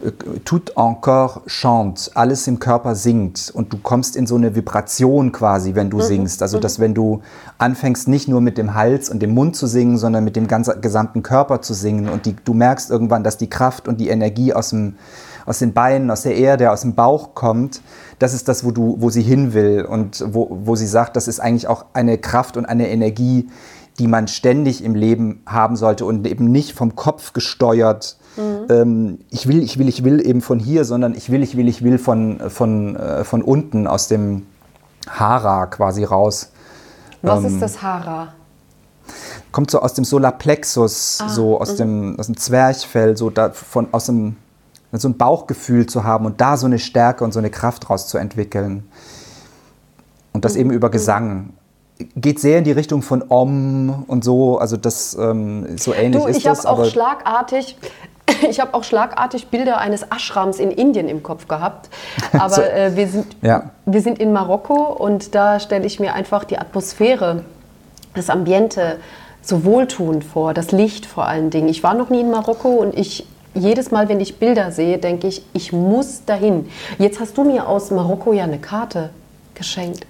tout 0.46 0.72
encore 0.75 1.42
chante, 1.46 2.11
alles 2.14 2.46
im 2.46 2.59
Körper 2.59 2.94
singt 2.94 3.51
und 3.55 3.75
du 3.75 3.77
kommst 3.77 4.16
in 4.16 4.27
so 4.27 4.37
eine 4.37 4.57
Vibration 4.57 5.33
quasi, 5.33 5.75
wenn 5.75 5.90
du 5.90 5.99
mhm. 5.99 6.03
singst. 6.03 6.42
Also, 6.42 6.59
dass 6.59 6.79
mhm. 6.79 6.83
wenn 6.83 6.94
du 6.94 7.22
anfängst, 7.59 8.09
nicht 8.09 8.27
nur 8.27 8.40
mit 8.40 8.57
dem 8.57 8.72
Hals 8.72 9.11
und 9.11 9.20
dem 9.20 9.35
Mund 9.35 9.55
zu 9.55 9.66
singen, 9.66 9.99
sondern 9.99 10.25
mit 10.25 10.35
dem 10.35 10.49
ganzen, 10.49 10.81
gesamten 10.81 11.22
Körper 11.22 11.61
zu 11.61 11.75
singen 11.75 12.09
und 12.09 12.25
die, 12.25 12.35
du 12.42 12.55
merkst 12.55 12.90
irgendwann, 12.90 13.22
dass 13.22 13.37
die 13.37 13.51
Kraft 13.51 13.87
und 13.87 14.01
die 14.01 14.09
Energie 14.09 14.55
aus, 14.55 14.70
dem, 14.70 14.94
aus 15.47 15.61
den 15.61 15.73
Beinen, 15.73 16.11
aus 16.11 16.23
der 16.23 16.35
Erde, 16.35 16.71
aus 16.71 16.83
dem 16.83 16.95
Bauch 16.95 17.35
kommt 17.35 17.81
das 18.19 18.33
ist 18.33 18.49
das, 18.49 18.65
wo, 18.65 18.71
du, 18.71 18.97
wo 18.99 19.11
sie 19.11 19.23
hin 19.23 19.53
will 19.53 19.85
und 19.85 20.25
wo, 20.27 20.49
wo 20.51 20.77
sie 20.77 20.87
sagt, 20.87 21.17
das 21.17 21.29
ist 21.29 21.41
eigentlich 21.41 21.69
auch 21.69 21.87
eine 21.93 22.19
Kraft 22.19 22.57
und 22.57 22.65
eine 22.65 22.89
Energie, 22.89 23.49
die 23.99 24.07
man 24.07 24.29
ständig 24.29 24.83
im 24.85 24.95
Leben 24.95 25.43
haben 25.47 25.77
sollte 25.77 26.05
und 26.05 26.27
eben 26.27 26.47
nicht 26.47 26.73
vom 26.73 26.97
Kopf 26.97 27.33
gesteuert. 27.33 28.17
Mhm. 28.37 28.71
Ähm, 28.71 29.19
ich 29.31 29.47
will, 29.47 29.63
ich 29.63 29.79
will, 29.79 29.89
ich 29.89 30.05
will 30.05 30.27
eben 30.27 30.41
von 30.41 30.59
hier, 30.59 30.85
sondern 30.85 31.15
ich 31.15 31.31
will, 31.31 31.43
ich 31.43 31.57
will, 31.57 31.69
ich 31.69 31.83
will 31.83 31.99
von, 31.99 32.41
von, 32.49 32.97
äh, 32.97 33.25
von 33.25 33.43
unten 33.43 33.87
aus 33.87 34.09
dem 34.09 34.47
Hara 35.09 35.67
quasi 35.67 36.05
raus. 36.05 36.53
Was 37.23 37.41
ähm, 37.41 37.47
ist 37.47 37.63
das 37.63 37.83
Hara? 37.83 38.29
kommt 39.53 39.71
so 39.71 39.81
aus 39.81 39.95
dem 39.95 40.05
Solarplexus, 40.05 41.21
Ah, 41.23 41.29
so 41.31 41.61
aus 41.61 41.77
dem, 41.77 42.19
aus 42.19 42.27
dem 42.27 42.37
Zwerchfell, 42.37 43.17
so 43.17 43.31
da 43.31 43.51
von, 43.53 43.89
aus 43.93 44.07
dem, 44.07 44.37
so 44.92 45.09
ein 45.09 45.16
Bauchgefühl 45.18 45.87
zu 45.87 46.05
haben 46.05 46.27
und 46.27 46.40
da 46.40 46.57
so 46.57 46.66
eine 46.66 46.79
Stärke 46.79 47.25
und 47.25 47.33
so 47.33 47.38
eine 47.38 47.51
Kraft 47.51 47.88
draus 47.88 48.07
zu 48.09 48.18
entwickeln. 48.18 48.88
Und 50.33 50.44
das 50.44 50.57
eben 50.57 50.70
über 50.70 50.90
Gesang. 50.90 51.51
Geht 52.14 52.40
sehr 52.40 52.59
in 52.59 52.64
die 52.64 52.72
Richtung 52.72 53.01
von 53.03 53.25
Om 53.29 54.05
und 54.07 54.22
so, 54.22 54.59
also 54.59 54.77
das 54.77 55.14
ähm, 55.18 55.79
so 55.79 55.94
ähnlich 55.94 56.22
Du, 56.22 56.29
ist 56.29 56.37
ich 56.38 56.42
das. 56.44 56.66
habe 56.66 56.83
auch 56.83 56.85
schlagartig, 56.85 57.79
ich 58.51 58.61
habe 58.61 58.75
auch 58.75 58.85
schlagartig 58.85 59.49
Bilder 59.49 59.79
eines 59.79 60.03
Ashrams 60.03 60.59
in 60.59 60.70
Indien 60.70 61.09
im 61.09 61.22
Kopf 61.22 61.49
gehabt. 61.49 61.88
Aber 62.33 62.51
So. 62.51 62.61
äh, 62.61 62.94
wir, 62.96 63.09
sind, 63.09 63.37
Ja. 63.40 63.70
wir 63.87 64.03
sind 64.03 64.18
in 64.18 64.33
Marokko 64.35 64.75
und 64.92 65.35
da 65.35 65.59
stelle 65.59 65.87
ich 65.87 65.99
mir 65.99 66.12
einfach 66.12 66.44
die 66.44 66.59
Atmosphäre, 66.59 67.44
das 68.14 68.29
Ambiente 68.29 68.99
so 69.40 69.64
wohltuend 69.64 70.22
vor, 70.22 70.53
das 70.53 70.72
Licht 70.72 71.07
vor 71.07 71.25
allen 71.27 71.49
Dingen. 71.49 71.68
Ich 71.68 71.83
war 71.83 71.94
noch 71.94 72.11
nie 72.11 72.20
in 72.20 72.31
Marokko 72.31 72.68
und 72.68 72.94
ich 72.94 73.27
jedes 73.57 73.90
Mal, 73.90 74.09
wenn 74.09 74.21
ich 74.21 74.38
Bilder 74.38 74.71
sehe, 74.71 74.99
denke 74.99 75.27
ich, 75.27 75.45
ich 75.53 75.73
muss 75.73 76.25
dahin. 76.25 76.69
Jetzt 76.99 77.21
hast 77.21 77.37
du 77.37 77.45
mir 77.45 77.69
aus 77.69 77.90
Marokko 77.90 78.33
ja 78.33 78.45
eine 78.45 78.59
Karte 78.59 79.11
geschenkt. 79.55 80.07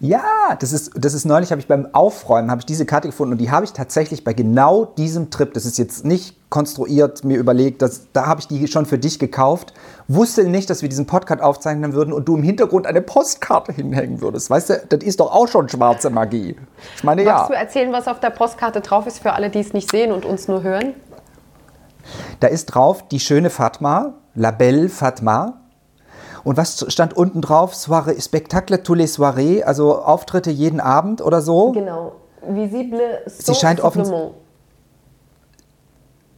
Ja, 0.00 0.22
das 0.58 0.72
ist, 0.72 0.92
das 0.94 1.12
ist 1.14 1.24
neulich, 1.26 1.50
habe 1.50 1.60
ich 1.60 1.68
beim 1.68 1.88
Aufräumen, 1.92 2.50
habe 2.50 2.60
ich 2.60 2.66
diese 2.66 2.86
Karte 2.86 3.08
gefunden 3.08 3.32
und 3.32 3.38
die 3.38 3.50
habe 3.50 3.64
ich 3.64 3.72
tatsächlich 3.72 4.24
bei 4.24 4.32
genau 4.32 4.86
diesem 4.86 5.30
Trip, 5.30 5.52
das 5.52 5.66
ist 5.66 5.78
jetzt 5.78 6.04
nicht 6.04 6.36
konstruiert, 6.48 7.22
mir 7.22 7.38
überlegt, 7.38 7.82
dass, 7.82 8.06
da 8.12 8.26
habe 8.26 8.40
ich 8.40 8.48
die 8.48 8.66
schon 8.66 8.86
für 8.86 8.98
dich 8.98 9.18
gekauft, 9.18 9.72
wusste 10.08 10.44
nicht, 10.44 10.70
dass 10.70 10.82
wir 10.82 10.88
diesen 10.88 11.06
Podcast 11.06 11.42
aufzeichnen 11.42 11.92
würden 11.92 12.12
und 12.12 12.26
du 12.26 12.36
im 12.36 12.42
Hintergrund 12.42 12.86
eine 12.86 13.02
Postkarte 13.02 13.72
hinhängen 13.72 14.20
würdest. 14.20 14.50
Weißt 14.50 14.70
du, 14.70 14.82
das 14.88 15.04
ist 15.04 15.20
doch 15.20 15.32
auch 15.32 15.46
schon 15.46 15.68
schwarze 15.68 16.10
Magie. 16.10 16.56
Ich 16.96 17.04
meine, 17.04 17.22
ja, 17.22 17.34
Magst 17.34 17.50
du 17.50 17.54
erzählen, 17.54 17.92
was 17.92 18.08
auf 18.08 18.20
der 18.20 18.30
Postkarte 18.30 18.80
drauf 18.80 19.06
ist 19.06 19.20
für 19.20 19.34
alle, 19.34 19.50
die 19.50 19.60
es 19.60 19.72
nicht 19.72 19.90
sehen 19.90 20.12
und 20.12 20.24
uns 20.24 20.48
nur 20.48 20.62
hören? 20.62 20.94
Da 22.40 22.46
ist 22.48 22.66
drauf 22.66 23.06
die 23.08 23.20
schöne 23.20 23.50
Fatma, 23.50 24.14
La 24.34 24.50
Belle 24.50 24.88
Fatma. 24.88 25.54
Und 26.42 26.56
was 26.56 26.86
stand 26.92 27.14
unten 27.16 27.40
drauf? 27.42 27.74
Soirée, 27.74 28.18
Spectacle 28.20 28.82
tous 28.82 28.94
les 28.96 29.14
soirées, 29.14 29.62
also 29.62 29.98
Auftritte 30.02 30.50
jeden 30.50 30.80
Abend 30.80 31.20
oder 31.20 31.42
so. 31.42 31.72
Genau. 31.72 32.12
Visible 32.48 33.20
Sie 33.26 33.54
scheint 33.54 33.82
offen- 33.82 34.10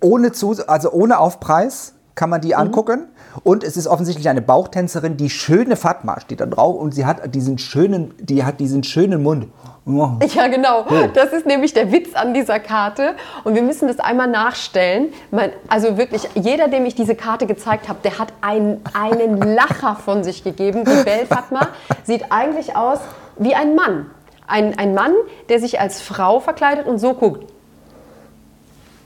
ohne, 0.00 0.32
zu, 0.32 0.56
also 0.66 0.90
ohne 0.90 1.18
Aufpreis 1.18 1.94
kann 2.14 2.28
man 2.28 2.40
Mhm. 2.40 2.42
die 2.42 2.54
angucken. 2.56 3.06
Und 3.44 3.64
es 3.64 3.76
ist 3.76 3.86
offensichtlich 3.86 4.28
eine 4.28 4.42
Bauchtänzerin, 4.42 5.16
die 5.16 5.30
schöne 5.30 5.76
Fatma 5.76 6.20
steht 6.20 6.40
da 6.40 6.46
drauf 6.46 6.74
und 6.76 6.92
sie 6.94 7.06
hat 7.06 7.34
diesen 7.34 7.56
schönen, 7.58 8.12
die 8.18 8.44
hat 8.44 8.60
diesen 8.60 8.82
schönen 8.84 9.22
Mund. 9.22 9.46
Oh. 9.84 10.10
Ja, 10.32 10.46
genau. 10.46 10.86
Das 11.12 11.32
ist 11.32 11.44
nämlich 11.44 11.74
der 11.74 11.90
Witz 11.90 12.14
an 12.14 12.34
dieser 12.34 12.60
Karte. 12.60 13.14
Und 13.42 13.54
wir 13.54 13.62
müssen 13.62 13.88
das 13.88 13.98
einmal 13.98 14.28
nachstellen. 14.28 15.12
Mein, 15.30 15.50
also 15.68 15.96
wirklich, 15.98 16.28
jeder, 16.34 16.68
dem 16.68 16.86
ich 16.86 16.94
diese 16.94 17.16
Karte 17.16 17.46
gezeigt 17.46 17.88
habe, 17.88 17.98
der 18.04 18.18
hat 18.18 18.32
einen, 18.42 18.80
einen 18.94 19.38
Lacher 19.38 19.96
von 19.96 20.22
sich 20.22 20.44
gegeben. 20.44 20.84
Die 20.84 21.02
Belle 21.02 21.26
Fatma 21.26 21.68
sieht 22.04 22.30
eigentlich 22.30 22.76
aus 22.76 23.00
wie 23.38 23.54
ein 23.54 23.74
Mann. 23.74 24.10
Ein, 24.46 24.78
ein 24.78 24.94
Mann, 24.94 25.12
der 25.48 25.58
sich 25.58 25.80
als 25.80 26.00
Frau 26.00 26.38
verkleidet 26.38 26.86
und 26.86 26.98
so 26.98 27.14
guckt. 27.14 27.50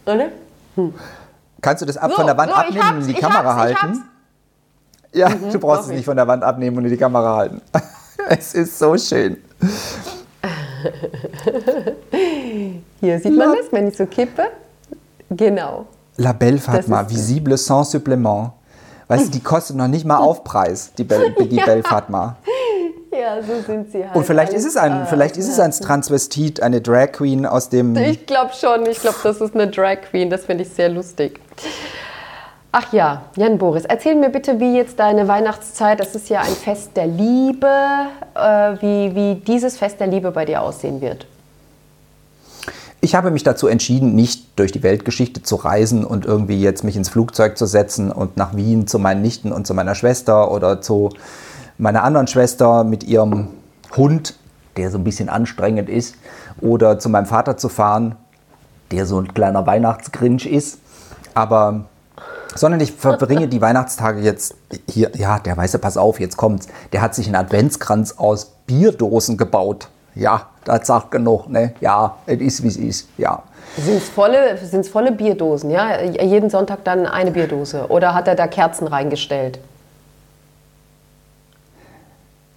Oder? 0.04 0.28
Kannst 1.62 1.82
du 1.82 1.86
das 1.86 1.96
ab 1.96 2.10
So, 2.10 2.16
von 2.16 2.26
der 2.26 2.36
Wand 2.36 2.50
so, 2.50 2.56
abnehmen 2.56 2.96
und 2.96 3.00
in 3.00 3.06
die 3.08 3.14
Kamera 3.14 3.56
halten? 3.56 4.04
Ja, 5.12 5.30
du 5.30 5.58
brauchst 5.58 5.84
es 5.84 5.88
ich. 5.90 5.96
nicht 5.96 6.04
von 6.04 6.16
der 6.16 6.26
Wand 6.26 6.44
abnehmen 6.44 6.76
und 6.76 6.84
in 6.84 6.90
die 6.90 6.96
Kamera 6.98 7.36
halten. 7.36 7.62
es 8.28 8.54
ist 8.54 8.78
so 8.78 8.96
schön. 8.98 9.42
Hier 13.00 13.18
sieht 13.20 13.36
man 13.36 13.56
das, 13.56 13.72
wenn 13.72 13.88
ich 13.88 13.96
so 13.96 14.06
kippe. 14.06 14.44
Genau. 15.30 15.86
La 16.16 16.32
Belle 16.32 16.58
Fatma, 16.58 17.08
visible 17.08 17.56
sans 17.56 17.90
supplément. 17.90 18.52
Weißt 19.08 19.26
du, 19.26 19.30
die 19.30 19.40
kostet 19.40 19.76
noch 19.76 19.88
nicht 19.88 20.04
mal 20.04 20.18
Aufpreis, 20.22 20.92
die, 20.96 21.04
Belle, 21.04 21.32
die 21.38 21.56
Belle 21.56 21.82
Fatma. 21.82 22.36
Ja, 23.12 23.42
so 23.42 23.60
sind 23.64 23.90
sie 23.92 24.04
halt. 24.04 24.14
Und 24.14 24.24
vielleicht 24.24 24.52
alles, 24.52 24.64
ist 24.64 24.70
es 24.72 24.76
ein, 24.76 25.02
äh, 25.02 25.06
vielleicht 25.06 25.36
ist 25.36 25.48
es 25.48 25.58
ein 25.58 25.70
Transvestit, 25.70 26.60
eine 26.60 26.80
Drag 26.80 27.12
Queen 27.12 27.46
aus 27.46 27.68
dem. 27.68 27.96
Ich 27.96 28.26
glaube 28.26 28.52
schon. 28.52 28.84
Ich 28.86 29.00
glaube, 29.00 29.16
das 29.22 29.40
ist 29.40 29.54
eine 29.54 29.68
Drag 29.68 30.02
Queen. 30.10 30.28
Das 30.28 30.44
finde 30.44 30.64
ich 30.64 30.70
sehr 30.70 30.88
lustig. 30.88 31.40
Ach 32.78 32.92
ja, 32.92 33.22
Jan 33.36 33.56
Boris, 33.56 33.86
erzähl 33.86 34.16
mir 34.16 34.28
bitte, 34.28 34.60
wie 34.60 34.76
jetzt 34.76 34.98
deine 34.98 35.26
Weihnachtszeit, 35.28 35.98
das 35.98 36.14
ist 36.14 36.28
ja 36.28 36.40
ein 36.40 36.52
Fest 36.52 36.90
der 36.94 37.06
Liebe, 37.06 37.66
äh, 38.34 38.74
wie, 38.82 39.14
wie 39.14 39.36
dieses 39.36 39.78
Fest 39.78 39.98
der 39.98 40.08
Liebe 40.08 40.30
bei 40.30 40.44
dir 40.44 40.60
aussehen 40.60 41.00
wird. 41.00 41.26
Ich 43.00 43.14
habe 43.14 43.30
mich 43.30 43.44
dazu 43.44 43.66
entschieden, 43.66 44.14
nicht 44.14 44.58
durch 44.58 44.72
die 44.72 44.82
Weltgeschichte 44.82 45.42
zu 45.42 45.56
reisen 45.56 46.04
und 46.04 46.26
irgendwie 46.26 46.60
jetzt 46.60 46.84
mich 46.84 46.96
ins 46.96 47.08
Flugzeug 47.08 47.56
zu 47.56 47.64
setzen 47.64 48.12
und 48.12 48.36
nach 48.36 48.54
Wien 48.54 48.86
zu 48.86 48.98
meinen 48.98 49.22
Nichten 49.22 49.52
und 49.52 49.66
zu 49.66 49.72
meiner 49.72 49.94
Schwester 49.94 50.50
oder 50.50 50.82
zu 50.82 51.08
meiner 51.78 52.04
anderen 52.04 52.26
Schwester 52.26 52.84
mit 52.84 53.04
ihrem 53.04 53.48
Hund, 53.96 54.36
der 54.76 54.90
so 54.90 54.98
ein 54.98 55.04
bisschen 55.04 55.30
anstrengend 55.30 55.88
ist, 55.88 56.16
oder 56.60 56.98
zu 56.98 57.08
meinem 57.08 57.24
Vater 57.24 57.56
zu 57.56 57.70
fahren, 57.70 58.16
der 58.90 59.06
so 59.06 59.18
ein 59.18 59.32
kleiner 59.32 59.66
Weihnachtsgrinch 59.66 60.44
ist. 60.44 60.80
Aber 61.32 61.86
sondern 62.56 62.80
ich 62.80 62.92
verbringe 62.92 63.48
die 63.48 63.60
Weihnachtstage 63.60 64.20
jetzt 64.20 64.54
hier. 64.88 65.10
Ja, 65.14 65.38
der 65.38 65.56
Weiße, 65.56 65.78
pass 65.78 65.96
auf, 65.96 66.20
jetzt 66.20 66.36
kommt's. 66.36 66.68
Der 66.92 67.02
hat 67.02 67.14
sich 67.14 67.26
einen 67.26 67.36
Adventskranz 67.36 68.14
aus 68.18 68.52
Bierdosen 68.66 69.36
gebaut. 69.36 69.88
Ja, 70.14 70.48
das 70.64 70.86
sagt 70.86 71.10
genug, 71.10 71.48
ne? 71.48 71.74
Ja, 71.80 72.16
es 72.26 72.40
ist 72.40 72.62
wie 72.62 72.68
es 72.68 72.76
ist. 72.76 73.08
Ja. 73.18 73.42
Sind 73.76 73.98
es 73.98 74.08
volle, 74.08 74.56
sind's 74.56 74.88
volle 74.88 75.12
Bierdosen, 75.12 75.70
ja? 75.70 76.02
Jeden 76.02 76.48
Sonntag 76.48 76.84
dann 76.84 77.06
eine 77.06 77.30
Bierdose? 77.30 77.88
Oder 77.88 78.14
hat 78.14 78.26
er 78.26 78.34
da 78.34 78.46
Kerzen 78.46 78.86
reingestellt? 78.86 79.58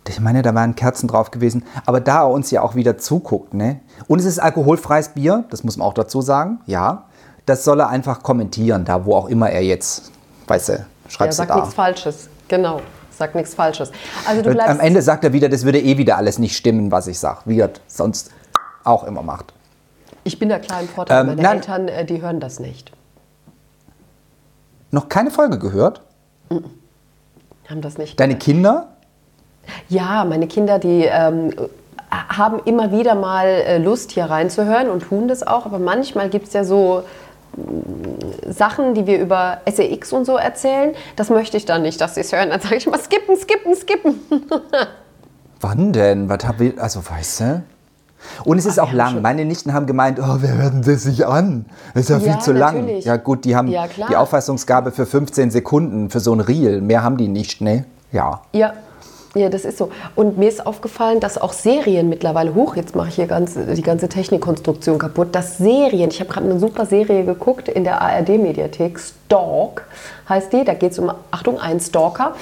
Ich 0.08 0.20
meine, 0.20 0.42
da 0.42 0.56
waren 0.56 0.76
Kerzen 0.76 1.08
drauf 1.08 1.30
gewesen. 1.30 1.64
Aber 1.86 2.02
da 2.02 2.22
er 2.22 2.30
uns 2.30 2.50
ja 2.50 2.62
auch 2.62 2.76
wieder 2.76 2.98
zuguckt, 2.98 3.54
ne? 3.54 3.80
Und 4.08 4.20
es 4.20 4.26
ist 4.26 4.40
alkoholfreies 4.40 5.10
Bier, 5.10 5.44
das 5.52 5.64
muss 5.64 5.78
man 5.78 5.88
auch 5.88 5.94
dazu 5.94 6.22
sagen, 6.22 6.60
ja. 6.66 7.04
Das 7.50 7.64
soll 7.64 7.80
er 7.80 7.90
einfach 7.90 8.22
kommentieren, 8.22 8.86
da 8.86 9.06
wo 9.06 9.16
auch 9.16 9.28
immer 9.28 9.50
er 9.50 9.64
jetzt, 9.64 10.12
weißt 10.46 10.70
du, 10.70 10.74
Ja, 10.74 10.86
schreibst 11.08 11.40
du 11.40 11.42
sag 11.42 11.48
da. 11.48 11.56
nichts 11.56 11.74
Falsches. 11.74 12.30
Genau, 12.48 12.80
sag 13.10 13.34
nichts 13.34 13.56
Falsches. 13.56 13.92
Also 14.28 14.44
du 14.44 14.52
bleibst 14.52 14.70
am 14.70 14.80
Ende 14.80 15.02
sagt 15.02 15.24
er 15.24 15.34
wieder, 15.34 15.50
das 15.50 15.66
würde 15.66 15.80
eh 15.82 15.98
wieder 15.98 16.16
alles 16.18 16.38
nicht 16.38 16.56
stimmen, 16.56 16.92
was 16.92 17.08
ich 17.08 17.18
sage, 17.18 17.40
wie 17.46 17.60
er 17.60 17.72
sonst 17.88 18.30
auch 18.84 19.04
immer 19.04 19.24
macht. 19.24 19.52
Ich 20.24 20.38
bin 20.38 20.50
da 20.50 20.60
klar 20.60 20.82
im 20.82 20.88
Vorteil. 20.88 21.22
Ähm, 21.22 21.28
Meine 21.28 21.42
nein. 21.42 21.58
Eltern, 21.58 21.88
äh, 21.88 22.06
die 22.06 22.22
hören 22.22 22.40
das 22.40 22.60
nicht. 22.60 22.92
Noch 24.92 25.10
keine 25.10 25.32
Folge 25.32 25.58
gehört? 25.58 26.02
Haben 27.68 27.82
das 27.82 27.98
nicht. 27.98 28.20
Deine 28.20 28.38
Kinder? 28.38 28.90
Ja, 29.88 30.24
meine 30.24 30.46
Kinder, 30.48 30.78
die 30.78 31.06
ähm, 31.06 31.52
haben 32.12 32.60
immer 32.66 32.92
wieder 32.92 33.16
mal 33.16 33.46
äh, 33.48 33.78
Lust, 33.80 34.12
hier 34.12 34.26
reinzuhören 34.26 34.90
und 34.90 35.02
tun 35.02 35.28
das 35.28 35.46
auch. 35.46 35.66
Aber 35.66 35.80
manchmal 35.80 36.30
gibt 36.30 36.48
es 36.48 36.54
ja 36.54 36.64
so 36.64 37.04
Sachen, 38.50 38.94
die 38.94 39.06
wir 39.08 39.20
über 39.20 39.60
SEX 39.72 40.12
und 40.14 40.26
so 40.26 40.38
erzählen. 40.38 40.94
Das 41.16 41.30
möchte 41.30 41.58
ich 41.58 41.66
dann 41.66 41.82
nicht, 41.82 42.00
dass 42.02 42.16
sie 42.16 42.22
es 42.22 42.32
hören. 42.32 42.50
Dann 42.50 42.62
sage 42.62 42.76
ich 42.76 42.88
mal, 42.88 43.00
skippen, 43.00 43.36
skippen, 43.38 43.76
skippen. 43.76 44.20
Wann 45.62 45.92
denn? 45.94 46.30
Was 46.30 46.46
hab 46.46 46.62
ich, 46.62 46.80
also 46.82 47.02
weißt 47.08 47.40
du? 47.42 47.64
Und 48.44 48.58
es 48.58 48.66
ist 48.66 48.80
Ach, 48.80 48.84
auch 48.88 48.94
wir 48.94 49.06
haben 49.06 49.14
lang. 49.16 49.22
Meine 49.22 49.46
Nichten 49.46 49.74
haben 49.74 49.86
gemeint, 49.86 50.20
oh, 50.20 50.42
wir 50.42 50.54
hören 50.54 50.82
das 50.86 51.04
sich 51.04 51.26
an. 51.26 51.66
Das 51.94 52.04
ist 52.04 52.10
ja, 52.10 52.18
Ja, 52.18 52.34
viel 52.34 52.42
zu 52.42 52.52
lang. 52.52 52.76
natürlich. 52.82 53.06
Ja 53.06 53.16
gut, 53.18 53.46
die 53.46 53.56
haben 53.56 53.68
Ja, 53.70 53.86
die 54.10 54.16
Auffassungsgabe 54.16 54.92
für 54.92 55.06
15 55.06 55.52
Sekunden 55.52 56.10
für 56.10 56.20
so 56.20 56.34
ein 56.34 56.40
Reel. 56.42 56.82
Mehr 56.82 57.04
haben 57.04 57.18
die 57.18 57.28
nicht, 57.30 57.62
ne? 57.62 57.86
Ja. 58.12 58.42
Ja. 58.54 58.74
Ja, 59.36 59.50
das 59.50 59.64
ist 59.64 59.78
so. 59.78 59.92
Und 60.16 60.38
mir 60.38 60.50
ist 60.50 60.66
aufgefallen, 60.66 61.20
dass 61.20 61.38
auch 61.38 61.54
Serien 61.54 62.10
mittlerweile 62.10 62.56
hoch, 62.56 62.76
jetzt 62.76 62.96
mache 62.96 63.10
ich 63.10 63.16
hier 63.16 63.28
ganz, 63.28 63.54
die 63.56 63.82
ganze 63.82 64.10
Technikkonstruktion 64.10 64.98
kaputt, 64.98 65.36
dass 65.36 65.60
Serien, 65.60 66.10
ich 66.10 66.20
habe 66.20 66.32
gerade 66.32 66.50
eine 66.50 66.60
super 66.60 66.86
Serie 66.86 67.24
geguckt 67.26 67.70
in 67.70 67.84
der 67.84 68.02
ARD-Mediathek, 68.02 69.00
Stalk 69.00 69.86
heißt 70.28 70.52
die, 70.52 70.64
da 70.64 70.74
geht 70.74 70.94
es 70.94 71.00
um, 71.00 71.12
Achtung, 71.30 71.60
einen 71.60 71.80
Stalker. 71.80 72.36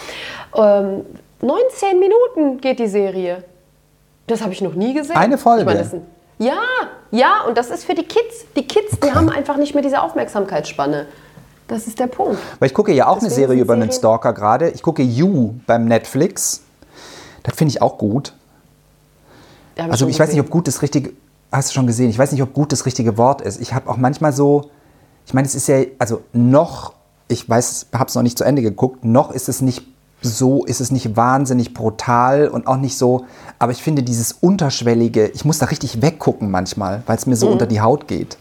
Ähm, 0.55 1.05
19 1.41 1.99
Minuten 1.99 2.61
geht 2.61 2.79
die 2.79 2.87
Serie. 2.87 3.43
Das 4.27 4.41
habe 4.41 4.53
ich 4.53 4.61
noch 4.61 4.73
nie 4.73 4.93
gesehen. 4.93 5.15
Eine 5.15 5.37
Folge? 5.37 5.61
Ich 5.61 5.65
meine, 5.65 5.79
das 5.79 5.93
ja, 6.39 6.61
ja, 7.11 7.41
und 7.47 7.57
das 7.57 7.69
ist 7.69 7.85
für 7.85 7.95
die 7.95 8.03
Kids. 8.03 8.45
Die 8.55 8.67
Kids, 8.67 8.99
die 8.99 9.11
haben 9.11 9.29
einfach 9.29 9.57
nicht 9.57 9.73
mehr 9.73 9.81
diese 9.81 10.01
Aufmerksamkeitsspanne. 10.01 11.07
Das 11.67 11.87
ist 11.87 11.99
der 11.99 12.07
Punkt. 12.07 12.39
Weil 12.59 12.67
ich 12.67 12.73
gucke 12.73 12.93
ja 12.93 13.07
auch 13.07 13.13
eine 13.13 13.21
Deswegen 13.21 13.35
Serie 13.35 13.57
sind 13.57 13.63
über 13.63 13.73
einen 13.73 13.91
Stalker 13.91 14.33
gerade. 14.33 14.69
Ich 14.69 14.83
gucke 14.83 15.01
You 15.01 15.55
beim 15.65 15.85
Netflix. 15.85 16.63
Das 17.47 17.55
finde 17.55 17.71
ich 17.71 17.81
auch 17.81 17.97
gut. 17.97 18.33
Hab 19.79 19.89
Also 19.89 20.07
ich 20.07 20.19
weiß 20.19 20.31
nicht, 20.31 20.41
ob 20.41 20.49
gut 20.49 20.67
das 20.67 20.81
richtige, 20.81 21.13
hast 21.51 21.69
du 21.69 21.73
schon 21.73 21.87
gesehen, 21.87 22.09
ich 22.09 22.19
weiß 22.19 22.31
nicht, 22.33 22.43
ob 22.43 22.53
gut 22.53 22.71
das 22.71 22.85
richtige 22.85 23.17
Wort 23.17 23.41
ist. 23.41 23.59
Ich 23.61 23.73
habe 23.73 23.89
auch 23.89 23.97
manchmal 23.97 24.33
so, 24.33 24.69
ich 25.25 25.33
meine, 25.33 25.47
es 25.47 25.55
ist 25.55 25.67
ja, 25.67 25.83
also 25.97 26.21
noch, 26.33 26.93
ich 27.27 27.47
weiß, 27.49 27.87
habe 27.93 28.09
es 28.09 28.15
noch 28.15 28.21
nicht 28.21 28.37
zu 28.37 28.43
Ende 28.43 28.61
geguckt, 28.61 29.05
noch 29.05 29.31
ist 29.31 29.49
es 29.49 29.61
nicht 29.61 29.83
so, 30.21 30.65
ist 30.65 30.81
es 30.81 30.91
nicht 30.91 31.15
wahnsinnig 31.15 31.73
brutal 31.73 32.49
und 32.49 32.67
auch 32.67 32.77
nicht 32.77 32.97
so, 32.97 33.25
aber 33.59 33.71
ich 33.71 33.81
finde 33.81 34.03
dieses 34.03 34.33
Unterschwellige, 34.33 35.27
ich 35.27 35.45
muss 35.45 35.59
da 35.59 35.67
richtig 35.67 36.01
weggucken 36.01 36.51
manchmal, 36.51 37.03
weil 37.05 37.17
es 37.17 37.27
mir 37.27 37.35
so 37.35 37.47
unter 37.49 37.65
die 37.67 37.79
Haut 37.81 38.07
geht. 38.07 38.37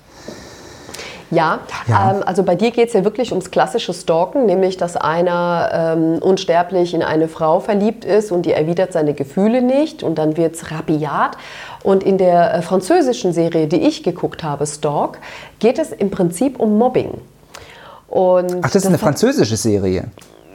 Ja, 1.31 1.61
Ja. 1.89 2.13
Ähm, 2.13 2.23
also 2.25 2.43
bei 2.43 2.55
dir 2.55 2.71
geht 2.71 2.89
es 2.89 2.95
ja 2.95 3.05
wirklich 3.05 3.33
ums 3.33 3.51
klassische 3.51 3.93
Stalken, 3.93 4.47
nämlich 4.47 4.77
dass 4.77 4.97
einer 4.97 5.71
ähm, 5.73 6.19
unsterblich 6.23 6.95
in 6.95 7.03
eine 7.03 7.29
Frau 7.29 7.61
verliebt 7.61 8.05
ist 8.05 8.31
und 8.33 8.47
die 8.47 8.53
erwidert 8.53 8.93
seine 8.93 9.15
Gefühle 9.15 9.63
nicht 9.63 10.03
und 10.03 10.17
dann 10.17 10.37
wird 10.37 10.55
es 10.55 10.71
rabiat. 10.71 11.37
Und 11.83 12.03
in 12.03 12.19
der 12.19 12.55
äh, 12.55 12.63
französischen 12.63 13.33
Serie, 13.33 13.67
die 13.67 13.81
ich 13.81 14.03
geguckt 14.03 14.43
habe, 14.43 14.67
Stalk, 14.67 15.19
geht 15.59 15.79
es 15.79 15.93
im 15.93 16.11
Prinzip 16.11 16.61
um 16.61 16.79
Mobbing. 16.79 17.13
Und 18.09 18.57
Ach, 18.63 18.71
das 18.71 18.77
ist 18.77 18.87
eine 18.87 18.99
französische 18.99 19.57
Serie. 19.57 20.05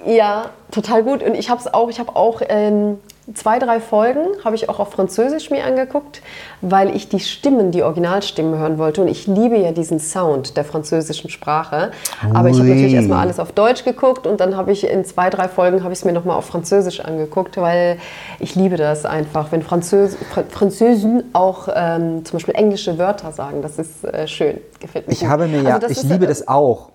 ja, 0.05 0.45
total 0.71 1.03
gut. 1.03 1.21
Und 1.21 1.35
ich 1.35 1.49
habe 1.49 1.59
es 1.59 1.73
auch, 1.73 1.89
ich 1.89 1.99
habe 1.99 2.15
auch 2.15 2.41
ähm, 2.47 2.97
zwei, 3.33 3.59
drei 3.59 3.79
Folgen 3.79 4.21
habe 4.43 4.55
ich 4.55 4.67
auch 4.69 4.79
auf 4.79 4.91
Französisch 4.91 5.49
mir 5.51 5.63
angeguckt, 5.63 6.21
weil 6.61 6.95
ich 6.95 7.09
die 7.09 7.19
Stimmen, 7.19 7.71
die 7.71 7.83
Originalstimmen 7.83 8.57
hören 8.57 8.77
wollte. 8.77 9.01
Und 9.01 9.07
ich 9.07 9.27
liebe 9.27 9.57
ja 9.57 9.71
diesen 9.71 9.99
Sound 9.99 10.57
der 10.57 10.65
französischen 10.65 11.29
Sprache. 11.29 11.91
Aber 12.33 12.49
ich 12.49 12.57
habe 12.57 12.67
natürlich 12.69 12.93
erstmal 12.93 13.19
alles 13.19 13.39
auf 13.39 13.51
Deutsch 13.51 13.83
geguckt 13.85 14.25
und 14.27 14.39
dann 14.39 14.57
habe 14.57 14.71
ich 14.71 14.87
in 14.87 15.05
zwei, 15.05 15.29
drei 15.29 15.47
Folgen 15.47 15.83
habe 15.83 15.93
ich 15.93 15.99
es 15.99 16.05
mir 16.05 16.13
nochmal 16.13 16.37
auf 16.37 16.45
Französisch 16.45 16.99
angeguckt, 16.99 17.57
weil 17.57 17.97
ich 18.39 18.55
liebe 18.55 18.75
das 18.77 19.05
einfach, 19.05 19.51
wenn 19.51 19.61
Französ 19.61 20.17
Fra 20.31 20.43
Französen 20.49 21.23
auch 21.33 21.67
ähm, 21.73 22.25
zum 22.25 22.33
Beispiel 22.37 22.55
englische 22.55 22.97
Wörter 22.97 23.31
sagen. 23.31 23.61
Das 23.61 23.77
ist 23.77 24.03
äh, 24.03 24.27
schön, 24.27 24.59
gefällt 24.79 25.07
mir 25.07 25.13
Ich 25.13 25.19
gut. 25.21 25.29
habe 25.29 25.47
mir 25.47 25.61
ja, 25.61 25.75
Also 25.75 25.87
ich 25.87 26.03
liebe 26.03 26.25
äh, 26.25 26.27
das 26.27 26.47
auch. 26.47 26.89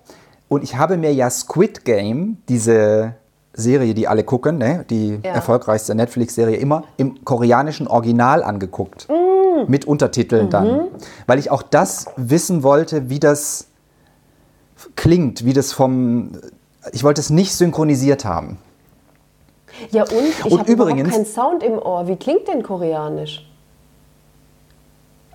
Und 0.49 0.63
ich 0.63 0.75
habe 0.77 0.97
mir 0.97 1.13
ja 1.13 1.29
Squid 1.29 1.83
Game, 1.83 2.37
diese 2.47 3.15
Serie, 3.59 3.93
die 3.95 4.07
alle 4.07 4.23
gucken, 4.23 4.57
ne? 4.59 4.85
die 4.89 5.19
Ja. 5.23 5.31
erfolgreichste 5.33 5.95
Netflix-Serie, 5.95 6.57
immer 6.57 6.83
im 6.97 7.25
koreanischen 7.25 7.87
Original 7.87 8.43
angeguckt. 8.43 9.07
Mm. 9.09 9.69
Mit 9.69 9.85
Untertiteln 9.85 10.45
Mhm. 10.45 10.49
dann. 10.51 10.79
Weil 11.25 11.39
ich 11.39 11.49
auch 11.49 11.63
das 11.63 12.05
wissen 12.15 12.61
wollte, 12.61 13.09
wie 13.09 13.19
das 13.19 13.67
klingt, 14.95 15.43
wie 15.43 15.53
das 15.53 15.73
vom. 15.73 16.33
Ich 16.91 17.03
wollte 17.03 17.19
es 17.19 17.31
nicht 17.31 17.53
synchronisiert 17.55 18.23
haben. 18.25 18.59
Ja 19.91 20.03
und? 20.03 20.11
Ich 20.45 20.57
habe 20.57 20.71
übrigens- 20.71 21.11
keinen 21.11 21.25
Sound 21.25 21.63
im 21.63 21.79
Ohr. 21.79 22.07
Wie 22.07 22.15
klingt 22.15 22.47
denn 22.47 22.61
Koreanisch? 22.61 23.43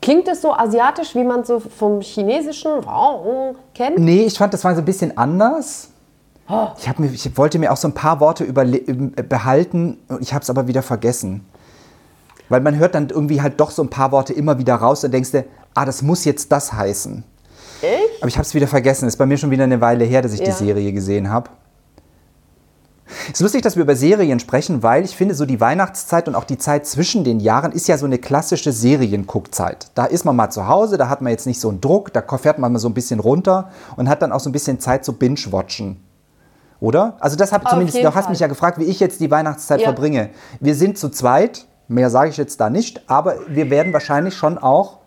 Klingt 0.00 0.26
es 0.28 0.42
so 0.42 0.52
asiatisch, 0.52 1.14
wie 1.14 1.22
man 1.24 1.44
so 1.44 1.60
vom 1.60 2.00
Chinesischen 2.00 2.70
kennt? 3.74 3.98
Nee, 3.98 4.24
ich 4.24 4.36
fand, 4.36 4.52
das 4.52 4.64
war 4.64 4.74
so 4.74 4.80
ein 4.80 4.84
bisschen 4.84 5.16
anders. 5.16 5.88
Ich, 6.78 6.98
mir, 6.98 7.10
ich 7.10 7.36
wollte 7.38 7.58
mir 7.58 7.72
auch 7.72 7.76
so 7.76 7.88
ein 7.88 7.94
paar 7.94 8.20
Worte 8.20 8.44
überle- 8.44 9.16
äh, 9.18 9.22
behalten 9.22 9.98
und 10.08 10.20
ich 10.22 10.34
habe 10.34 10.42
es 10.42 10.50
aber 10.50 10.66
wieder 10.66 10.82
vergessen. 10.82 11.44
Weil 12.48 12.60
man 12.60 12.76
hört 12.76 12.94
dann 12.94 13.08
irgendwie 13.08 13.40
halt 13.40 13.58
doch 13.60 13.70
so 13.70 13.82
ein 13.82 13.88
paar 13.90 14.12
Worte 14.12 14.32
immer 14.32 14.58
wieder 14.58 14.74
raus 14.74 15.02
und 15.04 15.12
denkst 15.12 15.30
dir, 15.30 15.44
ah, 15.74 15.84
das 15.84 16.02
muss 16.02 16.24
jetzt 16.24 16.52
das 16.52 16.72
heißen. 16.72 17.24
Echt? 17.80 18.20
Aber 18.20 18.28
ich 18.28 18.36
habe 18.36 18.46
es 18.46 18.54
wieder 18.54 18.68
vergessen. 18.68 19.08
Ist 19.08 19.16
bei 19.16 19.26
mir 19.26 19.38
schon 19.38 19.50
wieder 19.50 19.64
eine 19.64 19.80
Weile 19.80 20.04
her, 20.04 20.20
dass 20.22 20.32
ich 20.34 20.40
die 20.40 20.46
Ja. 20.46 20.52
Serie 20.52 20.92
gesehen 20.92 21.30
habe. 21.30 21.50
Es 23.26 23.34
ist 23.34 23.40
lustig, 23.40 23.62
dass 23.62 23.76
wir 23.76 23.82
über 23.82 23.96
Serien 23.96 24.38
sprechen, 24.40 24.82
weil 24.82 25.04
ich 25.04 25.16
finde, 25.16 25.34
so 25.34 25.44
die 25.44 25.60
Weihnachtszeit 25.60 26.28
und 26.28 26.34
auch 26.34 26.44
die 26.44 26.56
Zeit 26.58 26.86
zwischen 26.86 27.24
den 27.24 27.40
Jahren 27.40 27.72
ist 27.72 27.86
ja 27.88 27.98
so 27.98 28.06
eine 28.06 28.18
klassische 28.18 28.72
Serienguckzeit. 28.72 29.90
Da 29.94 30.04
ist 30.06 30.24
man 30.24 30.34
mal 30.36 30.50
zu 30.50 30.66
Hause, 30.66 30.96
da 30.98 31.08
hat 31.08 31.20
man 31.20 31.30
jetzt 31.30 31.46
nicht 31.46 31.60
so 31.60 31.68
einen 31.68 31.80
Druck, 31.80 32.12
da 32.12 32.22
fährt 32.38 32.58
man 32.58 32.72
mal 32.72 32.78
so 32.78 32.88
ein 32.88 32.94
bisschen 32.94 33.20
runter 33.20 33.70
und 33.96 34.08
hat 34.08 34.22
dann 34.22 34.32
auch 34.32 34.40
so 34.40 34.48
ein 34.48 34.52
bisschen 34.52 34.80
Zeit 34.80 35.04
zu 35.04 35.12
binge-watchen. 35.14 35.96
Oder? 36.82 37.14
Also 37.20 37.36
das 37.36 37.52
habe 37.52 37.64
zumindest, 37.68 37.96
du 37.96 38.04
hast 38.12 38.24
Fall. 38.24 38.30
mich 38.32 38.40
ja 38.40 38.48
gefragt, 38.48 38.76
wie 38.80 38.84
ich 38.84 38.98
jetzt 38.98 39.20
die 39.20 39.30
Weihnachtszeit 39.30 39.80
Ja. 39.80 39.86
verbringe. 39.86 40.30
Wir 40.58 40.74
sind 40.74 40.98
zu 40.98 41.10
zweit, 41.10 41.64
mehr 41.86 42.10
sage 42.10 42.30
ich 42.30 42.36
jetzt 42.36 42.60
da 42.60 42.70
nicht, 42.70 43.08
aber 43.08 43.36
wir 43.46 43.70
werden 43.70 43.92
wahrscheinlich 43.92 44.34
schon 44.34 44.58
auch, 44.58 44.98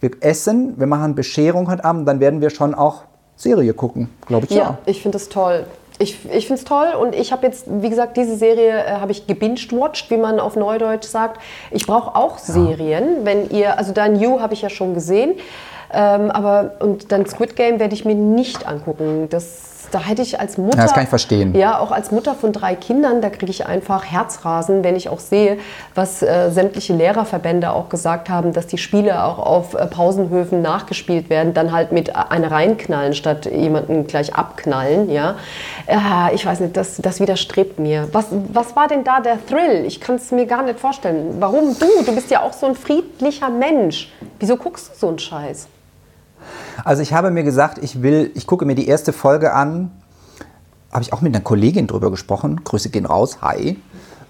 wir 0.00 0.10
essen, 0.20 0.74
wir 0.78 0.86
machen 0.86 1.14
Bescherung 1.14 1.70
heute 1.70 1.86
Abend, 1.86 2.06
dann 2.06 2.20
werden 2.20 2.42
wir 2.42 2.50
schon 2.50 2.74
auch 2.74 3.04
Serie 3.34 3.72
gucken, 3.72 4.10
glaube 4.26 4.44
ich 4.44 4.50
Ja, 4.50 4.58
ja. 4.58 4.78
ich 4.84 5.00
finde 5.00 5.16
das 5.16 5.30
toll. 5.30 5.64
Ich, 5.98 6.18
ich 6.30 6.48
finde 6.48 6.60
es 6.60 6.64
toll 6.64 6.88
und 7.00 7.14
ich 7.14 7.32
habe 7.32 7.46
jetzt, 7.46 7.64
wie 7.66 7.88
gesagt, 7.88 8.18
diese 8.18 8.36
Serie 8.36 8.84
äh, 8.84 8.90
habe 9.00 9.12
ich 9.12 9.26
gebinged-watched, 9.26 10.10
wie 10.10 10.18
man 10.18 10.38
auf 10.38 10.54
Neudeutsch 10.54 11.06
sagt. 11.06 11.40
Ich 11.70 11.86
brauche 11.86 12.14
auch 12.14 12.36
Serien, 12.36 13.24
wenn 13.24 13.48
ihr, 13.48 13.78
also 13.78 13.92
dann 13.92 14.20
You 14.20 14.40
habe 14.40 14.52
ich 14.52 14.60
ja 14.60 14.68
schon 14.68 14.92
gesehen, 14.92 15.34
ähm, 15.92 16.30
aber 16.30 16.72
und 16.80 17.10
dann 17.10 17.24
Squid 17.24 17.56
Game 17.56 17.78
werde 17.80 17.94
ich 17.94 18.04
mir 18.04 18.14
nicht 18.16 18.66
angucken. 18.66 19.28
Das, 19.30 19.73
da 19.94 20.00
hätte 20.00 20.22
ich 20.22 20.40
als 20.40 20.58
Mutter. 20.58 20.78
Ja, 20.78 20.82
das 20.82 20.92
kann 20.92 21.04
ich 21.04 21.08
verstehen. 21.08 21.54
Ja, 21.54 21.78
auch 21.78 21.92
als 21.92 22.10
Mutter 22.10 22.34
von 22.34 22.52
drei 22.52 22.74
Kindern, 22.74 23.22
da 23.22 23.30
kriege 23.30 23.50
ich 23.50 23.66
einfach 23.66 24.04
Herzrasen, 24.04 24.82
wenn 24.82 24.96
ich 24.96 25.08
auch 25.08 25.20
sehe, 25.20 25.58
was 25.94 26.20
äh, 26.20 26.50
sämtliche 26.50 26.94
Lehrerverbände 26.94 27.70
auch 27.70 27.88
gesagt 27.88 28.28
haben, 28.28 28.52
dass 28.52 28.66
die 28.66 28.78
Spiele 28.78 29.22
auch 29.22 29.38
auf 29.38 29.74
äh, 29.74 29.86
Pausenhöfen 29.86 30.62
nachgespielt 30.62 31.30
werden, 31.30 31.54
dann 31.54 31.70
halt 31.70 31.92
mit 31.92 32.16
einer 32.16 32.50
reinknallen 32.50 33.14
statt 33.14 33.46
jemanden 33.46 34.08
gleich 34.08 34.34
abknallen. 34.34 35.10
Ja, 35.10 35.36
ja 35.88 36.30
ich 36.34 36.44
weiß 36.44 36.58
nicht, 36.58 36.76
das, 36.76 36.96
das 36.96 37.20
widerstrebt 37.20 37.78
mir. 37.78 38.08
Was, 38.10 38.26
was 38.52 38.74
war 38.74 38.88
denn 38.88 39.04
da 39.04 39.20
der 39.20 39.38
Thrill? 39.46 39.84
Ich 39.86 40.00
kann 40.00 40.16
es 40.16 40.32
mir 40.32 40.46
gar 40.46 40.64
nicht 40.64 40.80
vorstellen. 40.80 41.36
Warum 41.38 41.78
du? 41.78 41.86
Du 42.04 42.14
bist 42.14 42.32
ja 42.32 42.42
auch 42.42 42.52
so 42.52 42.66
ein 42.66 42.74
friedlicher 42.74 43.48
Mensch. 43.48 44.12
Wieso 44.40 44.56
guckst 44.56 44.90
du 44.90 44.98
so 44.98 45.08
einen 45.08 45.20
Scheiß? 45.20 45.68
Also 46.82 47.02
ich 47.02 47.12
habe 47.12 47.30
mir 47.30 47.44
gesagt, 47.44 47.78
ich 47.78 48.02
will, 48.02 48.30
ich 48.34 48.46
gucke 48.46 48.64
mir 48.64 48.74
die 48.74 48.88
erste 48.88 49.12
Folge 49.12 49.52
an. 49.52 49.90
Habe 50.92 51.02
ich 51.02 51.12
auch 51.12 51.20
mit 51.20 51.34
einer 51.34 51.44
Kollegin 51.44 51.86
drüber 51.86 52.10
gesprochen. 52.10 52.62
Grüße 52.64 52.88
gehen 52.88 53.06
raus, 53.06 53.38
hi. 53.42 53.78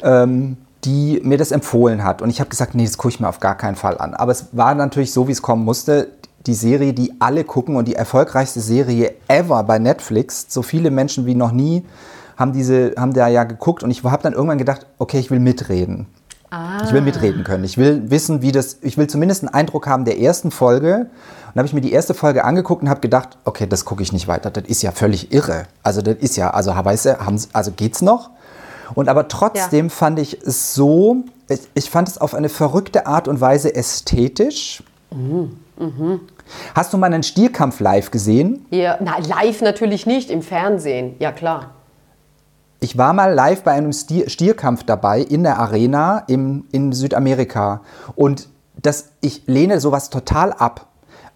Ähm, 0.03 0.57
die 0.85 1.21
mir 1.25 1.39
das 1.39 1.51
empfohlen 1.51 2.05
hat. 2.05 2.21
Und 2.21 2.29
ich 2.29 2.41
habe 2.41 2.51
gesagt, 2.51 2.75
nee, 2.75 2.85
das 2.85 2.99
gucke 2.99 3.15
ich 3.15 3.21
mir 3.21 3.29
auf 3.29 3.41
gar 3.41 3.57
keinen 3.57 3.77
Fall 3.77 3.99
an. 3.99 4.15
Aber 4.15 4.33
es 4.33 4.49
war 4.53 4.75
natürlich 4.75 5.13
so, 5.13 5.29
wie 5.29 5.33
es 5.33 5.41
kommen 5.41 5.65
musste. 5.65 6.09
Die 6.47 6.55
Serie, 6.55 6.93
die 6.93 7.15
alle 7.21 7.45
gucken 7.45 7.77
und 7.77 7.89
die 7.89 7.95
erfolgreichste 7.95 8.61
Serie 8.61 9.15
ever 9.29 9.63
bei 9.63 9.79
Netflix. 9.79 10.47
So 10.49 10.63
viele 10.63 10.91
Menschen 10.91 11.25
wie 11.25 11.35
noch 11.35 11.53
nie 11.53 11.85
haben, 12.37 12.53
diese, 12.53 12.93
haben 12.99 13.15
da 13.15 13.29
ja 13.29 13.45
geguckt. 13.45 13.83
Und 13.83 13.91
ich 13.91 14.05
habe 14.05 14.23
dann 14.23 14.35
irgendwann 14.35 14.59
gedacht, 14.59 14.87
okay, 14.99 15.19
ich 15.19 15.31
will 15.31 15.41
mitreden. 15.41 16.07
Ich 16.85 16.93
will 16.93 17.01
mitreden 17.01 17.45
können. 17.45 17.65
Ich 17.65 17.79
will 17.79 18.11
wissen, 18.11 18.43
wie 18.43 18.53
das. 18.53 18.79
Ich 18.83 18.97
will 18.99 19.07
zumindest 19.07 19.43
einen 19.43 19.55
Eindruck 19.55 19.87
haben 19.87 20.05
der 20.05 20.19
ersten 20.21 20.51
Folge. 20.51 21.07
Und 21.55 21.59
habe 21.59 21.67
ich 21.67 21.73
mir 21.73 21.81
die 21.81 21.93
erste 21.93 22.15
Folge 22.15 22.45
angeguckt 22.45 22.83
und 22.83 22.89
habe 22.89 23.01
gedacht, 23.01 23.39
okay, 23.45 23.67
das 23.69 23.85
gucke 23.85 24.03
ich 24.03 24.13
nicht 24.13 24.27
weiter. 24.27 24.51
Das 24.51 24.65
ist 24.65 24.83
ja 24.83 24.91
völlig 24.91 25.33
irre. 25.33 25.67
Also 25.85 26.03
das 26.03 26.17
ist 26.17 26.37
ja, 26.37 26.51
also 26.51 26.73
weißt 26.75 27.07
du, 27.07 27.21
haben, 27.21 27.41
also 27.53 27.71
geht's 27.71 28.03
noch? 28.03 28.31
Und 28.95 29.09
aber 29.09 29.29
trotzdem 29.29 29.89
fand 29.91 30.19
ich 30.19 30.43
es 30.43 30.75
so. 30.75 31.25
Ich, 31.49 31.61
ich 31.75 31.91
fand 31.91 32.09
es 32.09 32.19
auf 32.19 32.35
eine 32.35 32.49
verrückte 32.49 33.07
Art 33.07 33.29
und 33.29 33.41
Weise 33.41 33.75
ästhetisch. 33.75 34.83
Hast 36.75 36.93
du 36.93 36.99
mal 36.99 37.07
einen 37.07 37.23
Stierkampf 37.23 37.81
live 37.81 38.11
gesehen? 38.11 38.67
Ja, 38.71 38.99
na, 39.01 39.19
live 39.19 39.63
natürlich 39.63 40.07
nicht, 40.07 40.31
im 40.31 40.43
Fernsehen. 40.43 41.15
Ja, 41.19 41.33
klar. 41.33 41.74
Ich 42.85 42.99
war 42.99 43.15
mal 43.15 43.33
live 43.33 43.63
bei 43.63 43.73
einem 43.73 43.95
Stier 43.95 44.29
Stierkampf 44.29 44.85
dabei 44.85 45.21
in 45.21 45.43
der 45.43 45.59
Arena 45.59 46.19
im, 46.27 46.67
in 46.71 46.93
Südamerika. 46.93 47.81
Und 48.15 48.51
das, 48.77 49.07
ich 49.23 49.45
lehne 49.47 49.81
sowas 49.81 50.11
total 50.11 50.53
ab. 50.53 50.89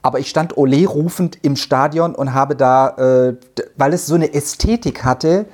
Aber 0.02 0.18
ich 0.18 0.28
stand 0.28 0.58
Ole 0.58 0.86
rufend 0.86 1.38
im 1.40 1.56
Stadion 1.56 2.14
und 2.14 2.34
habe 2.34 2.54
da, 2.54 2.90
äh, 3.30 3.36
weil 3.78 3.94
es 3.94 4.04
so 4.04 4.14
eine 4.14 4.34
Ästhetik 4.34 5.04
hatte, 5.04 5.46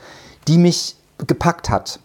die 0.49 0.59
mich 0.59 0.97
gepackt 1.28 1.70
hat. 1.70 2.01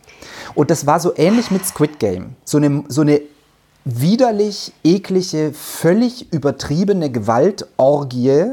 Und 0.53 0.69
das 0.69 0.85
war 0.85 0.99
so 0.99 1.13
ähnlich 1.17 1.49
mit 1.49 1.65
Squid 1.65 1.97
Game. 1.97 2.35
So 2.45 2.57
eine, 2.57 2.83
so 2.89 3.01
eine 3.01 3.21
widerlich, 3.85 4.71
eklige, 4.83 5.51
völlig 5.51 6.31
übertriebene 6.31 7.09
Gewaltorgie, 7.09 8.51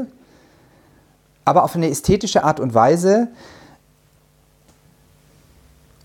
aber 1.45 1.63
auf 1.63 1.75
eine 1.75 1.91
ästhetische 1.91 2.43
Art 2.43 2.59
und 2.59 2.73
Weise, 2.73 3.27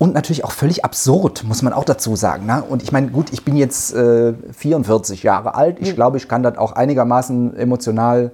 und 0.02 0.14
natürlich 0.14 0.44
auch 0.44 0.50
völlig 0.50 0.84
absurd, 0.84 1.44
muss 1.44 1.62
man 1.62 1.72
auch 1.72 1.84
dazu 1.84 2.16
sagen. 2.16 2.44
Ne? 2.44 2.64
Und 2.68 2.82
ich 2.82 2.90
meine, 2.90 3.06
gut, 3.06 3.32
ich 3.32 3.44
bin 3.44 3.56
jetzt 3.56 3.94
äh, 3.94 4.32
44 4.52 5.22
Jahre 5.22 5.54
alt. 5.54 5.76
Ich 5.78 5.94
glaube, 5.94 6.16
ich 6.16 6.26
kann 6.26 6.42
das 6.42 6.58
auch 6.58 6.72
einigermaßen 6.72 7.56
emotional 7.56 8.32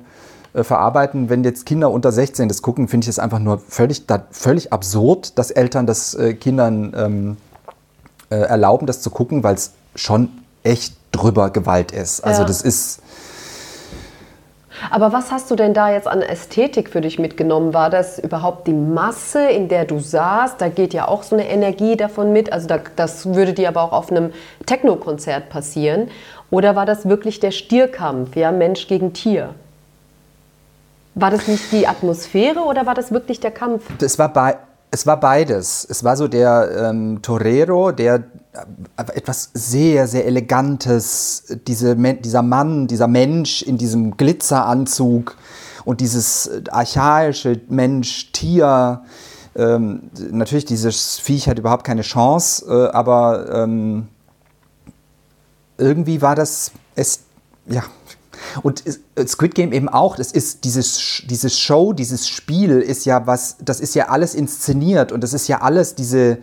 äh, 0.55 0.65
verarbeiten. 0.65 1.29
Wenn 1.29 1.45
jetzt 1.45 1.67
Kinder 1.67 1.91
unter 1.91 2.11
16 2.11 2.49
das 2.49 2.63
gucken, 2.63 2.89
finde 2.89 3.05
ich 3.05 3.11
es 3.11 3.19
einfach 3.19 3.39
nur 3.39 3.59
völlig, 3.59 4.07
da, 4.07 4.23
völlig 4.31 4.73
absurd, 4.73 5.39
dass 5.39 5.51
Eltern 5.51 5.85
das 5.87 6.15
äh, 6.15 6.33
Kindern 6.33 6.95
ähm, 6.97 7.37
äh, 8.31 8.37
erlauben, 8.37 8.87
das 8.87 9.03
zu 9.03 9.11
gucken, 9.11 9.43
weil 9.43 9.57
es 9.57 9.73
schon 9.95 10.31
echt 10.63 10.97
drüber 11.13 11.51
Gewalt 11.51 11.93
ist. 11.93 12.25
Also 12.25 12.41
Ja. 12.41 12.49
das 12.49 12.63
ist... 12.63 13.01
Aber 14.91 15.13
was 15.13 15.31
hast 15.31 15.51
du 15.51 15.57
denn 15.57 15.75
da 15.75 15.91
jetzt 15.91 16.07
an 16.07 16.23
Ästhetik 16.23 16.91
für 16.91 17.01
dich 17.01 17.19
mitgenommen? 17.19 17.75
War 17.75 17.91
das 17.91 18.19
überhaupt 18.19 18.67
die 18.67 18.73
Masse, 18.73 19.49
in 19.49 19.69
der 19.69 19.85
du 19.85 19.99
saßt? 19.99 20.61
Da 20.61 20.69
geht 20.69 20.95
ja 20.95 21.09
auch 21.09 21.23
so 21.23 21.37
eine 21.37 21.49
Energie 21.49 21.97
davon 21.97 22.33
mit. 22.33 22.53
Also 22.53 22.69
da, 22.69 22.79
das 22.97 23.35
würde 23.35 23.53
dir 23.53 23.69
aber 23.69 23.83
auch 23.83 23.93
auf 23.93 24.11
einem 24.11 24.33
Techno-Konzert 24.67 25.49
passieren. 25.49 26.09
Oder 26.51 26.77
war 26.77 26.87
das 26.87 27.09
wirklich 27.09 27.41
der 27.41 27.51
Stierkampf, 27.51 28.37
ja, 28.37 28.53
Mensch 28.53 28.89
gegen 28.89 29.13
Tier? 29.13 29.55
War 31.15 31.31
das 31.31 31.49
nicht 31.49 31.73
die 31.73 31.87
Atmosphäre 31.87 32.61
oder 32.61 32.87
war 32.87 32.95
das 32.95 33.13
wirklich 33.13 33.41
der 33.41 33.51
Kampf? 33.51 33.85
es 34.01 34.19
war 34.19 34.33
bei, 34.33 34.57
es 34.99 35.07
war 35.07 35.21
beides. 35.21 35.87
Es 35.89 36.03
war 36.03 36.17
so 36.17 36.27
der 36.27 36.89
ähm, 36.91 37.23
Torero, 37.23 37.93
der 37.93 38.25
äh, 38.97 39.03
etwas 39.15 39.51
sehr, 39.55 40.09
sehr 40.09 40.27
Elegantes, 40.27 41.45
diese, 41.69 41.95
dieser 41.95 42.43
Mann, 42.43 42.89
dieser 42.89 43.07
Mensch 43.07 43.63
in 43.63 43.79
diesem 43.79 44.17
Glitzeranzug 44.17 45.37
und 45.85 46.01
dieses 46.01 46.49
äh, 46.49 46.65
archaische 46.73 47.61
Mensch, 47.69 48.33
Tier. 48.33 49.03
Ähm, 49.55 50.11
natürlich, 50.33 50.65
dieses 50.65 51.21
Viech 51.21 51.49
hat 51.49 51.61
überhaupt 51.61 51.85
keine 51.85 52.03
Chance, 52.03 52.67
äh, 52.69 52.93
aber 52.93 53.55
ähm, 53.55 54.09
irgendwie 55.77 56.21
war 56.23 56.35
das, 56.35 56.73
es, 56.97 57.21
ja, 57.67 57.85
und 58.63 58.83
Squid 59.27 59.55
Game 59.55 59.73
eben 59.73 59.89
auch, 59.89 60.17
das 60.17 60.33
ist 60.33 60.65
dieses, 60.65 61.23
dieses 61.29 61.59
Show, 61.59 61.93
dieses 61.93 62.29
Spiel 62.29 62.81
ist 62.81 63.05
ja 63.05 63.27
was, 63.27 63.57
das 63.65 63.81
ist 63.81 63.95
ja 63.95 64.09
alles 64.09 64.35
inszeniert 64.35 65.13
und 65.13 65.23
das 65.23 65.33
ist 65.33 65.49
ja 65.49 65.61
alles 65.61 65.95
diese, 65.95 66.39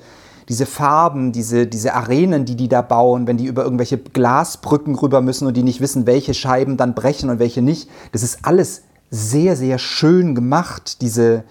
diese 0.49 0.65
Farben, 0.65 1.31
diese, 1.31 1.67
diese 1.67 1.93
Arenen, 1.93 2.45
die 2.45 2.55
die 2.55 2.67
da 2.67 2.81
bauen, 2.81 3.27
wenn 3.27 3.37
die 3.37 3.45
über 3.45 3.63
irgendwelche 3.63 3.97
Glasbrücken 3.97 4.95
rüber 4.95 5.21
müssen 5.21 5.47
und 5.47 5.55
die 5.57 5.63
nicht 5.63 5.81
wissen, 5.81 6.05
welche 6.05 6.33
Scheiben 6.33 6.77
dann 6.77 6.93
brechen 6.93 7.29
und 7.29 7.39
welche 7.39 7.61
nicht. 7.61 7.89
Das 8.11 8.23
ist 8.23 8.39
alles 8.43 8.83
sehr, 9.09 9.55
sehr 9.55 9.77
schön 9.79 10.35
gemacht, 10.35 11.01
diese, 11.01 11.43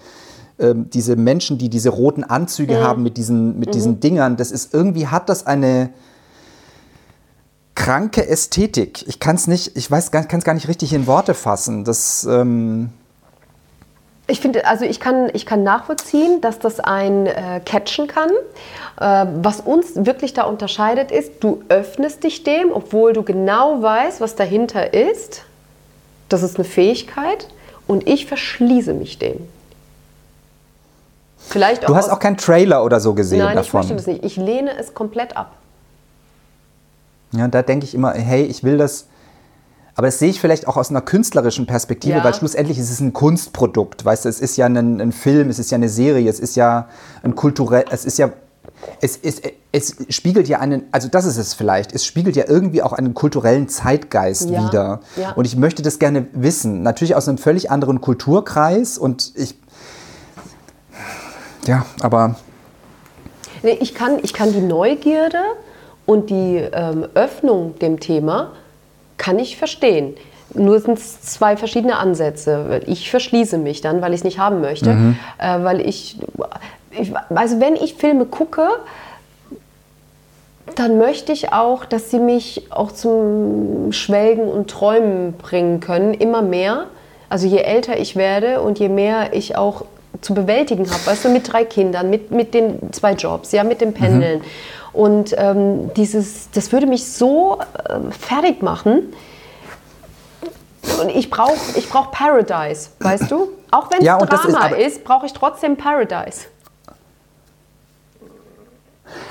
ähm, 0.59 0.89
diese 0.89 1.15
Menschen, 1.15 1.57
die 1.57 1.69
diese 1.69 1.89
roten 1.89 2.23
Anzüge 2.23 2.75
mhm. 2.75 2.83
haben 2.83 3.03
mit 3.03 3.17
diesen, 3.17 3.59
mit 3.59 3.69
mhm. 3.69 3.73
diesen 3.73 3.99
Dingern. 3.99 4.37
Das 4.37 4.51
ist 4.51 4.73
irgendwie, 4.73 5.07
hat 5.07 5.29
das 5.29 5.45
eine, 5.45 5.89
kranke 7.75 8.27
Ästhetik. 8.27 9.07
Ich 9.07 9.19
kann 9.19 9.35
es 9.35 9.47
nicht, 9.47 9.77
ich 9.77 9.89
weiß, 9.91 10.11
kann 10.11 10.27
es 10.31 10.43
gar 10.43 10.53
nicht 10.53 10.67
richtig 10.67 10.93
in 10.93 11.07
Worte 11.07 11.33
fassen. 11.33 11.83
Das. 11.83 12.25
Ähm 12.25 12.89
ich 14.27 14.39
finde, 14.39 14.65
also 14.65 14.85
ich 14.85 14.99
kann, 14.99 15.29
ich 15.33 15.45
kann 15.45 15.61
nachvollziehen, 15.61 16.41
dass 16.41 16.57
das 16.57 16.79
ein 16.79 17.27
äh, 17.27 17.61
catchen 17.63 18.07
kann. 18.07 18.31
Äh, 18.99 19.27
was 19.43 19.59
uns 19.59 19.91
wirklich 19.93 20.33
da 20.33 20.45
unterscheidet, 20.45 21.11
ist, 21.11 21.43
du 21.43 21.61
öffnest 21.69 22.23
dich 22.23 22.43
dem, 22.43 22.71
obwohl 22.71 23.13
du 23.13 23.21
genau 23.21 23.83
weißt, 23.83 24.21
was 24.21 24.35
dahinter 24.35 24.93
ist. 24.95 25.43
Das 26.27 26.41
ist 26.41 26.55
eine 26.55 26.65
Fähigkeit. 26.65 27.49
Und 27.85 28.07
ich 28.07 28.25
verschließe 28.25 28.93
mich 28.93 29.19
dem. 29.19 29.47
Vielleicht 31.37 31.87
du 31.87 31.95
hast 31.95 32.09
auch 32.09 32.17
keinen 32.17 32.37
Trailer 32.37 32.83
oder 32.83 32.99
so 32.99 33.13
gesehen 33.13 33.39
Nein, 33.39 33.55
davon. 33.55 33.81
Nein, 33.81 33.89
ich 33.89 33.95
möchte 33.95 34.11
das 34.11 34.21
nicht. 34.23 34.25
Ich 34.25 34.37
lehne 34.37 34.75
es 34.75 34.95
komplett 34.95 35.37
ab. 35.37 35.51
Ja, 37.31 37.47
da 37.47 37.61
denke 37.61 37.85
ich 37.85 37.93
immer, 37.93 38.13
hey, 38.13 38.43
ich 38.43 38.63
will 38.63 38.77
das. 38.77 39.07
Aber 39.95 40.07
das 40.07 40.19
sehe 40.19 40.29
ich 40.29 40.41
vielleicht 40.41 40.67
auch 40.67 40.75
aus 40.75 40.89
einer 40.89 41.01
künstlerischen 41.01 41.67
Perspektive, 41.67 42.17
ja. 42.17 42.23
weil 42.23 42.33
schlussendlich 42.33 42.77
ist 42.77 42.91
es 42.91 42.99
ein 42.99 43.13
Kunstprodukt. 43.13 44.03
Weißt 44.03 44.25
du, 44.25 44.29
es 44.29 44.41
ist 44.41 44.57
ja 44.57 44.65
ein, 44.65 44.99
ein, 44.99 45.11
Film, 45.13 45.49
es 45.49 45.57
ist 45.57 45.71
ja 45.71 45.77
eine 45.77 45.87
Serie, 45.87 46.29
es 46.29 46.39
ist 46.39 46.57
ja 46.57 46.89
ein 47.23 47.35
kulturell, 47.35 47.85
es 47.89 48.03
ist 48.03 48.17
ja, 48.17 48.31
es, 48.99 49.15
ist, 49.15 49.41
es 49.71 49.95
spiegelt 50.09 50.49
ja 50.49 50.59
einen, 50.59 50.83
also 50.91 51.07
das 51.07 51.25
ist 51.25 51.37
es 51.37 51.53
vielleicht, 51.53 51.93
es 51.93 52.05
spiegelt 52.05 52.35
ja 52.35 52.43
irgendwie 52.45 52.81
auch 52.81 52.91
einen 52.91 53.13
kulturellen 53.13 53.69
Zeitgeist 53.69 54.49
ja. 54.49 54.67
wieder. 54.67 54.99
Ja. 55.15 55.31
Und 55.31 55.45
ich 55.45 55.55
möchte 55.55 55.81
das 55.81 55.97
gerne 55.97 56.27
wissen. 56.33 56.83
Natürlich 56.83 57.15
aus 57.15 57.29
einem 57.29 57.37
völlig 57.37 57.71
anderen 57.71 58.01
Kulturkreis 58.01 58.97
und 58.97 59.31
ich, 59.35 59.55
ja, 61.67 61.85
aber. 62.01 62.35
Nee, 63.63 63.77
ich, 63.79 63.95
kann, 63.95 64.19
ich 64.21 64.33
kann 64.33 64.51
die 64.51 64.61
Neugierde 64.61 65.39
und 66.05 66.29
die 66.29 66.57
ähm, 66.57 67.07
Öffnung 67.13 67.77
dem 67.79 67.99
Thema 67.99 68.51
kann 69.17 69.39
ich 69.39 69.57
verstehen. 69.57 70.15
Nur 70.53 70.79
sind 70.79 70.97
es 70.97 71.21
zwei 71.21 71.57
verschiedene 71.57 71.97
Ansätze. 71.97 72.81
Ich 72.85 73.09
verschließe 73.09 73.57
mich 73.57 73.81
dann, 73.81 74.01
weil 74.01 74.13
ich 74.13 74.19
es 74.19 74.23
nicht 74.23 74.39
haben 74.39 74.61
möchte. 74.61 74.93
Mhm. 74.93 75.17
Äh, 75.37 75.63
weil 75.63 75.81
ich, 75.81 76.17
ich, 76.91 77.13
also 77.33 77.59
wenn 77.59 77.75
ich 77.75 77.95
Filme 77.95 78.25
gucke, 78.25 78.67
dann 80.75 80.97
möchte 80.97 81.31
ich 81.31 81.53
auch, 81.53 81.85
dass 81.85 82.11
sie 82.11 82.19
mich 82.19 82.67
auch 82.71 82.91
zum 82.91 83.91
Schwelgen 83.91 84.47
und 84.47 84.69
Träumen 84.69 85.33
bringen 85.33 85.79
können, 85.79 86.13
immer 86.13 86.41
mehr. 86.41 86.85
Also 87.29 87.47
je 87.47 87.59
älter 87.59 87.97
ich 87.97 88.15
werde 88.15 88.61
und 88.61 88.79
je 88.79 88.89
mehr 88.89 89.33
ich 89.33 89.57
auch 89.57 89.85
zu 90.21 90.33
bewältigen 90.33 90.89
habe, 90.89 91.05
weißt 91.05 91.25
du, 91.25 91.29
mit 91.29 91.51
drei 91.51 91.65
Kindern, 91.65 92.09
mit, 92.09 92.31
mit 92.31 92.53
den 92.53 92.93
zwei 92.93 93.13
Jobs, 93.13 93.51
ja, 93.51 93.63
mit 93.63 93.81
dem 93.81 93.93
Pendeln. 93.93 94.39
Mhm. 94.39 94.45
Und 94.95 95.35
ähm, 95.37 95.93
dieses, 95.95 96.49
das 96.51 96.71
würde 96.71 96.87
mich 96.87 97.05
so 97.05 97.59
äh, 97.59 97.99
fertig 98.11 98.63
machen. 98.63 99.13
Und 101.01 101.09
ich 101.09 101.29
brauche 101.29 101.57
ich 101.75 101.89
brauch 101.89 102.11
Paradise, 102.11 102.91
weißt 102.99 103.29
du? 103.29 103.49
Auch 103.71 103.91
wenn 103.91 103.99
es 103.99 104.05
ja, 104.05 104.17
Drama 104.17 104.67
ist, 104.67 104.97
ist 104.97 105.03
brauche 105.03 105.25
ich 105.25 105.33
trotzdem 105.33 105.75
Paradise. 105.75 106.45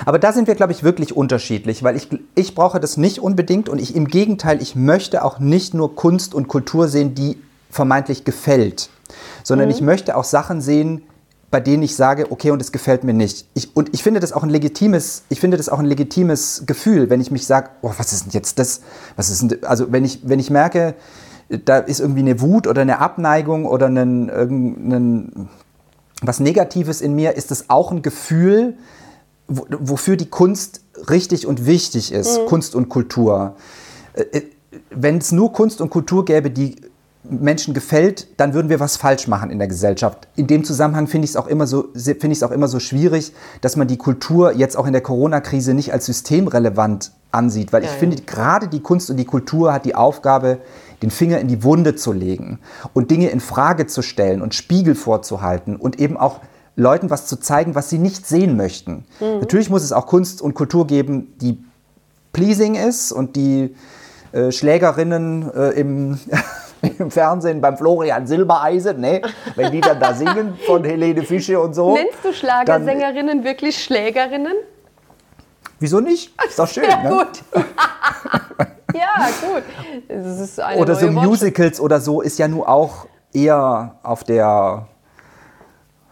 Aber 0.05 0.19
da 0.19 0.33
sind 0.33 0.47
wir, 0.47 0.53
glaube 0.53 0.71
ich, 0.71 0.83
wirklich 0.83 1.15
unterschiedlich, 1.15 1.83
weil 1.83 1.95
ich, 1.95 2.09
ich 2.35 2.53
brauche 2.53 2.79
das 2.79 2.97
nicht 2.97 3.19
unbedingt 3.19 3.67
und 3.67 3.79
ich 3.81 3.95
im 3.95 4.07
Gegenteil, 4.07 4.61
ich 4.61 4.75
möchte 4.75 5.23
auch 5.23 5.39
nicht 5.39 5.73
nur 5.73 5.95
Kunst 5.95 6.35
und 6.35 6.47
Kultur 6.47 6.87
sehen, 6.87 7.15
die 7.15 7.41
vermeintlich 7.71 8.23
gefällt, 8.23 8.89
sondern 9.43 9.67
mhm. 9.67 9.73
ich 9.73 9.81
möchte 9.81 10.15
auch 10.15 10.23
Sachen 10.23 10.61
sehen, 10.61 11.01
bei 11.55 11.61
denen 11.61 11.83
ich 11.83 11.95
sage, 11.95 12.33
okay, 12.33 12.51
und 12.51 12.61
es 12.61 12.73
gefällt 12.73 13.05
mir 13.05 13.13
nicht. 13.13 13.47
Ich, 13.53 13.77
und 13.77 13.93
ich 13.93 14.03
finde 14.03 14.19
das 14.19 14.33
auch 14.33 14.43
ein 14.43 14.49
legitimes, 14.49 15.23
ich 15.29 15.39
finde 15.39 15.55
das 15.55 15.69
auch 15.69 15.79
ein 15.79 15.85
legitimes 15.85 16.63
Gefühl, 16.65 17.09
wenn 17.09 17.21
ich 17.21 17.31
mich 17.31 17.47
sage, 17.47 17.69
oh, 17.81 17.93
was 17.97 18.11
ist 18.11 18.25
denn 18.25 18.31
jetzt 18.33 18.59
das? 18.59 18.81
Was 19.15 19.29
ist 19.29 19.41
denn, 19.41 19.63
also 19.63 19.89
wenn 19.89 20.03
ich, 20.03 20.27
wenn 20.27 20.37
ich 20.37 20.49
merke, 20.49 20.95
da 21.47 21.77
ist 21.77 22.01
irgendwie 22.01 22.19
eine 22.19 22.41
Wut 22.41 22.67
oder 22.67 22.81
eine 22.81 22.99
Abneigung 22.99 23.65
oder 23.65 23.85
ein, 23.85 24.27
irgendein, 24.27 25.47
was 26.21 26.41
Negatives 26.41 26.99
in 26.99 27.15
mir, 27.15 27.37
ist 27.37 27.51
das 27.51 27.69
auch 27.69 27.89
ein 27.89 28.01
Gefühl, 28.01 28.75
wofür 29.47 30.17
die 30.17 30.29
Kunst 30.29 30.81
richtig 31.09 31.47
und 31.47 31.65
wichtig 31.65 32.11
ist, 32.11 32.41
mhm. 32.41 32.47
Kunst 32.47 32.75
und 32.75 32.89
Kultur. 32.89 33.55
Äh, 34.11 34.23
äh, 34.23 34.41
wenn 34.89 35.19
es 35.19 35.31
nur 35.31 35.53
Kunst 35.53 35.79
und 35.79 35.89
Kultur 35.89 36.25
gäbe, 36.25 36.51
die 36.51 36.75
Menschen 37.29 37.73
gefällt, 37.73 38.27
dann 38.37 38.53
würden 38.53 38.69
wir 38.69 38.79
was 38.79 38.97
falsch 38.97 39.27
machen 39.27 39.49
in 39.49 39.59
der 39.59 39.67
Gesellschaft. 39.67 40.27
In 40.35 40.47
dem 40.47 40.63
Zusammenhang 40.63 41.07
finde 41.07 41.25
ich 41.25 41.31
es 41.31 41.37
auch 41.37 41.47
immer 41.47 41.67
so 41.67 41.89
finde 41.93 42.27
ich 42.27 42.39
es 42.39 42.43
auch 42.43 42.51
immer 42.51 42.67
so 42.67 42.79
schwierig, 42.79 43.33
dass 43.61 43.75
man 43.75 43.87
die 43.87 43.97
Kultur 43.97 44.53
jetzt 44.53 44.77
auch 44.77 44.85
in 44.85 44.93
der 44.93 45.01
Corona-Krise 45.01 45.73
nicht 45.73 45.93
als 45.93 46.05
systemrelevant 46.05 47.11
ansieht, 47.31 47.73
weil 47.73 47.83
ich 47.83 47.91
ja. 47.91 47.97
finde 47.97 48.21
gerade 48.21 48.67
die 48.67 48.79
Kunst 48.79 49.09
und 49.09 49.17
die 49.17 49.25
Kultur 49.25 49.73
hat 49.73 49.85
die 49.85 49.95
Aufgabe, 49.95 50.59
den 51.01 51.11
Finger 51.11 51.39
in 51.39 51.47
die 51.47 51.63
Wunde 51.63 51.95
zu 51.95 52.13
legen 52.13 52.59
und 52.93 53.11
Dinge 53.11 53.29
in 53.29 53.39
Frage 53.39 53.87
zu 53.87 54.01
stellen 54.01 54.41
und 54.41 54.55
Spiegel 54.55 54.95
vorzuhalten 54.95 55.75
und 55.75 55.99
eben 55.99 56.17
auch 56.17 56.41
Leuten 56.75 57.09
was 57.09 57.27
zu 57.27 57.37
zeigen, 57.39 57.75
was 57.75 57.89
sie 57.89 57.99
nicht 57.99 58.25
sehen 58.25 58.57
möchten. 58.57 59.05
Mhm. 59.19 59.39
Natürlich 59.39 59.69
muss 59.69 59.83
es 59.83 59.91
auch 59.91 60.07
Kunst 60.07 60.41
und 60.41 60.53
Kultur 60.53 60.87
geben, 60.87 61.33
die 61.39 61.63
pleasing 62.33 62.75
ist 62.75 63.11
und 63.11 63.35
die 63.35 63.75
äh, 64.31 64.51
Schlägerinnen 64.51 65.49
äh, 65.53 65.69
im 65.71 66.19
im 66.99 67.11
Fernsehen 67.11 67.61
beim 67.61 67.77
Florian 67.77 68.27
Silbereisen, 68.27 68.99
ne? 68.99 69.21
wenn 69.55 69.71
die 69.71 69.81
dann 69.81 69.99
da 69.99 70.13
singen 70.13 70.57
von 70.65 70.83
Helene 70.83 71.23
Fische 71.23 71.59
und 71.59 71.73
so. 71.73 71.93
Nennst 71.93 72.23
du 72.23 72.33
Schlagersängerinnen 72.33 73.43
wirklich 73.43 73.83
Schlägerinnen? 73.83 74.55
Wieso 75.79 75.99
nicht? 75.99 76.33
Ist 76.47 76.57
doch 76.57 76.67
schön. 76.67 76.85
Sehr 76.85 77.03
ne? 77.03 77.09
gut. 77.09 77.43
ja, 78.93 79.27
gut. 79.41 80.79
oder 80.79 80.95
so 80.95 81.11
Musicals 81.11 81.79
oder 81.79 81.99
so 81.99 82.21
ist 82.21 82.39
ja 82.39 82.47
nur 82.47 82.67
auch 82.69 83.07
eher 83.33 83.95
auf 84.01 84.23
der, 84.23 84.87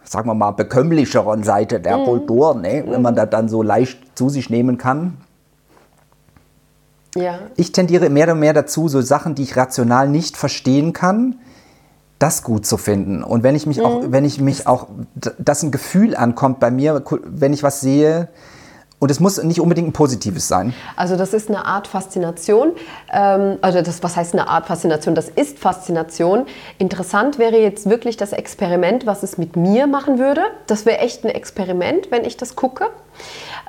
sagen 0.04 0.28
wir 0.28 0.34
mal, 0.34 0.50
bekömmlicheren 0.52 1.42
Seite 1.42 1.80
der 1.80 1.98
mm. 1.98 2.04
Kultur, 2.04 2.54
ne? 2.54 2.84
wenn 2.86 3.02
man 3.02 3.14
mhm. 3.14 3.18
das 3.18 3.30
dann 3.30 3.48
so 3.48 3.62
leicht 3.62 4.16
zu 4.18 4.28
sich 4.28 4.50
nehmen 4.50 4.76
kann. 4.76 5.16
Ja. 7.16 7.38
Ich 7.56 7.72
tendiere 7.72 8.10
mehr 8.10 8.32
und 8.32 8.40
mehr 8.40 8.52
dazu, 8.52 8.88
so 8.88 9.00
Sachen, 9.00 9.34
die 9.34 9.42
ich 9.42 9.56
rational 9.56 10.08
nicht 10.08 10.36
verstehen 10.36 10.92
kann, 10.92 11.38
das 12.18 12.42
gut 12.42 12.66
zu 12.66 12.76
finden. 12.76 13.22
Und 13.22 13.42
wenn 13.42 13.54
ich 13.54 13.66
mich 13.66 13.78
mhm. 13.78 13.84
auch, 13.84 14.02
wenn 14.08 14.24
ich 14.24 14.40
mich 14.40 14.66
auch, 14.66 14.88
dass 15.38 15.62
ein 15.62 15.70
Gefühl 15.70 16.16
ankommt 16.16 16.60
bei 16.60 16.70
mir, 16.70 17.02
wenn 17.24 17.52
ich 17.52 17.62
was 17.62 17.80
sehe, 17.80 18.28
und 19.04 19.10
es 19.10 19.20
muss 19.20 19.42
nicht 19.42 19.60
unbedingt 19.60 19.88
ein 19.88 19.92
positives 19.92 20.48
sein. 20.48 20.72
Also 20.96 21.16
das 21.16 21.34
ist 21.34 21.50
eine 21.50 21.66
Art 21.66 21.86
Faszination. 21.88 22.72
Ähm, 23.12 23.58
also 23.60 23.82
das, 23.82 24.02
was 24.02 24.16
heißt 24.16 24.32
eine 24.32 24.48
Art 24.48 24.66
Faszination? 24.66 25.14
Das 25.14 25.28
ist 25.28 25.58
Faszination. 25.58 26.46
Interessant 26.78 27.38
wäre 27.38 27.58
jetzt 27.58 27.90
wirklich 27.90 28.16
das 28.16 28.32
Experiment, 28.32 29.04
was 29.04 29.22
es 29.22 29.36
mit 29.36 29.56
mir 29.56 29.86
machen 29.86 30.18
würde. 30.18 30.40
Das 30.66 30.86
wäre 30.86 31.00
echt 31.00 31.22
ein 31.24 31.28
Experiment, 31.28 32.10
wenn 32.10 32.24
ich 32.24 32.38
das 32.38 32.56
gucke. 32.56 32.86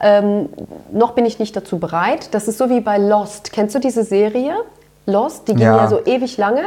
Ähm, 0.02 0.50
noch 0.92 1.12
bin 1.12 1.26
ich 1.26 1.40
nicht 1.40 1.56
dazu 1.56 1.80
bereit. 1.80 2.34
Das 2.34 2.48
ist 2.48 2.58
so 2.58 2.70
wie 2.70 2.82
bei 2.82 2.98
Lost. 2.98 3.52
Kennst 3.52 3.76
du 3.76 3.80
diese 3.80 4.04
Serie? 4.04 4.56
Lost, 5.08 5.48
die 5.48 5.54
ging 5.54 5.62
ja, 5.62 5.78
ja 5.78 5.88
so 5.88 6.04
ewig 6.04 6.38
lange. 6.38 6.64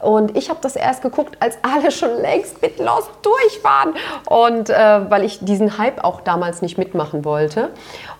Und 0.00 0.36
ich 0.36 0.50
habe 0.50 0.58
das 0.60 0.76
erst 0.76 1.02
geguckt, 1.02 1.36
als 1.40 1.56
alle 1.62 1.90
schon 1.90 2.20
längst 2.20 2.60
mit 2.60 2.78
Lost 2.78 3.10
durch 3.22 3.62
waren. 3.62 3.94
Und 4.28 4.70
äh, 4.70 5.10
weil 5.10 5.24
ich 5.24 5.38
diesen 5.44 5.78
Hype 5.78 6.02
auch 6.02 6.20
damals 6.20 6.62
nicht 6.62 6.78
mitmachen 6.78 7.24
wollte. 7.24 7.70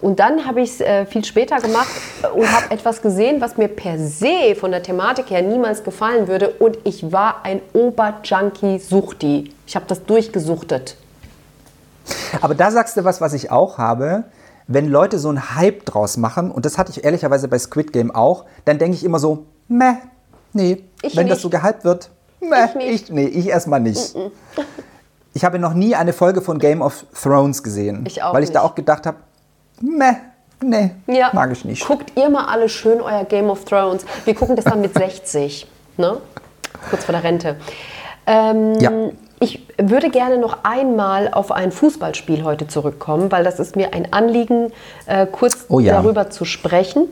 Und 0.01 0.21
dann 0.21 0.47
habe 0.47 0.61
ich 0.61 0.71
es 0.71 0.81
äh, 0.81 1.05
viel 1.07 1.25
später 1.25 1.57
gemacht 1.57 1.89
und 2.35 2.51
habe 2.51 2.71
etwas 2.71 3.03
gesehen, 3.03 3.41
was 3.41 3.57
mir 3.57 3.69
per 3.69 3.99
se 3.99 4.55
von 4.59 4.71
der 4.71 4.83
Thematik 4.83 5.31
her 5.31 5.43
niemals 5.43 5.83
gefallen 5.83 6.29
würde. 6.29 6.51
Und 6.51 6.79
ich 6.85 7.13
war 7.13 7.41
ein 7.43 7.61
Oberjunkie-Suchti. 7.73 9.53
Ich 9.67 9.75
habe 9.75 9.87
das 9.89 10.05
durchgesuchtet. 10.05 10.97
Aber 12.41 12.55
da 12.55 12.71
sagst 12.71 12.97
du 12.97 13.03
was, 13.03 13.21
was 13.21 13.33
ich 13.33 13.51
auch 13.51 13.79
habe. 13.79 14.25
Wenn 14.69 14.89
Leute 14.89 15.19
so 15.19 15.29
einen 15.29 15.55
Hype 15.57 15.85
draus 15.87 16.17
machen, 16.17 16.51
und 16.51 16.67
das 16.67 16.77
hatte 16.79 16.91
ich 16.91 17.05
ehrlicherweise 17.05 17.47
bei 17.49 17.59
Squid 17.59 17.93
Game 17.93 18.11
auch, 18.15 18.45
dann 18.65 18.79
denke 18.79 18.97
ich 18.97 19.05
immer 19.05 19.19
so, 19.21 19.45
meh, 19.69 19.95
nee. 20.53 20.83
Ich 21.03 21.17
Wenn 21.17 21.29
das 21.29 21.37
nicht. 21.37 21.43
so 21.43 21.51
gehypt 21.51 21.85
wird, 21.85 22.11
meh, 22.41 22.65
Ich 22.67 22.75
nicht. 22.75 23.03
ich, 23.05 23.11
nee, 23.13 23.27
ich 23.27 23.47
erstmal 23.49 23.81
nicht. 23.81 24.15
Ich 25.35 25.45
habe 25.45 25.59
noch 25.59 25.75
nie 25.75 25.95
eine 25.95 26.13
Folge 26.13 26.41
von 26.41 26.59
Game 26.59 26.83
of 26.83 27.05
Thrones 27.23 27.63
gesehen. 27.63 28.05
Ich 28.07 28.23
auch 28.23 28.35
Weil 28.35 28.43
ich 28.43 28.51
da 28.51 28.61
nicht. 28.63 28.71
auch 28.71 28.75
gedacht 28.75 29.07
habe, 29.07 29.19
meh, 29.81 30.15
nee, 30.63 30.91
Ja. 31.07 31.31
mag 31.33 31.53
ich 31.53 31.65
nicht. 31.65 31.87
Guckt 31.87 32.13
ihr 32.17 32.29
mal 32.31 32.47
alle 32.47 32.69
schön 32.69 33.01
euer 33.01 33.25
Game 33.25 33.51
of 33.51 33.65
Thrones. 33.67 34.05
Wir 34.25 34.35
gucken 34.35 34.57
das 34.57 34.65
dann 34.65 34.81
mit 34.81 34.95
60, 34.95 35.71
ne? 35.97 36.17
kurz 36.91 37.05
vor 37.05 37.13
der 37.13 37.23
Rente. 37.23 37.57
Ähm, 38.27 38.75
Ja. 38.81 38.91
Ich 39.79 39.91
würde 39.91 40.09
gerne 40.09 40.39
noch 40.39 40.59
einmal 40.63 41.29
auf 41.33 41.53
ein 41.53 41.71
Fußballspiel 41.71 42.45
heute 42.45 42.67
zurückkommen, 42.67 43.31
weil 43.31 43.45
das 43.45 43.61
ist 43.61 43.77
mir 43.77 43.93
ein 43.93 44.11
Anliegen, 44.13 44.73
äh, 45.07 45.27
kurz 45.27 45.67
Oh 45.69 45.81
ja. 45.81 46.01
darüber 46.01 46.31
zu 46.31 46.47
sprechen. 46.47 47.09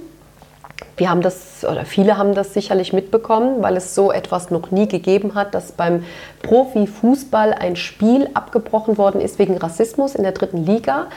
Wir 0.96 1.10
haben 1.10 1.20
das, 1.20 1.64
oder 1.70 1.84
viele 1.84 2.16
haben 2.16 2.34
das 2.34 2.54
sicherlich 2.54 2.92
mitbekommen, 2.92 3.62
weil 3.62 3.76
es 3.76 3.94
so 3.94 4.12
etwas 4.12 4.50
noch 4.50 4.70
nie 4.70 4.88
gegeben 4.88 5.34
hat, 5.34 5.54
dass 5.54 5.72
beim 5.72 6.04
Profifußball 6.42 7.52
ein 7.52 7.76
Spiel 7.76 8.30
abgebrochen 8.32 8.96
worden 8.96 9.20
ist 9.20 9.38
wegen 9.38 9.56
Rassismus 9.56 10.14
in 10.14 10.22
der 10.22 10.32
dritten 10.32 10.64
Liga. 10.64 11.08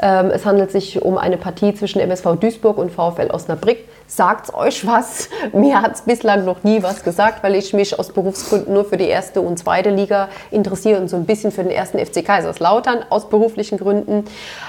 Ähm, 0.00 0.30
es 0.30 0.44
handelt 0.46 0.70
sich 0.70 1.02
um 1.02 1.18
eine 1.18 1.36
Partie 1.36 1.74
zwischen 1.74 2.00
MSV 2.00 2.36
Duisburg 2.38 2.78
und 2.78 2.92
VfL 2.92 3.30
Osnabrück. 3.32 3.78
Sagt's 4.14 4.52
euch 4.52 4.86
was? 4.86 5.30
Mir 5.54 5.80
hat 5.80 5.94
es 5.94 6.02
bislang 6.02 6.44
noch 6.44 6.64
nie 6.64 6.82
was 6.82 7.02
gesagt, 7.02 7.42
weil 7.42 7.54
ich 7.54 7.72
mich 7.72 7.98
aus 7.98 8.12
Berufsgründen 8.12 8.74
nur 8.74 8.84
für 8.84 8.98
die 8.98 9.06
erste 9.08 9.40
und 9.40 9.58
zweite 9.58 9.88
Liga 9.88 10.28
interessiere 10.50 11.00
und 11.00 11.08
so 11.08 11.16
ein 11.16 11.24
bisschen 11.24 11.50
für 11.50 11.62
den 11.62 11.72
ersten 11.72 11.98
FC 11.98 12.22
Kaiserslautern 12.22 13.06
aus 13.08 13.30
beruflichen 13.30 13.78
Gründen. 13.78 14.26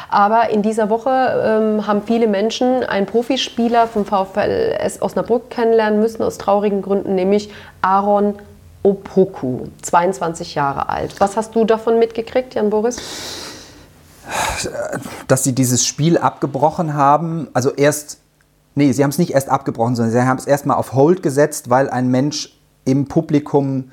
Aber 0.10 0.50
in 0.50 0.62
dieser 0.62 0.90
Woche 0.90 1.10
ähm, 1.10 1.86
haben 1.86 2.04
viele 2.06 2.28
Menschen 2.28 2.86
einen 2.86 3.06
Profispieler 3.06 3.88
vom 3.88 4.06
VfL 4.06 4.78
Osnabrück 5.02 5.50
kennenlernen 5.50 6.00
müssen, 6.00 6.24
aus 6.24 6.38
traurigen 6.38 6.82
Gründen, 6.82 7.16
nämlich 7.16 7.50
Aaron 7.82 8.36
Opoku, 8.82 9.68
22 9.82 10.56
Jahre 10.56 10.88
alt. 10.88 11.20
Was 11.20 11.36
hast 11.36 11.54
du 11.54 11.66
davon 11.66 12.00
mitgekriegt, 12.00 12.56
Jan 12.56 12.70
Boris? 12.70 12.98
dass 15.28 15.44
sie 15.44 15.54
dieses 15.54 15.86
Spiel 15.86 16.18
abgebrochen 16.18 16.94
haben. 16.94 17.50
Also 17.54 17.72
erst, 17.72 18.20
nee, 18.76 18.92
sie 18.92 19.04
haben 19.04 19.10
es 19.12 19.18
nicht 19.18 19.32
erst 19.32 19.50
abgebrochen, 19.50 19.96
sondern 19.96 20.12
sie 20.12 20.22
haben 20.22 20.38
es 20.38 20.46
erstmal 20.46 20.78
auf 20.78 20.94
Hold 20.94 21.24
gesetzt, 21.24 21.70
weil 21.70 21.90
ein 21.90 22.10
Mensch 22.10 22.58
im 22.86 23.06
Publikum 23.08 23.92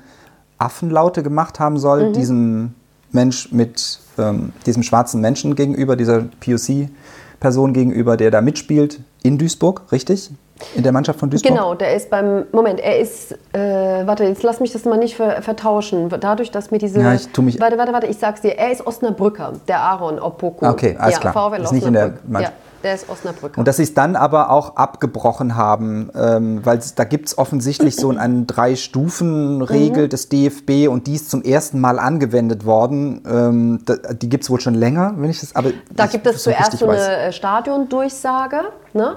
Affenlaute 0.57 1.23
gemacht 1.23 1.59
haben 1.59 1.77
soll, 1.77 2.11
diesem 2.11 2.75
Mensch 3.11 3.51
mit 3.51 3.99
ähm, 4.17 4.53
diesem 4.65 4.83
schwarzen 4.83 5.19
Menschen 5.21 5.55
gegenüber, 5.55 5.95
dieser 5.95 6.25
POC-Person 6.39 7.73
gegenüber, 7.73 8.17
der 8.17 8.31
da 8.31 8.41
mitspielt 8.41 8.99
in 9.23 9.37
Duisburg, 9.37 9.81
richtig? 9.91 10.29
In 10.75 10.83
der 10.83 10.91
Mannschaft 10.91 11.19
von 11.19 11.29
Duisburg? 11.31 11.51
Genau, 11.51 11.73
der 11.73 11.95
ist 11.95 12.11
beim, 12.11 12.43
Moment, 12.51 12.79
er 12.79 12.99
ist, 12.99 13.31
äh, 13.53 14.05
warte, 14.05 14.25
jetzt 14.25 14.43
lass 14.43 14.59
mich 14.59 14.71
das 14.71 14.85
mal 14.85 14.97
nicht 14.99 15.15
ver, 15.15 15.41
vertauschen. 15.41 16.09
Dadurch, 16.19 16.51
dass 16.51 16.69
mir 16.69 16.77
diese, 16.77 17.01
Ja, 17.01 17.15
ich 17.15 17.27
tu 17.29 17.41
mich- 17.41 17.59
warte, 17.59 17.79
warte, 17.79 17.93
warte, 17.93 18.05
ich 18.07 18.17
sag's 18.17 18.41
dir, 18.41 18.55
er 18.57 18.71
ist 18.71 18.85
Osnabrücker, 18.85 19.53
der 19.67 19.79
Aaron 19.79 20.19
Opoku. 20.19 20.63
Okay, 20.67 20.95
alles 20.99 21.15
ja, 21.15 21.19
klar. 21.19 21.33
VfL 21.51 21.63
Ist 21.63 21.71
nicht 21.71 21.87
in 21.87 21.93
der. 21.93 22.13
Mannschaft. 22.27 22.53
Ja, 22.55 22.70
der 22.83 22.95
ist 22.95 23.09
Osnabrücker. 23.09 23.57
Und 23.57 23.67
dass 23.67 23.77
sie 23.77 23.83
es 23.83 23.93
dann 23.93 24.15
aber 24.15 24.49
auch 24.49 24.75
abgebrochen 24.75 25.55
haben, 25.55 26.09
ähm, 26.15 26.65
weil 26.65 26.79
da 26.95 27.03
gibt 27.03 27.27
es 27.27 27.37
offensichtlich 27.37 27.95
so 27.95 28.09
eine 28.09 28.43
Drei-Stufen-Regel 28.47 30.07
des 30.09 30.29
DFB 30.29 30.87
und 30.89 31.07
die 31.07 31.15
ist 31.15 31.29
zum 31.29 31.43
ersten 31.43 31.79
Mal 31.79 31.99
angewendet 31.99 32.65
worden. 32.65 33.23
Ähm, 33.29 33.79
da, 33.85 33.95
die 34.13 34.29
gibt 34.29 34.43
es 34.43 34.49
wohl 34.49 34.59
schon 34.59 34.73
länger, 34.75 35.13
wenn 35.17 35.29
ich 35.29 35.39
das. 35.41 35.55
Aber 35.55 35.71
Da 35.95 36.05
ich 36.05 36.11
gibt 36.11 36.27
es 36.27 36.43
zuerst 36.43 36.77
so 36.77 36.87
eine 36.87 36.97
weiß. 36.97 37.07
äh, 37.07 37.31
Stadiondurchsage. 37.31 38.61
Ne? 38.93 39.15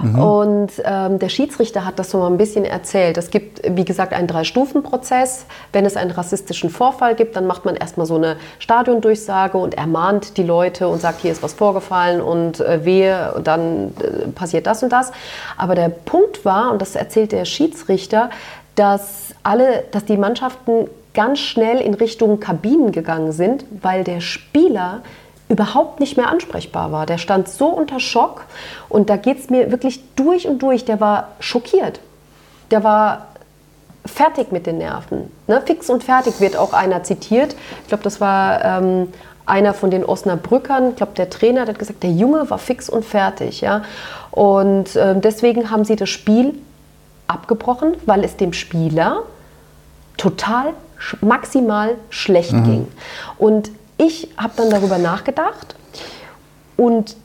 Mhm. 0.00 0.18
Und 0.18 0.72
ähm, 0.84 1.18
der 1.18 1.28
Schiedsrichter 1.28 1.84
hat 1.84 1.98
das 1.98 2.10
so 2.10 2.18
mal 2.18 2.28
ein 2.28 2.36
bisschen 2.36 2.64
erzählt. 2.64 3.16
Es 3.18 3.30
gibt, 3.30 3.60
wie 3.68 3.84
gesagt, 3.84 4.12
einen 4.12 4.26
Drei-Stufen-Prozess. 4.26 5.46
Wenn 5.72 5.84
es 5.86 5.96
einen 5.96 6.10
rassistischen 6.10 6.70
Vorfall 6.70 7.14
gibt, 7.14 7.36
dann 7.36 7.46
macht 7.46 7.64
man 7.64 7.76
erstmal 7.76 8.06
so 8.06 8.16
eine 8.16 8.36
Stadiondurchsage 8.58 9.58
und 9.58 9.74
ermahnt 9.74 10.36
die 10.36 10.42
Leute 10.42 10.88
und 10.88 11.00
sagt, 11.00 11.20
hier 11.20 11.32
ist 11.32 11.42
was 11.42 11.54
vorgefallen 11.54 12.20
und 12.20 12.60
äh, 12.60 12.84
wehe, 12.84 13.40
dann 13.42 13.94
äh, 14.00 14.28
passiert 14.28 14.66
das 14.66 14.82
und 14.82 14.90
das. 14.90 15.12
Aber 15.56 15.74
der 15.74 15.88
Punkt 15.88 16.44
war, 16.44 16.72
und 16.72 16.82
das 16.82 16.96
erzählt 16.96 17.32
der 17.32 17.44
Schiedsrichter, 17.44 18.30
dass 18.74 19.34
alle, 19.42 19.84
dass 19.90 20.04
die 20.04 20.16
Mannschaften 20.16 20.88
ganz 21.14 21.38
schnell 21.38 21.80
in 21.80 21.94
Richtung 21.94 22.40
Kabinen 22.40 22.92
gegangen 22.92 23.32
sind, 23.32 23.64
weil 23.80 24.04
der 24.04 24.20
Spieler 24.20 25.00
überhaupt 25.48 26.00
nicht 26.00 26.16
mehr 26.16 26.28
ansprechbar 26.28 26.92
war. 26.92 27.06
Der 27.06 27.18
stand 27.18 27.48
so 27.48 27.66
unter 27.66 28.00
Schock 28.00 28.44
und 28.88 29.10
da 29.10 29.16
geht 29.16 29.38
es 29.38 29.50
mir 29.50 29.70
wirklich 29.70 30.00
durch 30.16 30.48
und 30.48 30.60
durch. 30.62 30.84
Der 30.84 31.00
war 31.00 31.28
schockiert. 31.40 32.00
Der 32.70 32.82
war 32.82 33.28
fertig 34.04 34.52
mit 34.52 34.66
den 34.66 34.78
Nerven. 34.78 35.30
Ne? 35.46 35.62
Fix 35.64 35.88
und 35.88 36.02
fertig 36.02 36.40
wird 36.40 36.56
auch 36.56 36.72
einer 36.72 37.02
zitiert. 37.04 37.54
Ich 37.82 37.88
glaube, 37.88 38.02
das 38.02 38.20
war 38.20 38.64
ähm, 38.64 39.08
einer 39.44 39.74
von 39.74 39.90
den 39.90 40.04
Osnabrückern. 40.04 40.90
Ich 40.90 40.96
glaube, 40.96 41.12
der 41.16 41.30
Trainer 41.30 41.66
hat 41.66 41.78
gesagt, 41.78 42.02
der 42.02 42.10
Junge 42.10 42.48
war 42.50 42.58
fix 42.58 42.88
und 42.88 43.04
fertig. 43.04 43.60
Ja? 43.60 43.82
Und 44.32 44.96
ähm, 44.96 45.20
deswegen 45.20 45.70
haben 45.70 45.84
sie 45.84 45.96
das 45.96 46.08
Spiel 46.08 46.54
abgebrochen, 47.28 47.94
weil 48.04 48.24
es 48.24 48.36
dem 48.36 48.52
Spieler 48.52 49.22
total 50.16 50.72
maximal 51.20 51.94
schlecht 52.10 52.50
ging. 52.50 52.88
Und 53.38 53.70
ich 53.98 54.28
habe 54.36 54.52
dann 54.56 54.70
darüber 54.70 54.98
nachgedacht 54.98 55.74
und 56.76 57.16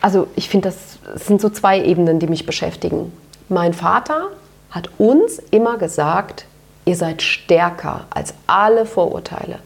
also 0.00 0.28
ich 0.36 0.48
finde, 0.48 0.68
das 0.68 0.98
sind 1.24 1.40
so 1.40 1.50
zwei 1.50 1.82
Ebenen, 1.82 2.20
die 2.20 2.26
mich 2.26 2.46
beschäftigen. 2.46 3.12
Mein 3.48 3.74
Vater 3.74 4.28
hat 4.70 4.90
uns 4.98 5.38
immer 5.50 5.76
gesagt, 5.78 6.46
ihr 6.84 6.96
seid 6.96 7.22
stärker 7.22 8.06
als 8.10 8.34
alle 8.46 8.86
Vorurteile. 8.86 9.58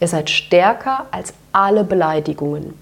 Ihr 0.00 0.08
seid 0.08 0.30
stärker 0.30 1.06
als 1.10 1.34
alle 1.52 1.84
Beleidigungen. 1.84 2.74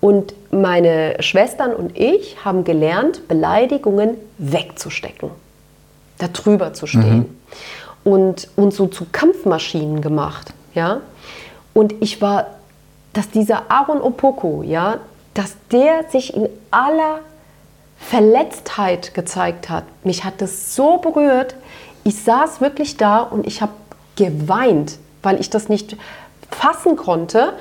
Und 0.00 0.34
meine 0.52 1.16
Schwestern 1.20 1.74
und 1.74 1.98
ich 1.98 2.44
haben 2.44 2.64
gelernt, 2.64 3.28
Beleidigungen 3.28 4.16
wegzustecken, 4.38 5.30
da 6.18 6.28
drüber 6.28 6.74
zu 6.74 6.86
stehen 6.86 7.26
und 8.04 8.48
uns 8.56 8.76
so 8.76 8.86
zu 8.86 9.06
Kampfmaschinen 9.10 10.00
gemacht. 10.00 10.52
Ja? 10.74 11.00
Und 11.76 11.92
ich 12.00 12.22
war, 12.22 12.46
dass 13.12 13.28
dieser 13.28 13.70
Aaron 13.70 14.00
Opoko, 14.00 14.62
ja, 14.62 14.96
dass 15.34 15.56
der 15.70 16.08
sich 16.08 16.34
in 16.34 16.48
aller 16.70 17.18
Verletztheit 17.98 19.12
gezeigt 19.12 19.68
hat. 19.68 19.84
Mich 20.02 20.24
hat 20.24 20.40
das 20.40 20.74
so 20.74 20.96
berührt. 20.96 21.54
Ich 22.02 22.22
saß 22.22 22.62
wirklich 22.62 22.96
da 22.96 23.18
und 23.18 23.46
ich 23.46 23.60
habe 23.60 23.72
geweint, 24.16 24.96
weil 25.22 25.38
ich 25.38 25.50
das 25.50 25.68
nicht 25.68 25.98
fassen 26.50 26.96
konnte, 26.96 27.52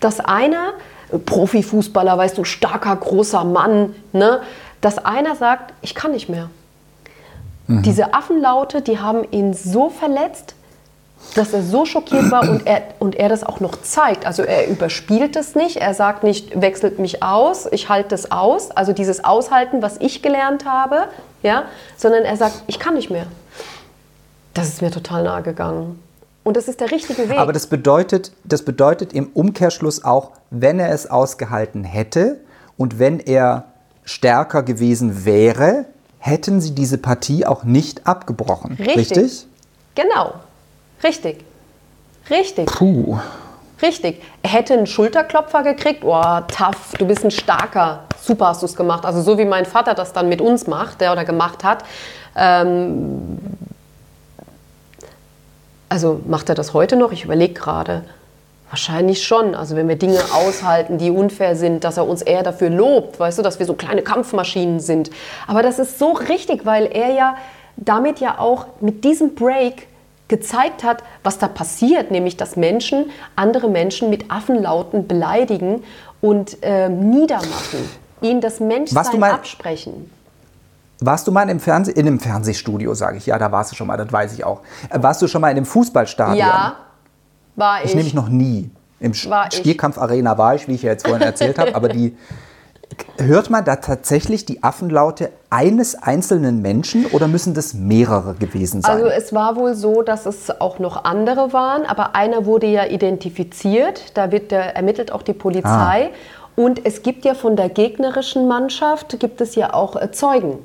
dass 0.00 0.20
einer, 0.20 0.74
äh, 1.10 1.16
Profifußballer, 1.16 2.18
weißt 2.18 2.36
du, 2.36 2.44
starker, 2.44 2.94
großer 2.94 3.42
Mann, 3.42 3.94
ne, 4.12 4.42
dass 4.82 4.98
einer 4.98 5.34
sagt, 5.34 5.72
ich 5.80 5.94
kann 5.94 6.12
nicht 6.12 6.28
mehr. 6.28 6.50
Diese 7.68 8.12
Affenlaute, 8.12 8.82
die 8.82 8.98
haben 8.98 9.24
ihn 9.30 9.54
so 9.54 9.88
verletzt, 9.88 10.56
dass 11.34 11.52
er 11.52 11.62
so 11.62 11.84
schockiert 11.84 12.30
war 12.30 12.48
und 12.48 12.66
er, 12.66 12.82
und 12.98 13.14
er 13.14 13.28
das 13.28 13.42
auch 13.44 13.60
noch 13.60 13.80
zeigt. 13.80 14.26
Also 14.26 14.42
er 14.42 14.68
überspielt 14.68 15.36
es 15.36 15.54
nicht, 15.54 15.76
er 15.76 15.94
sagt 15.94 16.24
nicht, 16.24 16.60
wechselt 16.60 16.98
mich 16.98 17.22
aus, 17.22 17.66
ich 17.70 17.88
halte 17.88 18.14
es 18.14 18.30
aus, 18.30 18.70
also 18.70 18.92
dieses 18.92 19.24
Aushalten, 19.24 19.82
was 19.82 19.96
ich 19.98 20.22
gelernt 20.22 20.64
habe, 20.64 21.08
ja, 21.42 21.64
sondern 21.96 22.24
er 22.24 22.36
sagt, 22.36 22.62
ich 22.66 22.78
kann 22.78 22.94
nicht 22.94 23.10
mehr. 23.10 23.26
Das 24.54 24.68
ist 24.68 24.82
mir 24.82 24.90
total 24.90 25.24
nahe 25.24 25.42
gegangen. 25.42 25.98
Und 26.44 26.56
das 26.56 26.68
ist 26.68 26.80
der 26.80 26.90
richtige 26.90 27.28
Weg. 27.28 27.38
Aber 27.38 27.52
das 27.52 27.66
bedeutet, 27.68 28.32
das 28.44 28.64
bedeutet 28.64 29.12
im 29.12 29.28
Umkehrschluss 29.32 30.04
auch, 30.04 30.32
wenn 30.50 30.80
er 30.80 30.90
es 30.90 31.08
ausgehalten 31.08 31.84
hätte 31.84 32.40
und 32.76 32.98
wenn 32.98 33.20
er 33.20 33.64
stärker 34.04 34.62
gewesen 34.62 35.24
wäre, 35.24 35.86
hätten 36.18 36.60
sie 36.60 36.74
diese 36.74 36.98
Partie 36.98 37.46
auch 37.46 37.64
nicht 37.64 38.06
abgebrochen. 38.06 38.72
Richtig. 38.72 38.96
Richtig? 38.96 39.46
Genau. 39.94 40.34
Richtig. 41.02 41.44
Richtig. 42.30 42.66
Puh. 42.66 43.18
Richtig. 43.80 44.22
Er 44.42 44.50
hätte 44.50 44.74
einen 44.74 44.86
Schulterklopfer 44.86 45.62
gekriegt. 45.64 46.04
Oh, 46.04 46.40
tough, 46.46 46.94
du 46.98 47.06
bist 47.06 47.24
ein 47.24 47.32
starker. 47.32 48.04
Super 48.20 48.48
hast 48.48 48.62
du 48.62 48.66
es 48.66 48.76
gemacht. 48.76 49.04
Also 49.04 49.22
so 49.22 49.38
wie 49.38 49.44
mein 49.44 49.66
Vater 49.66 49.94
das 49.94 50.12
dann 50.12 50.28
mit 50.28 50.40
uns 50.40 50.68
macht, 50.68 51.00
der 51.00 51.10
oder 51.12 51.24
gemacht 51.24 51.64
hat. 51.64 51.84
Ähm, 52.36 53.38
also 55.88 56.20
macht 56.26 56.48
er 56.48 56.54
das 56.54 56.72
heute 56.72 56.96
noch? 56.96 57.10
Ich 57.10 57.24
überlege 57.24 57.54
gerade. 57.54 58.04
Wahrscheinlich 58.70 59.24
schon. 59.24 59.56
Also 59.56 59.74
wenn 59.74 59.88
wir 59.88 59.96
Dinge 59.96 60.20
aushalten, 60.32 60.96
die 60.96 61.10
unfair 61.10 61.56
sind, 61.56 61.82
dass 61.82 61.96
er 61.96 62.06
uns 62.06 62.22
eher 62.22 62.44
dafür 62.44 62.70
lobt, 62.70 63.18
weißt 63.18 63.38
du, 63.38 63.42
dass 63.42 63.58
wir 63.58 63.66
so 63.66 63.74
kleine 63.74 64.02
Kampfmaschinen 64.02 64.78
sind. 64.78 65.10
Aber 65.48 65.62
das 65.62 65.80
ist 65.80 65.98
so 65.98 66.12
richtig, 66.12 66.64
weil 66.64 66.86
er 66.86 67.10
ja 67.10 67.36
damit 67.76 68.20
ja 68.20 68.38
auch 68.38 68.66
mit 68.80 69.02
diesem 69.04 69.34
Break 69.34 69.88
gezeigt 70.32 70.82
hat, 70.82 71.04
was 71.22 71.36
da 71.36 71.46
passiert, 71.46 72.10
nämlich 72.10 72.38
dass 72.38 72.56
Menschen 72.56 73.10
andere 73.36 73.68
Menschen 73.68 74.08
mit 74.08 74.30
Affenlauten 74.30 75.06
beleidigen 75.06 75.84
und 76.22 76.62
äh, 76.62 76.88
niedermachen, 76.88 77.80
ihnen 78.22 78.40
das 78.40 78.58
Menschsein 78.58 79.20
mal- 79.20 79.32
absprechen. 79.32 80.10
Warst 81.00 81.26
du 81.26 81.32
mal 81.32 81.42
in 81.42 81.50
einem, 81.50 81.60
Fernseh 81.60 81.92
in 81.92 82.06
einem 82.06 82.18
Fernsehstudio, 82.18 82.94
sage 82.94 83.18
ich. 83.18 83.26
Ja, 83.26 83.36
da 83.38 83.52
warst 83.52 83.72
du 83.72 83.76
schon 83.76 83.88
mal, 83.88 83.98
das 83.98 84.10
weiß 84.10 84.32
ich 84.32 84.44
auch. 84.44 84.62
Äh, 84.88 85.02
Warst 85.02 85.20
du 85.20 85.26
schon 85.28 85.42
mal 85.42 85.50
in 85.50 85.58
einem 85.58 85.66
Fußballstadion? 85.66 86.38
Ja, 86.38 86.76
war 87.56 87.80
ich. 87.80 87.90
Ich 87.90 87.94
nämlich 87.94 88.14
noch 88.14 88.28
nie. 88.30 88.70
Im. 89.00 89.12
Stierkampf-Arena 89.12 90.38
war 90.38 90.54
ich, 90.54 90.66
wie 90.68 90.74
ich 90.76 90.82
ja 90.82 90.92
jetzt 90.92 91.06
vorhin 91.06 91.26
erzählt 91.26 91.58
habe, 91.58 91.74
aber 91.74 91.88
die. 91.88 92.16
Hört 93.18 93.50
man 93.50 93.64
da 93.64 93.76
tatsächlich 93.76 94.44
die 94.44 94.62
Affenlaute 94.62 95.30
eines 95.50 95.94
einzelnen 95.94 96.62
Menschen 96.62 97.06
oder 97.06 97.28
müssen 97.28 97.54
das 97.54 97.74
mehrere 97.74 98.34
gewesen 98.34 98.82
sein? 98.82 98.96
Also 98.96 99.06
es 99.06 99.32
war 99.32 99.56
wohl 99.56 99.74
so, 99.74 100.02
dass 100.02 100.26
es 100.26 100.60
auch 100.60 100.78
noch 100.78 101.04
andere 101.04 101.52
waren, 101.52 101.84
aber 101.86 102.14
einer 102.14 102.46
wurde 102.46 102.66
ja 102.66 102.86
identifiziert. 102.86 104.16
Da 104.16 104.32
wird 104.32 104.52
äh, 104.52 104.56
ermittelt 104.72 105.12
auch 105.12 105.22
die 105.22 105.32
Polizei. 105.34 106.10
Und 106.56 106.84
es 106.84 107.02
gibt 107.02 107.24
ja 107.24 107.34
von 107.34 107.56
der 107.56 107.68
gegnerischen 107.68 108.46
Mannschaft 108.46 109.18
gibt 109.18 109.40
es 109.40 109.54
ja 109.54 109.72
auch 109.72 109.96
äh, 109.96 110.10
Zeugen, 110.10 110.58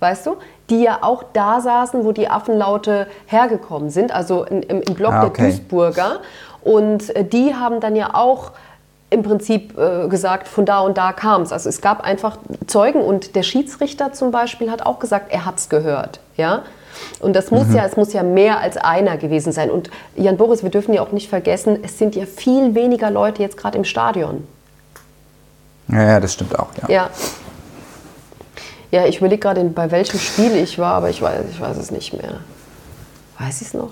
weißt 0.00 0.26
du, 0.26 0.36
die 0.70 0.82
ja 0.82 0.98
auch 1.02 1.24
da 1.32 1.60
saßen, 1.60 2.04
wo 2.04 2.12
die 2.12 2.28
Affenlaute 2.28 3.06
hergekommen 3.26 3.90
sind, 3.90 4.12
also 4.12 4.44
im, 4.44 4.62
im 4.62 4.94
Block 4.94 5.12
Ah, 5.12 5.26
okay. 5.26 5.42
der 5.42 5.50
Duisburger. 5.50 6.20
Und 6.62 7.14
äh, 7.16 7.24
die 7.24 7.54
haben 7.54 7.80
dann 7.80 7.96
ja 7.96 8.14
auch 8.14 8.52
im 9.12 9.22
Prinzip 9.22 9.78
äh, 9.78 10.08
gesagt, 10.08 10.48
von 10.48 10.64
da 10.64 10.80
und 10.80 10.98
da 10.98 11.12
kam 11.12 11.42
es. 11.42 11.52
Also 11.52 11.68
es 11.68 11.80
gab 11.80 12.02
einfach 12.02 12.38
Zeugen 12.66 13.00
und 13.00 13.36
der 13.36 13.42
Schiedsrichter 13.42 14.12
zum 14.12 14.30
Beispiel 14.30 14.70
hat 14.70 14.84
auch 14.84 14.98
gesagt, 14.98 15.32
er 15.32 15.44
hat 15.44 15.58
es 15.58 15.68
gehört. 15.68 16.20
Ja? 16.36 16.62
Und 17.20 17.34
das 17.34 17.50
muss 17.50 17.72
ja, 17.72 17.84
es 17.84 17.96
muss 17.96 18.12
ja 18.12 18.22
mehr 18.22 18.58
als 18.58 18.76
einer 18.76 19.16
gewesen 19.16 19.52
sein. 19.52 19.70
Und 19.70 19.90
Jan 20.16 20.36
Boris, 20.36 20.62
wir 20.62 20.70
dürfen 20.70 20.92
ja 20.94 21.02
auch 21.02 21.12
nicht 21.12 21.28
vergessen, 21.28 21.78
es 21.82 21.98
sind 21.98 22.14
ja 22.14 22.26
viel 22.26 22.74
weniger 22.74 23.10
Leute 23.10 23.42
jetzt 23.42 23.56
gerade 23.56 23.78
im 23.78 23.84
Stadion. 23.84 24.46
ja, 25.88 26.02
ja, 26.02 26.20
das 26.20 26.34
stimmt 26.34 26.58
auch. 26.58 26.68
Ja. 26.82 26.88
Ja. 26.88 27.10
Ja, 28.90 29.06
ich 29.06 29.18
überlege 29.18 29.40
gerade, 29.40 29.64
bei 29.64 29.90
welchem 29.90 30.20
Spiel 30.20 30.54
ich 30.54 30.78
war, 30.78 30.94
aber 30.94 31.08
ich 31.08 31.22
weiß, 31.22 31.44
ich 31.50 31.58
weiß 31.58 31.78
es 31.78 31.90
nicht 31.90 32.12
mehr. 32.12 32.40
Weiß 33.42 33.60
ich 33.60 33.68
es 33.68 33.74
noch? 33.74 33.90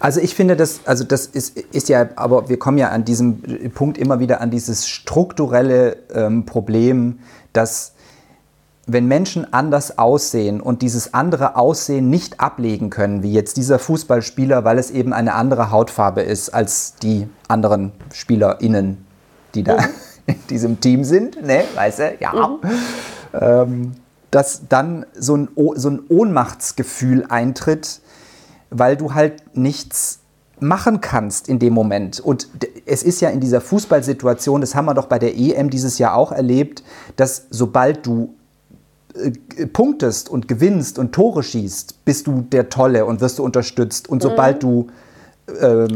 Also 0.00 0.20
ich 0.20 0.34
finde 0.34 0.54
das, 0.54 0.80
also 0.84 1.04
das 1.04 1.26
ist, 1.26 1.56
ist 1.56 1.88
ja, 1.88 2.08
aber 2.16 2.48
wir 2.50 2.58
kommen 2.58 2.76
ja 2.76 2.90
an 2.90 3.04
diesem 3.04 3.70
Punkt 3.70 3.96
immer 3.96 4.20
wieder 4.20 4.40
an 4.42 4.50
dieses 4.50 4.86
strukturelle 4.86 5.96
ähm, 6.12 6.44
Problem, 6.44 7.20
dass 7.54 7.92
wenn 8.86 9.06
Menschen 9.06 9.50
anders 9.52 9.96
aussehen 9.96 10.60
und 10.60 10.82
dieses 10.82 11.14
andere 11.14 11.56
Aussehen 11.56 12.10
nicht 12.10 12.40
ablegen 12.40 12.90
können, 12.90 13.22
wie 13.22 13.32
jetzt 13.32 13.56
dieser 13.56 13.78
Fußballspieler, 13.78 14.64
weil 14.64 14.78
es 14.78 14.90
eben 14.90 15.12
eine 15.12 15.34
andere 15.34 15.70
Hautfarbe 15.70 16.20
ist 16.20 16.50
als 16.50 16.96
die 16.96 17.28
anderen 17.48 17.92
SpielerInnen, 18.12 19.06
die 19.54 19.62
da 19.62 19.78
in 20.26 20.36
diesem 20.50 20.80
Team 20.80 21.04
sind, 21.04 21.42
ne, 21.42 21.64
weißt 21.74 21.98
du, 21.98 22.16
ja. 22.20 22.58
Ähm, 23.32 23.92
dass 24.30 24.62
dann 24.68 25.06
so 25.14 25.36
ein, 25.36 25.48
so 25.76 25.90
ein 25.90 26.00
Ohnmachtsgefühl 26.08 27.26
eintritt, 27.28 28.00
weil 28.72 28.96
du 28.96 29.14
halt 29.14 29.56
nichts 29.56 30.18
machen 30.60 31.00
kannst 31.00 31.48
in 31.48 31.58
dem 31.58 31.72
Moment. 31.72 32.20
Und 32.20 32.48
es 32.86 33.02
ist 33.02 33.20
ja 33.20 33.30
in 33.30 33.40
dieser 33.40 33.60
Fußballsituation, 33.60 34.60
das 34.60 34.74
haben 34.74 34.84
wir 34.86 34.94
doch 34.94 35.06
bei 35.06 35.18
der 35.18 35.36
EM 35.36 35.70
dieses 35.70 35.98
Jahr 35.98 36.14
auch 36.14 36.30
erlebt, 36.32 36.82
dass 37.16 37.46
sobald 37.50 38.06
du 38.06 38.34
äh, 39.14 39.66
punktest 39.66 40.28
und 40.28 40.46
gewinnst 40.48 40.98
und 40.98 41.12
Tore 41.12 41.42
schießt, 41.42 42.04
bist 42.04 42.26
du 42.28 42.42
der 42.42 42.68
Tolle 42.68 43.04
und 43.06 43.20
wirst 43.20 43.38
du 43.38 43.44
unterstützt. 43.44 44.08
Und 44.08 44.22
sobald 44.22 44.62
du 44.62 44.86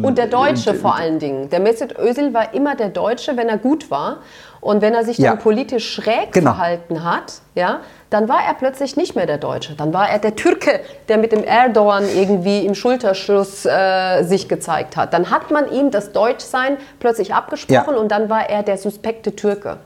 Und 0.02 0.18
der 0.18 0.26
Deutsche 0.26 0.74
vor 0.74 0.96
allen 0.96 1.20
Dingen. 1.20 1.48
Der 1.50 1.60
Mesut 1.60 1.96
Özil 1.98 2.34
war 2.34 2.52
immer 2.52 2.74
der 2.74 2.88
Deutsche, 2.88 3.36
wenn 3.36 3.48
er 3.48 3.58
gut 3.58 3.90
war. 3.92 4.18
Und 4.60 4.82
wenn 4.82 4.92
er 4.92 5.04
sich 5.04 5.16
dann 5.18 5.24
Ja. 5.24 5.36
politisch 5.36 5.88
schräg 5.94 6.32
Genau. 6.32 6.50
verhalten 6.54 7.04
hat, 7.04 7.40
ja, 7.54 7.80
dann 8.10 8.28
war 8.28 8.38
er 8.46 8.54
plötzlich 8.54 8.96
nicht 8.96 9.16
mehr 9.16 9.26
der 9.26 9.38
Deutsche. 9.38 9.74
Dann 9.74 9.92
war 9.92 10.08
er 10.08 10.18
der 10.18 10.36
Türke, 10.36 10.80
der 11.08 11.18
mit 11.18 11.32
dem 11.32 11.42
Erdogan 11.42 12.04
irgendwie 12.08 12.64
im 12.64 12.74
Schulterschluss 12.74 13.66
äh, 13.66 14.22
sich 14.22 14.48
gezeigt 14.48 14.96
hat. 14.96 15.12
Dann 15.12 15.30
hat 15.30 15.50
man 15.50 15.70
ihm 15.72 15.90
das 15.90 16.12
Deutschsein 16.12 16.76
plötzlich 17.00 17.34
abgesprochen 17.34 17.94
Ja. 17.94 18.00
und 18.00 18.10
dann 18.10 18.30
war 18.30 18.48
er 18.48 18.62
der 18.62 18.78
suspekte 18.78 19.34
Türke. 19.34 19.78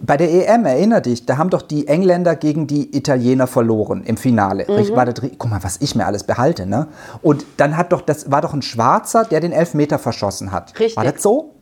Bei 0.00 0.16
der 0.16 0.30
EM, 0.30 0.64
erinner 0.64 1.00
dich, 1.00 1.26
da 1.26 1.38
haben 1.38 1.50
doch 1.50 1.62
die 1.62 1.88
Engländer 1.88 2.36
gegen 2.36 2.68
die 2.68 2.96
Italiener 2.96 3.48
verloren 3.48 4.04
im 4.04 4.16
Finale. 4.16 4.64
Mhm. 4.68 4.94
War 4.94 5.06
das, 5.06 5.14
guck 5.38 5.50
mal, 5.50 5.58
was 5.64 5.78
ich 5.80 5.96
mir 5.96 6.06
alles 6.06 6.22
behalte, 6.22 6.66
ne? 6.66 6.86
Und 7.20 7.44
dann 7.56 7.76
hat 7.76 7.90
doch, 7.90 8.00
das 8.00 8.30
war 8.30 8.42
doch 8.42 8.54
ein 8.54 8.62
Schwarzer, 8.62 9.24
der 9.24 9.40
den 9.40 9.50
Elfmeter 9.50 9.98
verschossen 9.98 10.52
hat. 10.52 10.78
Richtig. 10.78 10.96
War 10.96 11.04
das 11.04 11.20
so? 11.20 11.55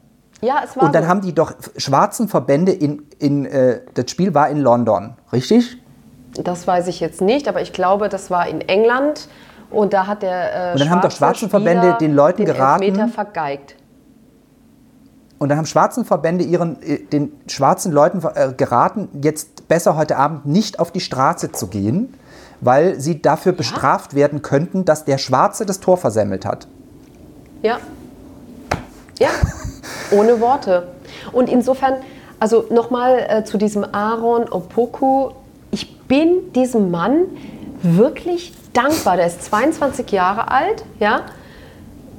Ja, 0.45 0.61
es 0.65 0.77
war 0.77 0.85
Und 0.85 0.95
dann 0.95 1.05
so. 1.05 1.09
haben 1.09 1.21
die 1.23 1.33
doch 1.35 1.55
schwarzen 1.77 2.29
Verbände 2.29 2.73
in, 2.73 3.03
in 3.19 3.47
äh, 3.47 3.81
das 3.95 4.11
Spiel 4.11 4.35
war 4.35 4.49
in 4.51 4.59
London, 4.61 5.15
richtig? 5.33 5.79
Das 6.35 6.67
weiß 6.67 6.89
ich 6.89 7.01
jetzt 7.01 7.21
nicht, 7.23 7.49
aber 7.49 7.63
ich 7.63 7.73
glaube, 7.73 8.09
das 8.11 8.31
war 8.31 8.47
in 8.47 8.61
England. 8.61 9.29
Und 9.71 9.93
da 9.95 10.07
hat 10.07 10.23
der 10.23 10.71
äh, 10.71 10.73
Und 10.73 10.81
dann 10.81 10.91
haben 10.91 11.01
doch 11.01 11.11
schwarze 11.11 11.17
schwarzen 11.41 11.51
Verbände 11.51 11.81
Spieler 11.83 11.99
den 11.99 12.15
Leuten 12.15 12.45
den 12.45 12.47
geraten- 12.47 12.83
Elfmeter 12.83 13.09
vergeigt. 13.09 13.77
Und 15.39 15.49
dann 15.49 15.59
haben 15.59 15.67
schwarzen 15.67 16.05
Verbände 16.05 16.45
ihren, 16.45 16.81
äh, 16.83 16.99
den 16.99 17.33
schwarzen 17.47 17.91
Leuten 17.91 18.23
äh, 18.35 18.53
geraten, 18.57 19.09
jetzt 19.23 19.67
besser 19.67 19.97
heute 19.97 20.17
Abend 20.17 20.45
nicht 20.47 20.79
auf 20.79 20.91
die 20.93 21.01
Straße 21.01 21.53
zu 21.53 21.69
gehen, 21.69 22.15
weil 22.61 23.01
sie 23.01 23.23
dafür 23.23 23.53
bestraft 23.53 24.15
werden 24.15 24.43
könnten, 24.43 24.85
dass 24.85 25.05
der 25.05 25.19
Schwarze 25.19 25.65
das 25.67 25.81
Tor 25.81 25.97
versemmelt 25.97 26.45
hat. 26.45 26.67
Ja. 27.63 27.79
Ja, 29.19 29.29
ohne 30.11 30.41
Worte. 30.41 30.89
Und 31.33 31.49
insofern, 31.49 31.95
also 32.39 32.67
nochmal 32.71 33.27
äh, 33.29 33.45
zu 33.45 33.59
diesem 33.59 33.85
Aaron 33.85 34.49
Opoku. 34.49 35.31
Ich 35.71 36.01
bin 36.03 36.53
diesem 36.53 36.91
Mann 36.91 37.25
wirklich 37.83 38.53
dankbar. 38.73 39.17
Der 39.17 39.27
ist 39.27 39.43
22 39.45 40.11
Jahre 40.11 40.51
alt, 40.51 40.85
ja. 41.01 41.23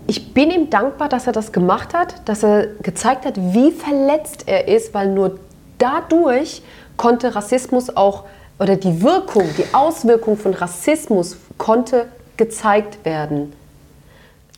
Ich 0.08 0.34
bin 0.34 0.52
ihm 0.52 0.70
dankbar, 0.70 1.10
dass 1.10 1.26
er 1.26 1.34
das 1.34 1.52
gemacht 1.52 1.94
hat, 1.96 2.16
dass 2.26 2.44
er 2.44 2.68
gezeigt 2.84 3.26
hat, 3.26 3.38
wie 3.38 3.72
verletzt 3.72 4.44
er 4.46 4.68
ist, 4.68 4.94
weil 4.94 5.10
nur 5.10 5.40
dadurch 5.80 6.62
konnte 6.96 7.36
Rassismus 7.36 7.96
auch, 7.96 8.24
oder 8.60 8.76
die 8.76 9.02
Wirkung, 9.02 9.44
die 9.58 9.74
Auswirkung 9.74 10.38
von 10.38 10.54
Rassismus 10.54 11.38
konnte 11.58 12.06
gezeigt 12.38 13.04
werden. 13.04 13.54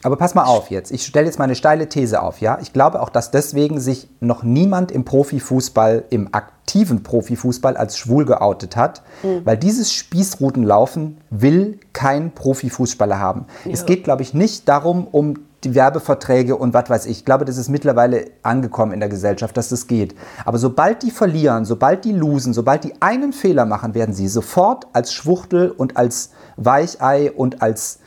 Aber 0.04 0.16
pass 0.16 0.36
mal 0.36 0.44
auf 0.44 0.70
jetzt. 0.70 0.92
Ich 0.92 1.06
stelle 1.06 1.26
jetzt 1.26 1.40
mal 1.40 1.46
eine 1.46 1.56
steile 1.56 1.90
These 1.90 2.22
auf, 2.22 2.40
ja? 2.40 2.60
Ich 2.62 2.72
glaube 2.72 3.02
auch, 3.02 3.10
dass 3.10 3.32
deswegen 3.32 3.80
sich 3.80 4.08
noch 4.20 4.44
niemand 4.44 4.92
im 4.92 5.06
Profifußball, 5.06 6.06
im 6.12 6.34
aktiven 6.34 7.02
Profifußball 7.02 7.76
als 7.76 7.98
schwul 7.98 8.26
geoutet 8.26 8.76
hat, 8.76 9.02
weil 9.44 9.58
dieses 9.58 9.92
Spießrutenlaufen 9.94 11.18
will 11.30 11.80
kein 11.94 12.32
Profifußballer 12.32 13.18
haben. 13.18 13.46
Es 13.70 13.86
geht, 13.86 14.04
glaube 14.04 14.22
ich, 14.22 14.34
nicht 14.34 14.68
darum, 14.70 15.08
um 15.08 15.36
die 15.64 15.74
Werbeverträge 15.74 16.56
und 16.56 16.74
was 16.74 16.90
weiß 16.90 17.06
ich. 17.08 17.20
Ich 17.20 17.26
glaube, 17.26 17.46
das 17.46 17.58
ist 17.58 17.70
mittlerweile 17.70 18.26
angekommen 18.44 18.92
in 18.92 19.00
der 19.00 19.10
Gesellschaft, 19.10 19.58
dass 19.58 19.70
das 19.70 19.88
geht. 19.88 20.16
Aber 20.46 20.60
sobald 20.60 21.02
die 21.02 21.12
verlieren, 21.12 21.66
sobald 21.66 22.06
die 22.06 22.12
losen, 22.12 22.54
sobald 22.54 22.84
die 22.84 22.94
einen 23.02 23.34
Fehler 23.34 23.66
machen, 23.66 23.96
werden 23.96 24.14
sie 24.14 24.28
sofort 24.28 24.88
als 24.94 25.14
Schwuchtel 25.14 25.72
und 25.72 25.98
als 25.98 26.32
Weichei 26.58 27.32
und 27.32 27.62
als 27.62 28.00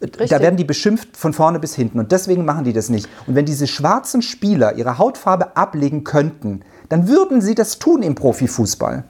da 0.00 0.40
werden 0.40 0.56
die 0.56 0.64
beschimpft 0.64 1.16
von 1.16 1.32
vorne 1.34 1.58
bis 1.58 1.74
hinten 1.74 1.98
und 1.98 2.10
deswegen 2.10 2.44
machen 2.44 2.64
die 2.64 2.72
das 2.72 2.88
nicht. 2.88 3.08
Und 3.26 3.34
wenn 3.34 3.44
diese 3.44 3.66
schwarzen 3.66 4.22
Spieler 4.22 4.74
ihre 4.74 4.96
Hautfarbe 4.96 5.56
ablegen 5.56 6.04
könnten, 6.04 6.62
dann 6.88 7.06
würden 7.06 7.42
sie 7.42 7.54
das 7.54 7.78
tun 7.78 8.02
im 8.02 8.14
Profifußball. 8.14 9.04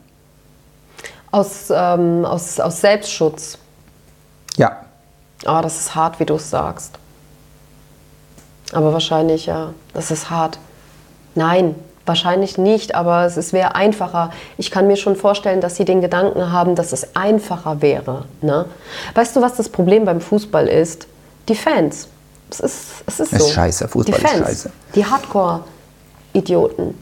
Aus, 1.31 1.71
ähm, 1.73 2.25
aus, 2.25 2.59
aus 2.59 2.81
Selbstschutz. 2.81 3.57
Ja. 4.57 4.85
Ah, 5.45 5.61
das 5.61 5.79
ist 5.79 5.95
hart, 5.95 6.19
wie 6.19 6.25
du 6.25 6.35
es 6.35 6.49
sagst. 6.49 6.99
Aber 8.73 8.91
wahrscheinlich, 8.91 9.45
ja, 9.45 9.73
das 9.93 10.11
ist 10.11 10.29
hart. 10.29 10.59
Nein, 11.35 11.75
wahrscheinlich 12.05 12.57
nicht, 12.57 12.95
aber 12.95 13.25
es, 13.25 13.37
es 13.37 13.53
wäre 13.53 13.75
einfacher. 13.75 14.31
Ich 14.57 14.71
kann 14.71 14.87
mir 14.87 14.95
schon 14.97 15.15
vorstellen, 15.15 15.61
dass 15.61 15.75
sie 15.75 15.85
den 15.85 16.01
Gedanken 16.01 16.51
haben, 16.51 16.75
dass 16.75 16.91
es 16.93 17.15
einfacher 17.15 17.81
wäre. 17.81 18.25
Ne? 18.41 18.65
Weißt 19.15 19.35
du, 19.35 19.41
was 19.41 19.55
das 19.55 19.69
Problem 19.69 20.05
beim 20.05 20.21
Fußball 20.21 20.67
ist? 20.67 21.07
Die 21.49 21.55
Fans. 21.55 22.07
Es 22.49 22.59
ist, 22.59 22.87
es 23.07 23.19
ist 23.19 23.33
Ist 23.33 23.41
so. 23.41 23.47
scheiße, 23.53 23.87
Fußball 23.87 24.19
die 24.19 24.23
ist 24.25 24.29
Fans, 24.31 24.47
scheiße. 24.47 24.71
Die 24.95 25.05
Hardcore-Idioten. 25.05 26.95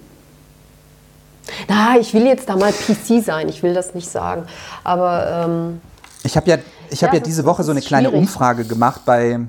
Na, 1.68 1.98
ich 2.00 2.14
will 2.14 2.26
jetzt 2.28 2.48
da 2.48 2.56
mal 2.56 2.72
PC 2.72 3.24
sein, 3.24 3.50
ich 3.50 3.64
will 3.64 3.74
das 3.74 3.96
nicht 3.96 4.10
sagen. 4.10 4.44
Aber 4.84 5.46
ähm, 5.48 5.82
Ich 6.24 6.36
habe 6.38 6.48
ja, 6.50 6.58
ich 6.92 7.04
hab 7.04 7.14
Ja, 7.14 7.20
diese 7.20 7.42
ist- 7.42 7.48
Woche 7.48 7.64
so 7.64 7.72
eine 7.72 7.80
ist 7.80 7.88
kleine 7.88 8.10
schwierig. 8.10 8.22
Umfrage 8.28 8.66
gemacht 8.66 9.02
bei, 9.06 9.40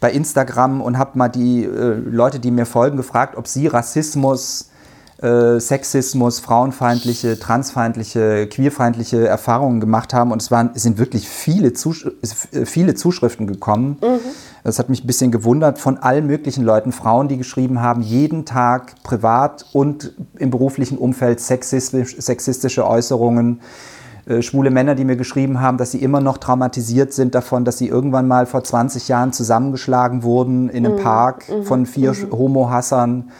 bei 0.00 0.12
Instagram 0.12 0.80
und 0.80 0.98
habe 0.98 1.18
mal 1.18 1.28
die 1.28 1.64
äh, 1.64 1.94
Leute, 1.94 2.40
die 2.40 2.50
mir 2.50 2.66
folgen, 2.66 2.96
gefragt, 2.96 3.36
ob 3.36 3.46
sie 3.46 3.66
Rassismus 3.66 4.70
äh, 5.22 5.58
Sexismus, 5.58 6.38
frauenfeindliche, 6.38 7.38
transfeindliche, 7.40 8.46
queerfeindliche 8.46 9.26
Erfahrungen 9.26 9.80
gemacht 9.80 10.14
haben. 10.14 10.30
Und 10.30 10.40
es, 10.40 10.50
waren, 10.50 10.70
es 10.74 10.82
sind 10.84 10.98
wirklich 10.98 11.28
viele, 11.28 11.72
Zusch 11.72 12.06
äh, 12.52 12.64
viele 12.64 12.94
Zuschriften 12.94 13.46
gekommen. 13.46 13.98
Mhm. 14.00 14.20
Das 14.62 14.78
hat 14.78 14.88
mich 14.88 15.02
ein 15.02 15.06
bisschen 15.06 15.32
gewundert 15.32 15.78
von 15.78 15.98
allen 15.98 16.26
möglichen 16.26 16.64
Leuten, 16.64 16.92
Frauen, 16.92 17.26
die 17.26 17.36
geschrieben 17.36 17.80
haben, 17.80 18.02
jeden 18.02 18.44
Tag 18.44 19.02
privat 19.02 19.66
und 19.72 20.14
im 20.36 20.50
beruflichen 20.50 20.98
Umfeld 20.98 21.40
sexistisch, 21.40 22.16
sexistische 22.18 22.86
Äußerungen. 22.86 23.60
Äh, 24.28 24.42
schwule 24.42 24.70
Männer, 24.70 24.94
die 24.94 25.04
mir 25.04 25.16
geschrieben 25.16 25.60
haben, 25.60 25.78
dass 25.78 25.92
sie 25.92 26.02
immer 26.02 26.20
noch 26.20 26.36
traumatisiert 26.36 27.12
sind 27.12 27.34
davon, 27.34 27.64
dass 27.64 27.78
sie 27.78 27.88
irgendwann 27.88 28.28
mal 28.28 28.44
vor 28.44 28.62
20 28.62 29.08
Jahren 29.08 29.32
zusammengeschlagen 29.32 30.22
wurden 30.22 30.68
in 30.68 30.84
einem 30.84 30.98
mhm. 30.98 31.02
Park 31.02 31.48
mhm. 31.48 31.64
von 31.64 31.86
vier 31.86 32.12
mhm. 32.12 32.32
Homo-Hassern 32.32 33.30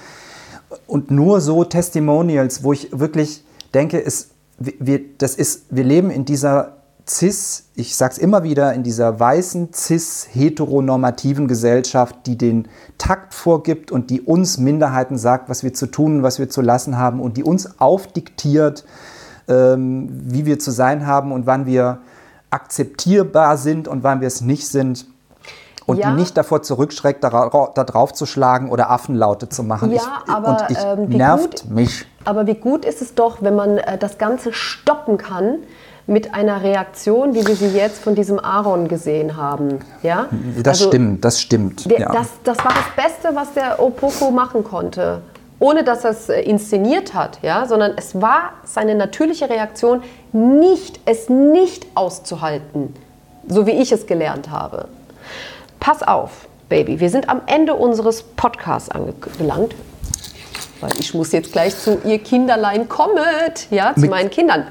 und 0.87 1.11
nur 1.11 1.41
so 1.41 1.65
Testimonials, 1.65 2.63
wo 2.63 2.73
ich 2.73 2.89
wirklich 2.99 3.45
denke, 3.75 4.03
es, 4.03 4.31
wir, 4.59 5.01
das 5.19 5.35
ist, 5.35 5.67
wir 5.71 5.85
leben 5.85 6.11
in 6.11 6.25
dieser 6.25 6.79
cis, 7.07 7.65
ich 7.75 7.95
sage 7.97 8.13
es 8.13 8.19
immer 8.19 8.43
wieder, 8.43 8.73
in 8.73 8.83
dieser 8.83 9.19
weißen, 9.21 9.71
cis, 9.75 10.29
heteronormativen 10.33 11.49
Gesellschaft, 11.49 12.17
die 12.27 12.39
den 12.39 12.69
Takt 12.97 13.35
vorgibt 13.35 13.91
und 13.91 14.11
die 14.11 14.23
uns 14.23 14.59
Minderheiten 14.59 15.19
sagt, 15.19 15.49
was 15.49 15.63
wir 15.63 15.75
zu 15.75 15.87
tun, 15.87 16.23
was 16.23 16.39
wir 16.39 16.49
zu 16.49 16.63
lassen 16.63 16.99
haben 16.99 17.21
und 17.21 17.37
die 17.37 17.45
uns 17.45 17.79
aufdiktiert, 17.81 18.85
ähm, 19.49 20.09
wie 20.11 20.47
wir 20.47 20.59
zu 20.59 20.71
sein 20.71 21.07
haben 21.07 21.33
und 21.33 21.47
wann 21.47 21.67
wir 21.67 21.99
akzeptierbar 22.51 23.57
sind 23.57 23.89
und 23.89 24.03
wann 24.03 24.21
wir 24.21 24.29
es 24.29 24.41
nicht 24.41 24.67
sind 24.67 25.07
und 25.89 25.97
ja. 25.97 26.11
die 26.11 26.17
nicht 26.17 26.37
davor 26.37 26.63
zurückschreckt, 26.63 27.25
da, 27.25 27.71
da 27.75 27.85
drauf 27.85 28.13
zu 28.13 28.27
schlagen 28.27 28.71
oder 28.71 28.91
Affenlaute 28.91 29.49
zu 29.49 29.63
machen. 29.63 29.91
Ja, 29.91 30.03
ich, 30.27 30.33
aber 30.33 30.49
und 30.49 30.71
ich, 30.71 30.79
ähm, 30.79 31.09
nervt 31.09 31.63
gut, 31.63 31.71
mich. 31.71 32.07
Aber 32.27 32.47
wie 32.47 32.55
gut 32.55 32.85
ist 32.85 33.01
es 33.01 33.15
doch, 33.15 33.43
wenn 33.43 33.57
man 33.57 33.79
äh, 33.79 33.97
das 33.97 34.19
Ganze 34.19 34.53
stoppen 34.53 35.17
kann 35.17 35.61
mit 36.07 36.35
einer 36.35 36.63
Reaktion, 36.63 37.35
wie 37.35 37.47
wir 37.47 37.57
sie 37.57 37.69
jetzt 37.69 38.03
von 38.03 38.15
diesem 38.15 38.39
Aaron 38.39 38.89
gesehen 38.89 39.37
haben. 39.37 39.79
Ja? 40.03 40.27
Das 40.57 40.81
also, 40.81 40.89
stimmt, 40.89 41.25
das 41.25 41.41
stimmt. 41.41 41.91
Der, 41.91 42.01
ja. 42.01 42.13
das, 42.13 42.29
das 42.45 42.59
war 42.59 42.73
das 42.73 43.05
Beste, 43.05 43.35
was 43.35 43.53
der 43.55 43.81
Opoko 43.83 44.31
machen 44.31 44.65
konnte. 44.65 45.23
Ohne 45.61 45.83
dass 45.83 46.05
er 46.05 46.11
es 46.11 46.29
äh, 46.29 46.41
inszeniert 46.43 47.15
hat, 47.15 47.41
ja? 47.43 47.67
sondern 47.67 47.95
es 47.97 48.21
war 48.21 48.53
seine 48.65 48.95
natürliche 48.95 49.51
Reaktion, 49.51 50.03
nicht, 50.33 51.01
es 51.05 51.29
nicht 51.29 51.87
auszuhalten, 51.95 52.95
so 53.47 53.67
wie 53.67 53.73
ich 53.73 53.91
es 53.93 54.07
gelernt 54.07 54.51
habe. 54.51 54.89
Pass 55.81 56.03
auf, 56.03 56.49
Baby, 56.69 57.01
wir 57.01 57.09
sind 57.09 57.29
am 57.29 57.41
Ende 57.47 57.75
unseres 57.75 58.23
Podcasts 58.23 58.91
angelangt. 58.91 59.75
Weil 60.81 60.93
ich 61.01 61.13
muss 61.13 61.33
jetzt 61.33 61.53
gleich 61.53 61.77
zu 61.77 61.99
ihr 62.05 62.19
Kinderlein 62.19 62.89
kommet, 62.89 63.67
ja, 63.71 63.95
zu 63.95 64.03
mit 64.03 64.11
meinen 64.11 64.31
Kindern. 64.31 64.67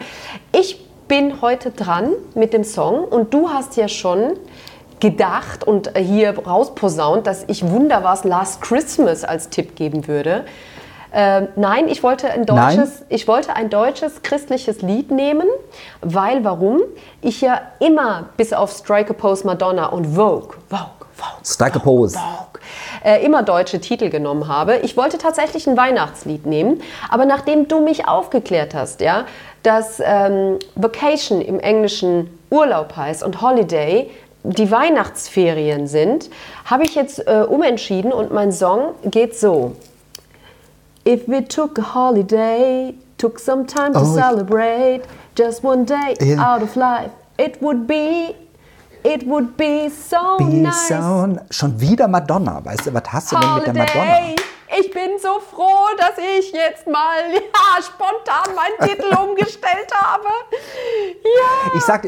Ich 0.54 0.86
bin 1.08 1.42
heute 1.42 1.72
dran 1.72 2.12
mit 2.34 2.54
dem 2.54 2.64
Song 2.64 3.04
und 3.04 3.34
du 3.34 3.50
hast 3.50 3.76
ja 3.76 3.88
schon 3.88 4.38
gedacht 5.00 5.66
und 5.66 5.92
hier 5.98 6.38
rausposaunt, 6.38 7.28
dass 7.28 7.44
ich 7.48 7.68
Wunder 7.68 8.04
was 8.04 8.24
Last 8.24 8.62
Christmas 8.62 9.24
als 9.24 9.50
Tipp 9.50 9.76
geben 9.76 10.08
würde. 10.08 10.46
Äh, 11.12 11.44
nein, 11.56 11.88
ich 11.88 12.04
wollte, 12.04 12.30
ein 12.30 12.46
deutsches, 12.46 13.04
ich 13.10 13.28
wollte 13.28 13.56
ein 13.56 13.70
deutsches 13.70 14.22
christliches 14.24 14.82
Lied 14.82 15.12
nehmen, 15.12 15.48
weil 16.02 16.44
warum? 16.44 16.82
Ich 17.22 17.42
ja 17.42 17.62
immer 17.80 18.26
bis 18.38 18.54
auf 18.54 18.72
Strike 18.72 19.12
a 19.12 19.14
Pose 19.14 19.46
Madonna 19.46 19.88
und 19.88 20.06
Vogue, 20.06 20.56
Vogue, 20.70 21.08
Vogue, 21.14 21.46
Strike 21.46 21.76
a 21.78 21.80
Pose. 21.80 22.18
Vogue, 22.18 22.62
äh, 23.04 23.24
immer 23.26 23.44
deutsche 23.44 23.80
Titel 23.80 24.10
genommen 24.10 24.48
habe. 24.48 24.78
Ich 24.78 24.98
wollte 24.98 25.18
tatsächlich 25.18 25.68
ein 25.68 25.78
Weihnachtslied 25.78 26.46
nehmen, 26.46 26.82
aber 27.10 27.26
nachdem 27.26 27.68
du 27.68 27.80
mich 27.80 28.08
aufgeklärt 28.08 28.74
hast, 28.76 29.00
ja, 29.02 29.26
dass 29.64 30.02
ähm, 30.04 30.60
Vacation 30.76 31.42
im 31.42 31.60
Englischen 31.60 32.38
Urlaub 32.50 32.96
heißt 32.96 33.24
und 33.24 33.42
Holiday 33.42 34.10
die 34.44 34.72
Weihnachtsferien 34.72 35.88
sind, 35.88 36.30
habe 36.66 36.84
ich 36.84 36.96
jetzt 36.96 37.26
äh, 37.28 37.46
umentschieden 37.48 38.14
und 38.14 38.32
mein 38.32 38.52
Song 38.52 38.94
geht 39.04 39.38
so. 39.38 39.74
If 41.08 41.26
we 41.26 41.40
took 41.40 41.78
a 41.78 41.82
holiday, 41.82 42.94
took 43.18 43.40
some 43.40 43.66
time 43.66 43.94
to 43.94 44.00
oh, 44.00 44.14
celebrate, 44.14 45.04
just 45.36 45.64
one 45.64 45.86
day 45.86 46.18
yeah. 46.20 46.44
out 46.44 46.62
of 46.62 46.76
life, 46.76 47.12
it 47.38 47.62
would 47.62 47.88
be 47.88 48.36
It 49.04 49.26
would 49.26 49.56
be 49.56 49.90
so 49.90 50.38
be 50.38 50.44
nice. 50.44 50.90
So, 50.90 51.38
schon 51.50 51.80
wieder 51.80 52.10
Madonna. 52.10 52.60
Weißt 52.66 52.88
du, 52.88 52.94
was 52.94 53.04
hast 53.08 53.32
du 53.32 53.38
Holiday. 53.38 53.72
denn 53.72 53.74
mit 53.76 53.94
der 53.94 54.02
Madonna? 54.02 54.47
Ich 54.80 54.92
bin 54.92 55.12
so 55.22 55.40
froh, 55.40 55.88
dass 55.98 56.18
ich 56.18 56.52
jetzt 56.52 56.88
mal 56.88 57.16
ja, 57.34 57.82
spontan 57.82 58.56
meinen 58.56 58.90
Titel 58.90 59.16
umgestellt 59.16 59.92
habe. 59.94 60.28
Ja. 61.24 61.78
Ich 61.78 61.84
sag, 61.84 62.08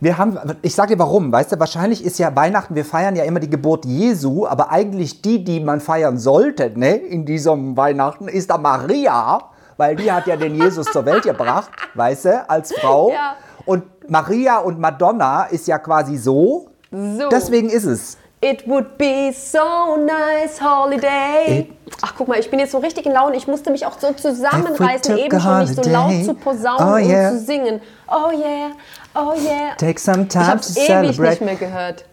wir 0.00 0.18
haben, 0.18 0.38
ich 0.62 0.74
sag 0.74 0.88
dir 0.88 0.98
warum. 0.98 1.30
Weißt 1.30 1.52
du, 1.52 1.60
wahrscheinlich 1.60 2.04
ist 2.04 2.18
ja 2.18 2.34
Weihnachten, 2.34 2.74
wir 2.74 2.84
feiern 2.84 3.14
ja 3.14 3.24
immer 3.24 3.40
die 3.40 3.50
Geburt 3.50 3.84
Jesu, 3.84 4.46
aber 4.46 4.70
eigentlich 4.70 5.22
die, 5.22 5.44
die 5.44 5.60
man 5.60 5.80
feiern 5.80 6.18
sollte, 6.18 6.72
ne, 6.74 6.96
in 6.96 7.24
diesem 7.24 7.76
Weihnachten, 7.76 8.26
ist 8.26 8.50
da 8.50 8.58
Maria, 8.58 9.50
weil 9.76 9.94
die 9.96 10.10
hat 10.10 10.26
ja 10.26 10.36
den 10.36 10.56
Jesus 10.56 10.86
zur 10.86 11.04
Welt 11.06 11.22
gebracht, 11.22 11.70
weißt 11.94 12.24
du, 12.24 12.50
als 12.50 12.74
Frau. 12.74 13.10
Ja. 13.10 13.36
Und 13.64 14.10
Maria 14.10 14.58
und 14.58 14.80
Madonna 14.80 15.44
ist 15.44 15.68
ja 15.68 15.78
quasi 15.78 16.16
so. 16.16 16.68
So. 16.90 17.28
Deswegen 17.30 17.70
ist 17.70 17.84
es. 17.84 18.18
It 18.42 18.66
would 18.66 18.98
be 18.98 19.32
so 19.32 19.96
nice 19.96 20.60
holiday. 20.60 21.60
It 21.60 21.82
Ach, 22.00 22.14
guck 22.16 22.26
mal, 22.26 22.38
ich 22.38 22.50
bin 22.50 22.58
jetzt 22.58 22.72
so 22.72 22.78
richtig 22.78 23.06
in 23.06 23.12
Laune. 23.12 23.36
Ich 23.36 23.46
musste 23.46 23.70
mich 23.70 23.86
auch 23.86 23.96
so 23.98 24.12
zusammenreißen, 24.12 25.16
eben 25.16 25.40
schon 25.40 25.58
nicht 25.60 25.76
so 25.76 25.82
laut 25.88 26.24
zu 26.24 26.34
posaunen 26.34 26.88
oh, 26.88 26.96
yeah. 26.96 27.30
und 27.30 27.38
zu 27.38 27.44
singen. 27.44 27.80
Oh 28.08 28.32
yeah, 28.32 28.72
oh 29.14 29.34
yeah. 29.34 29.74
Take 29.76 30.00
some 30.00 30.26
time 30.26 30.44
ich 30.44 30.50
hab's 30.50 30.74
to 30.74 30.80
ewig 30.80 30.86
celebrate. 30.86 31.30
nicht 31.30 31.40
mehr 31.42 31.54
gehört. 31.56 32.04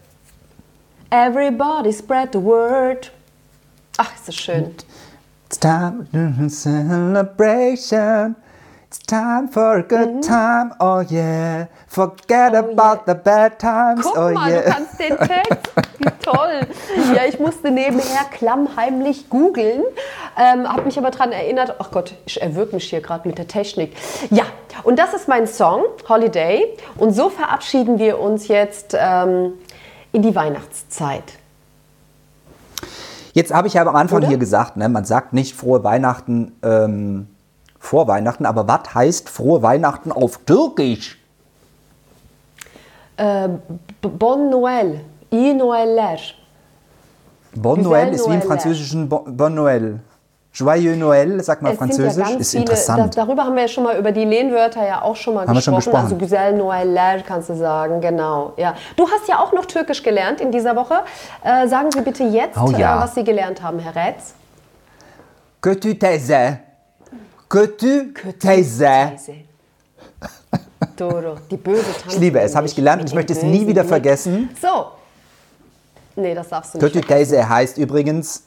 Everybody 1.10 1.92
spread 1.92 2.28
the 2.32 2.40
word. 2.40 3.10
Ach, 3.96 4.14
ist 4.14 4.28
das 4.28 4.36
schön. 4.36 4.76
It's 5.46 5.58
time 5.58 6.06
to 6.12 6.48
celebration. 6.48 8.36
It's 8.90 8.98
time 9.06 9.46
for 9.46 9.76
a 9.76 9.82
good 9.84 10.16
mhm. 10.16 10.26
time, 10.26 10.74
oh 10.80 10.98
yeah. 10.98 11.68
Forget 11.86 12.56
oh 12.56 12.70
about 12.70 13.06
yeah. 13.06 13.14
the 13.14 13.14
bad 13.14 13.56
times, 13.60 14.02
Guck 14.02 14.16
oh 14.16 14.32
mal, 14.32 14.50
yeah. 14.50 14.62
du 14.62 14.70
kannst 14.72 14.98
den 14.98 15.16
Text. 15.16 15.70
Wie 15.98 16.10
toll. 16.24 16.66
Ja, 17.14 17.24
ich 17.28 17.38
musste 17.38 17.70
nebenher 17.70 18.24
klammheimlich 18.32 19.30
googeln, 19.30 19.84
ähm, 20.36 20.68
habe 20.68 20.82
mich 20.82 20.98
aber 20.98 21.12
daran 21.12 21.30
erinnert, 21.30 21.76
ach 21.78 21.92
Gott, 21.92 22.16
ich 22.26 22.42
erwürge 22.42 22.74
mich 22.74 22.90
hier 22.90 23.00
gerade 23.00 23.28
mit 23.28 23.38
der 23.38 23.46
Technik. 23.46 23.94
Ja, 24.28 24.42
und 24.82 24.98
das 24.98 25.14
ist 25.14 25.28
mein 25.28 25.46
Song, 25.46 25.84
Holiday. 26.08 26.76
Und 26.96 27.12
so 27.12 27.30
verabschieden 27.30 28.00
wir 28.00 28.18
uns 28.18 28.48
jetzt 28.48 28.96
ähm, 28.98 29.52
in 30.10 30.22
die 30.22 30.34
Weihnachtszeit. 30.34 31.38
Jetzt 33.34 33.54
habe 33.54 33.68
ich 33.68 33.74
ja 33.74 33.82
am 33.86 33.94
Anfang 33.94 34.18
Oder? 34.18 34.26
hier 34.26 34.38
gesagt, 34.38 34.76
ne, 34.76 34.88
man 34.88 35.04
sagt 35.04 35.32
nicht 35.32 35.54
frohe 35.54 35.84
Weihnachten. 35.84 36.58
Ähm 36.64 37.28
vor 37.80 38.06
Weihnachten. 38.06 38.46
Aber 38.46 38.68
was 38.68 38.94
heißt 38.94 39.28
frohe 39.28 39.62
Weihnachten 39.62 40.12
auf 40.12 40.38
Türkisch? 40.46 41.18
Äh, 43.16 43.48
bon 44.02 44.50
Noël. 44.50 45.00
I 45.32 45.54
Noëller. 45.54 46.18
Bon 47.54 47.80
Noël 47.82 48.12
ist 48.12 48.28
wie 48.28 48.34
im 48.34 48.42
französischen 48.42 49.08
Bon, 49.08 49.54
Noël. 49.54 49.98
Joyeux 50.52 50.96
Noël, 50.96 51.40
sagt 51.42 51.62
man 51.62 51.76
französisch, 51.76 52.28
ja 52.28 52.36
ist 52.36 52.50
viele, 52.50 52.62
interessant. 52.62 53.16
Da, 53.16 53.24
darüber 53.24 53.44
haben 53.44 53.54
wir 53.54 53.62
ja 53.62 53.68
schon 53.68 53.84
mal 53.84 53.96
über 53.96 54.10
die 54.10 54.24
Lehnwörter 54.24 54.84
ja 54.84 55.02
auch 55.02 55.14
schon 55.14 55.34
mal 55.34 55.46
haben 55.46 55.54
gesprochen. 55.54 55.76
Wir 55.76 55.82
schon 55.82 55.92
gesprochen. 55.92 56.04
Also 56.04 56.16
Güzel 56.16 56.56
Noëller 56.56 57.22
kannst 57.22 57.50
du 57.50 57.56
sagen, 57.56 58.00
genau. 58.00 58.52
Ja. 58.56 58.74
Du 58.96 59.08
hast 59.08 59.28
ja 59.28 59.38
auch 59.38 59.52
noch 59.52 59.66
Türkisch 59.66 60.02
gelernt 60.02 60.40
in 60.40 60.50
dieser 60.50 60.74
Woche. 60.74 61.02
Äh, 61.44 61.68
sagen 61.68 61.90
Sie 61.92 62.00
bitte 62.00 62.24
jetzt, 62.24 62.58
oh, 62.58 62.70
ja. 62.70 62.98
äh, 62.98 63.02
was 63.02 63.14
Sie 63.14 63.22
gelernt 63.22 63.62
haben, 63.62 63.78
Herr 63.78 63.94
Rätz. 63.94 64.34
Kötü 65.60 65.94
teyze. 65.94 66.58
Kötü 67.50 68.14
teyze. 68.38 69.16
Doro, 70.96 71.36
die 71.50 71.56
böse 71.56 71.82
Tante. 71.82 72.08
Ich 72.08 72.18
liebe 72.18 72.40
es, 72.40 72.54
habe 72.54 72.66
ich 72.68 72.76
gelernt 72.76 73.02
und 73.02 73.08
ich 73.08 73.14
möchte 73.14 73.32
es 73.32 73.42
nie 73.42 73.66
wieder 73.66 73.84
vergessen. 73.84 74.50
So. 74.62 74.92
Nee, 76.14 76.34
das 76.34 76.48
darfst 76.48 76.74
du 76.74 76.78
nicht. 76.78 76.92
Kötü 76.92 77.06
teyze 77.06 77.48
heißt 77.48 77.76
übrigens 77.76 78.44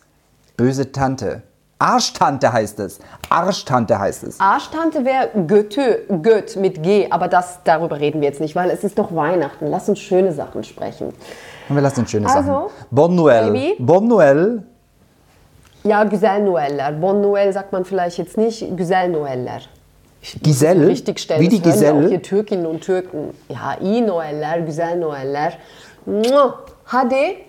böse 0.55 0.89
Tante. 0.89 1.41
Arschtante 1.79 2.53
heißt 2.53 2.79
es. 2.79 2.99
Arschtante 3.29 3.99
heißt 3.99 4.23
es. 4.23 4.39
Arschtante 4.39 5.03
wäre 5.03 5.31
Götü, 5.47 6.07
Göt 6.21 6.55
mit 6.55 6.81
G, 6.81 7.07
aber 7.11 7.27
das, 7.27 7.59
darüber 7.65 7.99
reden 7.99 8.21
wir 8.21 8.29
jetzt 8.29 8.39
nicht, 8.39 8.55
weil 8.55 8.69
es 8.69 8.85
ist 8.85 8.97
doch 8.97 9.13
Weihnachten. 9.13 9.67
Lass 9.67 9.89
uns 9.89 9.99
schöne 9.99 10.31
Sachen 10.31 10.63
sprechen. 10.63 11.07
Und 11.67 11.75
wir 11.75 11.81
lassen 11.81 12.01
uns 12.01 12.11
schöne 12.11 12.29
also, 12.29 12.41
Sachen. 12.41 12.69
Bon 12.89 13.13
Noël. 13.13 13.51
Baby. 13.51 13.75
Bon 13.79 14.07
Noël 14.07 14.63
ja, 15.83 16.03
Güzel 16.03 16.41
Noeller. 16.41 16.91
Bon 16.93 17.19
Noel 17.21 17.51
sagt 17.53 17.71
man 17.71 17.85
vielleicht 17.85 18.17
jetzt 18.17 18.37
nicht, 18.37 18.75
Güzel 18.75 19.09
Noeller. 19.09 19.61
Giselle? 20.41 20.87
Richtig 20.87 21.19
stellen. 21.19 21.41
Wie 21.41 21.49
die 21.49 21.61
das 21.61 21.73
Giselle? 21.73 21.99
Ja 21.99 22.05
auch 22.05 22.09
hier 22.09 22.21
Türkinnen 22.21 22.65
und 22.65 22.81
Türken. 22.81 23.33
Ja, 23.49 23.75
I 23.81 24.01
Noeller, 24.01 24.61
Güzel 24.61 24.97
Noeller. 24.97 25.53
Hadi. 26.85 27.45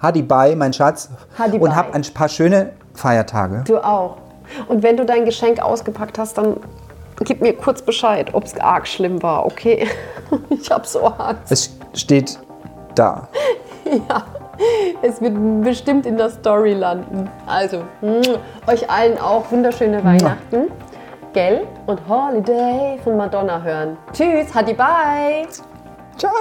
Hadi 0.00 0.22
bye, 0.22 0.56
mein 0.56 0.72
Schatz. 0.72 1.10
Hadi 1.36 1.58
und 1.58 1.74
hab 1.74 1.94
ein 1.94 2.02
paar 2.14 2.28
schöne 2.28 2.72
Feiertage. 2.94 3.64
Du 3.66 3.78
auch. 3.78 4.16
Und 4.68 4.82
wenn 4.82 4.96
du 4.96 5.04
dein 5.04 5.24
Geschenk 5.24 5.60
ausgepackt 5.60 6.18
hast, 6.18 6.38
dann 6.38 6.56
gib 7.24 7.42
mir 7.42 7.52
kurz 7.54 7.82
Bescheid, 7.82 8.32
ob 8.32 8.44
es 8.44 8.58
arg 8.58 8.86
schlimm 8.86 9.22
war, 9.22 9.44
okay? 9.46 9.86
Ich 10.50 10.70
hab 10.70 10.86
so 10.86 11.00
Angst. 11.04 11.50
Es 11.50 11.70
steht 11.94 12.38
da. 12.94 13.28
Ja, 13.90 14.22
es 15.02 15.20
wird 15.20 15.34
bestimmt 15.62 16.06
in 16.06 16.16
der 16.16 16.30
Story 16.30 16.74
landen. 16.74 17.30
Also, 17.46 17.82
euch 18.66 18.88
allen 18.90 19.18
auch 19.18 19.50
wunderschöne 19.50 20.02
Weihnachten. 20.04 20.70
Gell? 21.32 21.66
Und 21.86 22.00
Holiday 22.08 22.98
von 23.04 23.16
Madonna 23.16 23.62
hören. 23.62 23.96
Tschüss, 24.12 24.54
Hadi 24.54 24.74
bye. 24.74 25.46
Ciao. 26.16 26.32